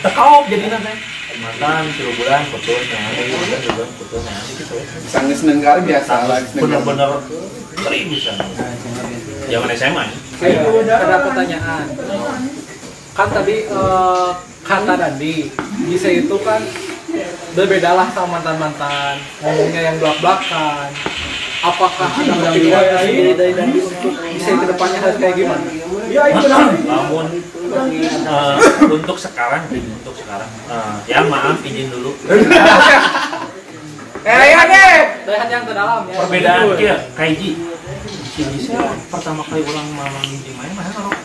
Tekaup 0.01 0.43
jadi 0.49 0.65
nanti. 0.73 0.93
Mantan 1.38 1.85
tiga 1.93 2.11
bulan 2.17 2.41
putus 2.49 2.81
bulan 2.89 3.89
putus 4.01 4.21
nanti 4.25 4.51
gitu. 4.57 4.75
Sanggeus 5.05 5.41
nenggar 5.45 5.77
biasa 5.85 6.13
nenggar. 6.25 6.41
Bener-bener 6.57 7.11
sering 7.77 8.05
bisa. 8.09 8.33
Zaman 9.45 9.69
SMA 9.77 10.03
ya. 10.09 10.13
Ada 10.97 11.17
pertanyaan. 11.29 11.85
Kan 13.13 13.29
tadi 13.29 13.55
eh, 13.65 14.29
kata 14.61 14.93
Dandi, 14.93 15.49
bisa 15.85 16.09
itu 16.09 16.35
kan 16.41 16.61
berbeda 17.53 17.97
lah 17.97 18.09
sama 18.13 18.38
mantan-mantan 18.38 19.17
ngomongnya 19.41 19.81
yang 19.89 19.95
belak-belakan 19.97 20.89
apakah 21.63 22.09
ada 22.13 22.53
tersendiri 22.53 23.33
dari 23.33 23.53
untuk 23.81 24.13
bisa 24.13 24.49
ke 24.53 24.65
depannya 24.69 24.99
harus 25.01 25.17
kayak 25.17 25.35
gimana? 25.37 25.65
Namun 26.85 27.25
eh, 27.67 28.57
untuk 28.85 29.17
sekarang, 29.17 29.63
untuk 29.71 30.15
sekarang, 30.15 30.49
eh, 30.69 30.95
ya 31.09 31.25
maaf 31.25 31.61
izin 31.63 31.87
dulu. 31.91 32.11
Eh, 34.27 34.51
ya 34.51 34.59
deh. 34.67 35.23
Dari 35.23 35.47
yang 35.47 35.63
terdalam 35.63 36.03
ya. 36.11 36.19
Perbedaan 36.19 36.75
kia, 36.75 36.95
kaiji. 37.15 37.55
Gisel 38.35 38.83
pertama 39.07 39.39
kali 39.47 39.63
ulang 39.63 39.87
malam 39.95 40.19
di 40.27 40.51
main 40.51 40.69
mana 40.75 40.91
kalau 40.91 41.15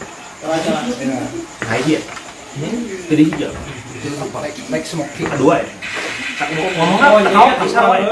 kaiji 1.66 1.98
ya. 1.98 2.00
Ini 2.52 2.68
jadi 3.10 3.22
hijau. 3.26 3.52
Like 4.02 4.82
smoking. 4.82 5.30
kedua 5.30 5.62
ya? 5.62 5.68
Ngomongnya 6.74 7.22
tekau 7.22 7.46
bisa 7.62 7.80
wae 7.86 8.02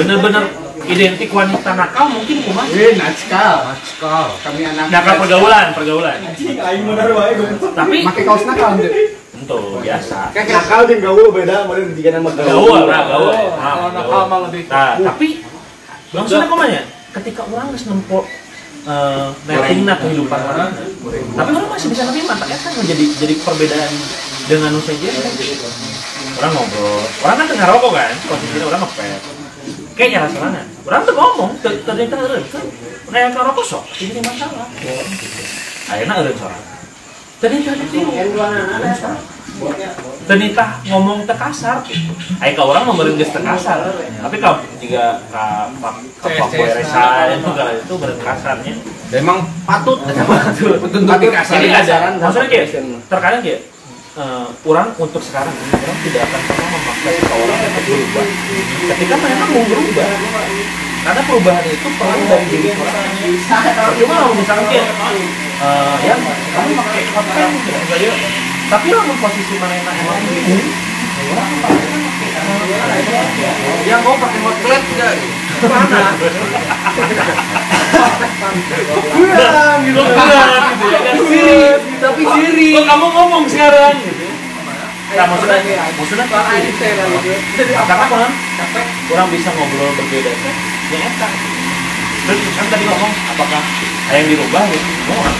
bener-bener 0.00 0.44
identik 0.86 1.28
wanita 1.28 1.76
nakal 1.76 2.08
mungkin 2.08 2.36
kumaha 2.40 2.72
Eh, 2.72 2.96
natskal. 2.96 3.68
Nakal. 3.68 4.26
Kami 4.40 4.60
anak 4.64 4.84
nakal 4.88 5.14
pergaulan 5.20 5.66
pergaulan. 5.76 6.18
Tapi 7.76 7.96
Make 8.00 8.22
kaos 8.24 8.48
nakal 8.48 8.80
deh. 8.80 9.12
itu 9.36 9.60
biasa. 9.84 10.32
Kayak 10.32 10.48
nakal 10.48 10.80
jeung 10.88 11.02
gaul 11.04 11.28
beda, 11.28 11.68
meureun 11.68 11.92
tiga 11.92 12.16
nama 12.16 12.32
gaul. 12.32 12.88
Lah 12.88 13.02
gaul. 13.04 13.28
Oh, 13.28 13.48
Nah, 13.60 13.72
kalau 13.76 13.90
nakal 13.92 14.08
gaul. 14.08 14.30
mah 14.32 14.38
lebih 14.48 14.62
nah 14.72 14.94
tapi 14.96 15.28
langsung 16.16 16.40
aku 16.40 16.54
ya 16.64 16.82
ketika 17.12 17.42
orang 17.44 17.66
geus 17.70 17.84
nempo 17.84 18.24
eh 18.86 19.26
netting 19.50 19.82
kehidupan 19.82 20.40
orang 20.46 20.70
tapi 21.34 21.50
orang 21.50 21.70
masih 21.74 21.88
bisa 21.90 22.06
nerima 22.06 22.38
tak 22.38 22.46
kan 22.54 22.72
jadi 22.86 23.04
jadi 23.18 23.34
perbedaan 23.42 23.92
dengan 24.46 24.70
nu 24.74 24.80
sejen 24.82 25.14
orang 26.36 26.52
ngobrol. 26.54 27.02
Orang 27.22 27.36
kan 27.42 27.46
tengah 27.50 27.68
rokok 27.70 27.90
kan? 27.94 28.12
Posisinya 28.30 28.66
orang 28.70 28.80
ngepet. 28.86 29.20
Kayaknya 29.96 30.18
rasanya 30.28 30.62
orang 30.86 31.02
tuh 31.02 31.14
ngomong 31.16 31.50
ter- 31.64 31.82
ternyata 31.82 32.14
kan 32.20 32.64
kayak 33.10 33.28
ke 33.32 33.40
rokok 33.40 33.64
sok 33.64 33.84
ini 34.02 34.20
masalah. 34.22 34.68
Akhirnya 35.86 36.14
eureun 36.18 36.36
sorak 36.38 36.76
ternyata 37.36 37.70
itu 37.76 38.00
ternyata 40.26 40.64
ngomong 40.88 41.18
tekasar 41.28 41.84
Ayo 42.40 42.52
ke 42.56 42.62
orang 42.64 42.84
memberi 42.88 43.12
geus 43.16 43.32
tekasar 43.32 43.92
tapi 44.24 44.36
kalau 44.40 44.64
jika 44.80 45.20
ke 45.28 45.44
pak 45.80 45.94
resign 46.56 47.40
itu 47.40 47.50
kalau 47.52 47.72
itu 47.76 47.94
beren 48.00 48.18
kasarnya 48.20 48.74
Emang 49.06 49.46
patut. 49.62 50.02
Patut. 50.02 50.82
Tapi 50.82 51.30
kasar 51.30 51.62
Jadi 51.62 51.70
ada, 51.70 52.10
maksudnya 52.18 52.50
kayak 52.50 52.66
terkadang 53.06 53.38
kayak 53.38 53.62
eh, 54.16 54.46
orang 54.64 54.88
untuk 54.96 55.20
sekarang 55.20 55.52
ini 55.52 55.76
orang 55.76 55.98
tidak 56.00 56.20
akan 56.24 56.40
pernah 56.48 56.68
memaksa 56.72 57.10
seseorang 57.12 57.60
untuk 57.60 57.84
berubah. 57.84 58.26
Ketika 58.96 59.14
mereka 59.20 59.44
mau 59.52 59.64
berubah, 59.68 60.06
karena 61.06 61.22
perubahan 61.28 61.64
itu 61.68 61.88
peran 62.00 62.20
dari 62.26 62.46
diri 62.50 62.70
orang. 62.74 63.06
Cuma 64.00 64.14
kalau 64.16 64.34
misalnya 64.34 64.68
eh, 64.72 65.94
ya 66.00 66.14
kamu 66.16 66.70
pakai 66.80 67.02
saya, 67.12 68.12
tapi 68.66 68.86
lo 68.90 68.98
posisi 69.20 69.54
mana 69.62 69.74
yang 69.78 69.94
emang 69.94 70.20
bingung, 70.26 70.64
orang 71.30 72.05
yang 73.86 74.00
mau 74.02 74.16
pakai 74.18 74.40
hot 74.42 74.56
plate 74.62 74.86
enggak 74.94 75.12
mana? 75.66 76.00
Kurang 79.16 79.78
gitu, 79.86 80.00
kurang 80.04 80.60
gitu 80.68 80.86
ya 80.90 81.00
kan? 81.00 81.16
tapi 81.96 82.22
siri 82.28 82.68
kamu 82.76 83.06
ngomong 83.08 83.44
sekarang 83.48 83.94
gitu? 84.04 84.26
Nah, 85.06 85.26
maksudnya, 85.32 85.62
maksudnya 85.96 86.26
katakan 87.78 88.08
orang 88.10 88.32
orang 89.14 89.28
bisa 89.30 89.48
ngobrol 89.54 89.94
berbeda 89.96 90.32
kan? 90.34 90.54
Ya 90.92 90.98
enak. 91.08 91.32
Terus 92.26 92.42
kan 92.58 92.66
tadi 92.74 92.84
ngomong 92.90 93.12
apakah 93.32 93.62
ada 94.10 94.16
yang 94.18 94.28
dirubah 94.34 94.62
gitu? 94.66 94.88
Oh, 95.14 95.30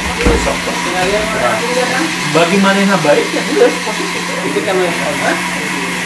sok. 0.47 0.57
Bagi 2.31 2.57
mana 2.63 2.79
yang 2.79 2.95
baik 3.03 3.27
ya 3.27 3.43
udah 3.43 3.71
positif. 3.91 4.23
itu 4.47 4.61
kan 4.63 4.77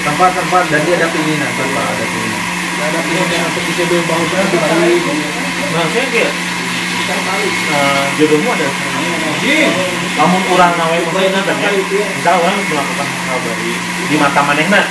tempat-tempat 0.01 0.65
dan 0.73 0.81
dia 0.89 0.95
ada 0.97 1.07
keinginan 1.13 1.51
tanpa 1.57 1.81
ada 1.85 2.05
keinginan 2.05 2.43
ada 2.81 2.99
pilihan 3.05 3.43
untuk 3.45 3.63
bisa 3.69 3.83
berubah 3.85 4.17
kembali 4.17 4.97
Nah, 5.71 5.87
saya 5.95 6.03
kayak 6.11 6.33
eh, 6.35 8.05
jodohmu 8.19 8.51
ada 8.51 8.69
namun 10.19 10.43
orang 10.51 10.73
nawe 10.75 10.99
maksudnya 10.99 11.41
kan 11.47 11.57
ya? 11.63 11.71
Misal 11.71 12.35
orang 12.43 12.59
melakukan 12.67 13.07
hal 13.07 13.39
dari 13.47 13.71
di 14.11 14.17
mata 14.19 14.41
manehna 14.43 14.83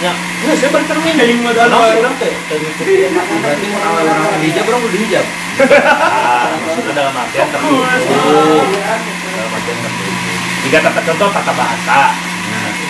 ya. 0.00 0.12
Ya 0.16 0.52
saya 0.56 0.70
bercermin 0.72 1.20
dari 1.20 1.36
modal 1.36 1.68
orang 1.68 2.16
teh 2.16 2.32
berarti 2.48 3.66
awal 3.76 4.04
orang 4.08 4.40
hijab 4.40 4.64
orang 4.64 4.82
udah 4.88 5.00
hijab. 5.04 5.26
Ah, 5.60 6.48
maksudnya 6.64 6.92
dalam 6.96 7.12
artian 7.12 7.46
tertutup. 7.52 7.84
Dalam 7.84 9.50
artian 9.52 9.78
tertutup. 9.84 10.16
Jika 10.64 10.78
tata 10.80 11.00
contoh 11.04 11.28
tata 11.28 11.52
bahasa 11.52 11.98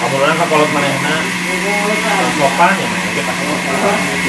kamu 0.01 0.17
orang 0.17 0.41
kalau 0.49 0.65
manehna 0.73 1.13
eh, 1.13 2.33
ya 2.41 2.49
mana 2.57 2.73
kita? 3.13 3.33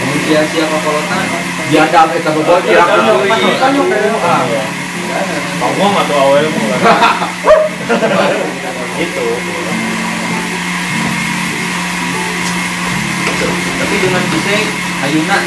Manusia 0.03 0.43
siapa 0.51 0.78
kolotan 0.84 1.24
diadam 1.72 2.11
eta 2.11 2.30
bobot 2.36 2.59
kira 2.67 2.84
ngomong 5.63 5.93
atau 5.95 6.15
mau 6.19 6.36
itu. 8.99 9.28
Tapi 13.80 13.95
dengan 13.95 14.24
bisa 14.28 14.55
ayuna 15.07 15.38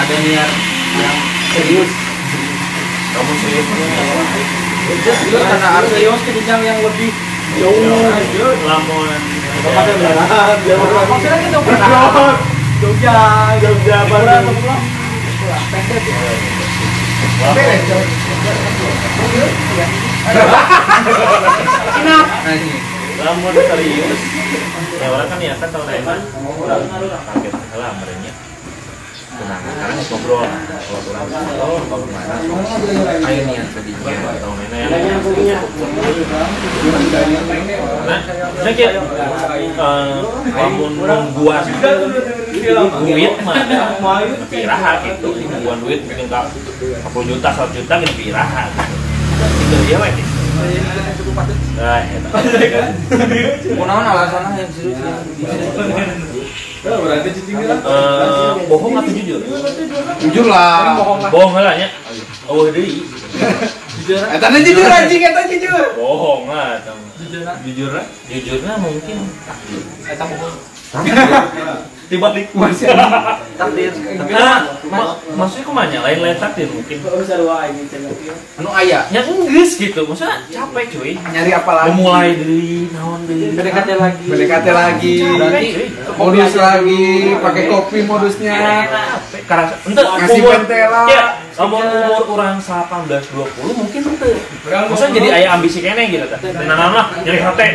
ada 0.00 0.16
niat 0.24 0.50
yang 0.96 1.16
serius. 1.52 1.90
Kamu 3.12 3.32
serius? 3.44 3.66
Itu 5.04 5.36
karena 5.36 5.84
serius 5.84 6.20
ke 6.24 6.30
jenjang 6.32 6.62
yang 6.64 6.78
lebih 6.80 7.12
jauh. 7.60 8.08
Lamun 8.64 9.35
Kepada 9.66 9.92
belahan, 9.98 10.56
dia 10.62 10.74
orang 10.78 11.06
maksudnya 11.10 11.38
kita 11.42 11.58
pernah 11.58 12.38
Jogja 12.78 13.18
Jogja, 13.58 13.98
Bandung. 14.06 14.58
nah 22.06 22.54
ini. 22.54 22.74
Lamun 23.16 23.54
serius. 23.58 24.20
Ya 25.02 25.06
orang 25.10 25.26
kan 25.26 25.38
niatan 25.42 25.68
tahun 25.74 25.86
lain 25.90 26.04
kaget 27.26 27.54
lah 27.74 27.90
merenya 27.98 28.32
tenang 29.36 29.62
karena 29.62 30.02
ngobrol. 30.08 30.44
Kalau 30.46 31.00
orang 31.12 31.26
oh 31.60 31.80
bagaimana 31.86 32.34
ayo 33.26 33.40
niat 33.46 33.68
tadinya 33.76 34.32
tahun 34.40 34.58
ini 34.64 34.78
yang 34.80 34.90
nah 38.06 38.20
saya 38.62 38.72
kira 38.72 38.92
eh, 38.96 40.10
lamun 40.56 40.92
membuat 41.00 41.64
duit 43.04 43.34
mah 43.44 43.56
piraha 44.48 44.92
gitu. 45.04 45.28
Membuat 45.36 45.78
duit 45.84 46.00
mungkin 46.08 46.26
kak 46.32 46.44
10 46.80 47.30
juta 47.30 47.48
100 47.52 47.76
juta 47.76 47.94
gitu 48.00 48.14
piraha 48.16 48.64
gitu. 48.72 48.96
Itu 49.36 49.76
dia 49.84 49.98
weh 50.00 50.12
nah 51.76 52.00
itu 52.00 53.76
kunaon 53.76 54.06
alasannya 54.08 54.56
yang 54.56 54.72
serius 54.72 54.96
Eh, 56.86 58.52
bohong 58.70 58.94
atau 58.94 59.10
jujur? 59.10 59.40
Jujur 60.22 60.46
lah. 60.46 60.94
Bohong 61.34 61.58
lah 61.58 61.74
ya. 61.74 61.88
Oh, 62.46 62.70
deui. 62.70 63.02
Eh, 64.06 64.38
tadi 64.38 64.58
jujur 64.62 64.86
anjing, 64.86 65.22
eta 65.26 65.42
jujur. 65.50 65.98
Bohong 65.98 66.46
lah. 66.46 66.78
Jujur 67.66 67.90
lah. 67.90 68.06
Jujurnya 68.30 68.74
mungkin 68.78 69.16
Eta 70.06 70.24
bohong. 70.30 70.75
Dibalik 72.06 72.46
Masih 72.54 72.86
takdir 73.58 73.90
Nah, 74.30 74.78
ma 74.86 75.18
maksudnya 75.34 75.64
ke 75.66 75.72
mana? 75.74 75.98
Lain-lain 76.06 76.38
takdir 76.38 76.70
mungkin. 76.70 77.02
anu 77.02 78.70
aya 78.70 79.10
Ya 79.10 79.20
enggak 79.26 79.70
gitu. 79.74 80.00
Maksudnya 80.06 80.46
capek 80.46 80.84
cuy. 80.94 81.12
nyari 81.18 81.50
apa 81.50 81.72
lagi? 81.74 81.88
Memulai 81.90 82.30
deui, 82.38 82.78
naon 82.94 83.26
deui. 83.26 83.58
PDKT 83.58 83.90
lagi. 83.98 84.24
PDKT 84.30 84.66
lagi. 84.70 85.14
Cuy. 85.18 85.86
Modus 86.16 86.54
lagi, 86.54 87.06
pakai 87.42 87.62
kopi 87.66 87.98
modusnya. 88.06 88.54
Karena 89.50 89.64
ente 89.74 90.02
Ngasih 90.06 90.42
pentela. 90.46 91.02
Ya, 91.56 91.64
umur 91.64 92.36
orang 92.36 92.60
18 92.60 93.32
20 93.32 93.80
mungkin 93.80 94.00
ente. 94.12 94.30
Maksudnya 94.68 95.12
jadi 95.16 95.28
aya 95.32 95.48
ambisi 95.56 95.80
kene 95.80 96.04
gitu 96.12 96.28
tah. 96.28 96.40
Nah, 96.68 96.92
lah 96.92 97.06
nyari 97.24 97.40
hate. 97.40 97.68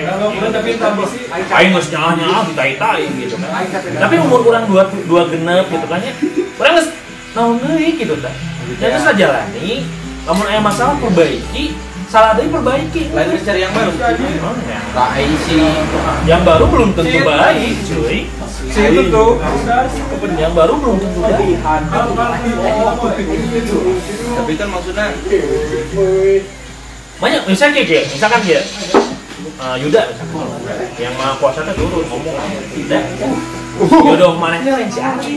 Aing 1.50 1.74
geus 1.74 1.90
nyalah-nyalah 1.90 2.46
ditai-tai 2.54 3.10
gitu 3.18 3.36
kan. 3.42 3.50
Tapi 3.98 4.16
umur 4.22 4.46
orang 4.46 4.70
dua 4.70 4.86
dua 5.10 5.22
genep 5.34 5.66
gitu 5.74 5.86
kan 5.90 6.00
ya. 6.00 6.14
Urang 6.62 6.74
geus 6.78 6.88
naon 7.34 7.58
deui 7.58 7.98
gitu 7.98 8.14
tah. 8.22 8.34
Ya 8.78 8.88
geus 8.94 9.06
jalani. 9.18 9.82
Lamun 10.30 10.46
aya 10.46 10.62
masalah 10.62 10.94
perbaiki, 11.02 11.74
salah 12.12 12.36
deui 12.36 12.52
perbaiki. 12.52 13.16
lain 13.16 13.28
mencari 13.32 13.60
yang 13.64 13.72
baru 13.72 13.92
ya. 13.96 14.80
tak 14.92 15.12
isi 15.24 15.56
Yang 16.28 16.42
baru 16.44 16.66
belum 16.68 16.90
tentu 16.92 17.18
baik, 17.24 17.74
cuy. 17.88 18.20
Si 18.68 18.82
itu 18.84 19.02
tuh. 19.08 19.40
Yang 20.36 20.54
baru 20.54 20.74
belum 20.76 20.98
tentu 21.00 21.20
baik. 21.24 21.58
tapi 24.32 24.54
kan 24.60 24.68
maksudnya 24.68 25.06
banyak 27.22 27.42
misalnya 27.46 27.86
kayak 27.86 28.10
gini, 28.10 28.18
misalkan 28.18 28.42
dia 28.42 28.66
uh, 29.62 29.78
Yuda 29.78 30.10
yang 30.98 31.14
maha 31.22 31.38
kuasa 31.38 31.62
itu 31.62 31.86
turun 31.86 32.06
ngomong 32.10 32.34
tidak 32.74 33.04
jodoh 33.88 34.34
mana? 34.38 34.62
Yang 34.62 34.94
si 34.94 35.00
Ari 35.02 35.34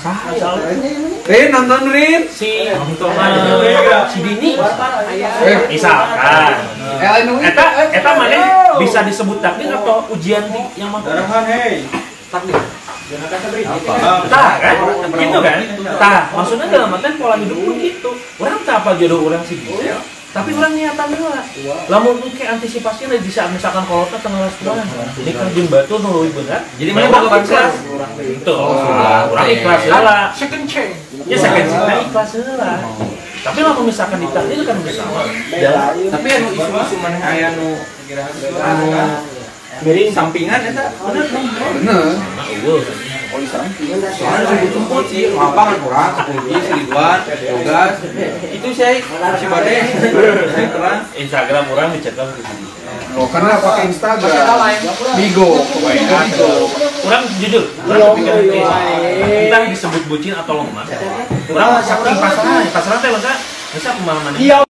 sah 0.00 0.18
asal 0.32 0.56
Rin. 1.28 1.48
Nonton 1.52 1.92
Rin. 1.92 2.22
si 2.32 2.70
uh, 2.72 4.04
si 4.08 4.18
Dini. 4.24 4.56
Eh, 4.56 5.58
misalkan. 5.68 6.52
Eh 7.00 7.08
lain 7.08 7.24
nu 7.28 7.34
eta 7.40 7.64
eta 7.92 8.10
mana? 8.16 8.38
bisa 8.80 9.04
disebut 9.04 9.44
takdir 9.44 9.68
atau 9.68 10.08
ujian 10.08 10.48
di 10.48 10.62
yang 10.80 10.88
maha 10.88 11.44
Takdir. 12.30 12.56
Tah 14.30 14.52
kan? 14.62 14.76
Gitu 15.18 15.38
kan? 15.42 15.58
Tah, 15.98 16.20
maksudnya 16.30 16.66
dalam 16.70 16.94
artian 16.94 17.18
pola 17.18 17.34
hidup 17.34 17.58
pun 17.58 17.74
gitu. 17.74 18.10
Orang 18.38 18.62
tak 18.62 18.86
apa 18.86 18.94
jodoh 18.94 19.26
orang 19.26 19.42
sih. 19.42 19.58
Tapi 20.30 20.54
orang 20.54 20.72
niatan 20.78 21.08
lah. 21.10 21.44
Lamun 21.90 22.22
kayak 22.38 22.58
antisipasinya 22.58 23.18
di 23.18 23.30
saat 23.30 23.50
misalkan 23.50 23.82
kalau 23.82 24.06
kita 24.06 24.18
tengah 24.22 24.46
sebulan 24.46 24.86
nikah 25.26 25.48
jeung 25.50 25.66
batu 25.66 25.98
nu 25.98 26.08
leuwih 26.14 26.32
bener. 26.38 26.62
Jadi 26.78 26.90
mana 26.94 27.26
bangsa? 27.26 27.50
ikhlas. 27.50 27.74
Itu. 28.22 28.56
Orang 29.34 29.48
ikhlas 29.50 29.82
heula. 29.90 30.18
Second 30.30 30.64
chance. 30.70 30.96
Ya 31.26 31.36
second 31.36 31.66
cinta 31.66 31.94
ikhlas 31.98 32.30
heula. 32.38 32.72
Tapi 33.40 33.58
lamun 33.58 33.84
misalkan 33.90 34.18
ditakdir 34.22 34.62
kan 34.62 34.76
bersama. 34.86 35.20
Tapi 36.14 36.28
anu 36.30 36.48
isu-isu 36.54 36.96
mana 37.02 37.18
aya 37.18 37.48
nu 37.58 37.74
anu 38.62 38.86
miring 39.80 40.12
sampingan 40.12 40.60
eta 40.60 40.92
bener 40.92 41.24
bener 41.32 42.04
Kurang 43.30 43.70
kunci 44.90 45.20
seribuan 46.66 47.18
tugas 47.22 47.94
itu 48.50 48.68
saya 48.74 48.98
si 49.38 49.46
bade 49.46 49.76
saya 50.50 50.66
Instagram 51.14 51.64
orang 51.70 51.94
dicetak 51.94 52.26
ke 52.34 52.42
sini. 52.42 52.66
oh 53.14 53.26
karena 53.30 53.58
pakai 53.62 53.84
Instagram. 53.90 54.34
Bigo. 55.14 55.50
Kebanyakan 55.62 56.26
Orang 57.00 57.22
jujur, 57.38 57.64
orang 57.86 58.12
pikir 58.18 58.34
entah 59.46 59.60
disebut 59.66 60.02
bucin 60.10 60.34
atau 60.34 60.62
lemah. 60.62 60.86
Orang 61.54 61.70
saking 61.82 62.16
pasaran, 62.18 62.66
pasaran 62.70 62.98
teh 62.98 63.10
masa 63.14 63.32
bisa 63.70 63.90
ke 63.94 64.02
mana-mana. 64.02 64.66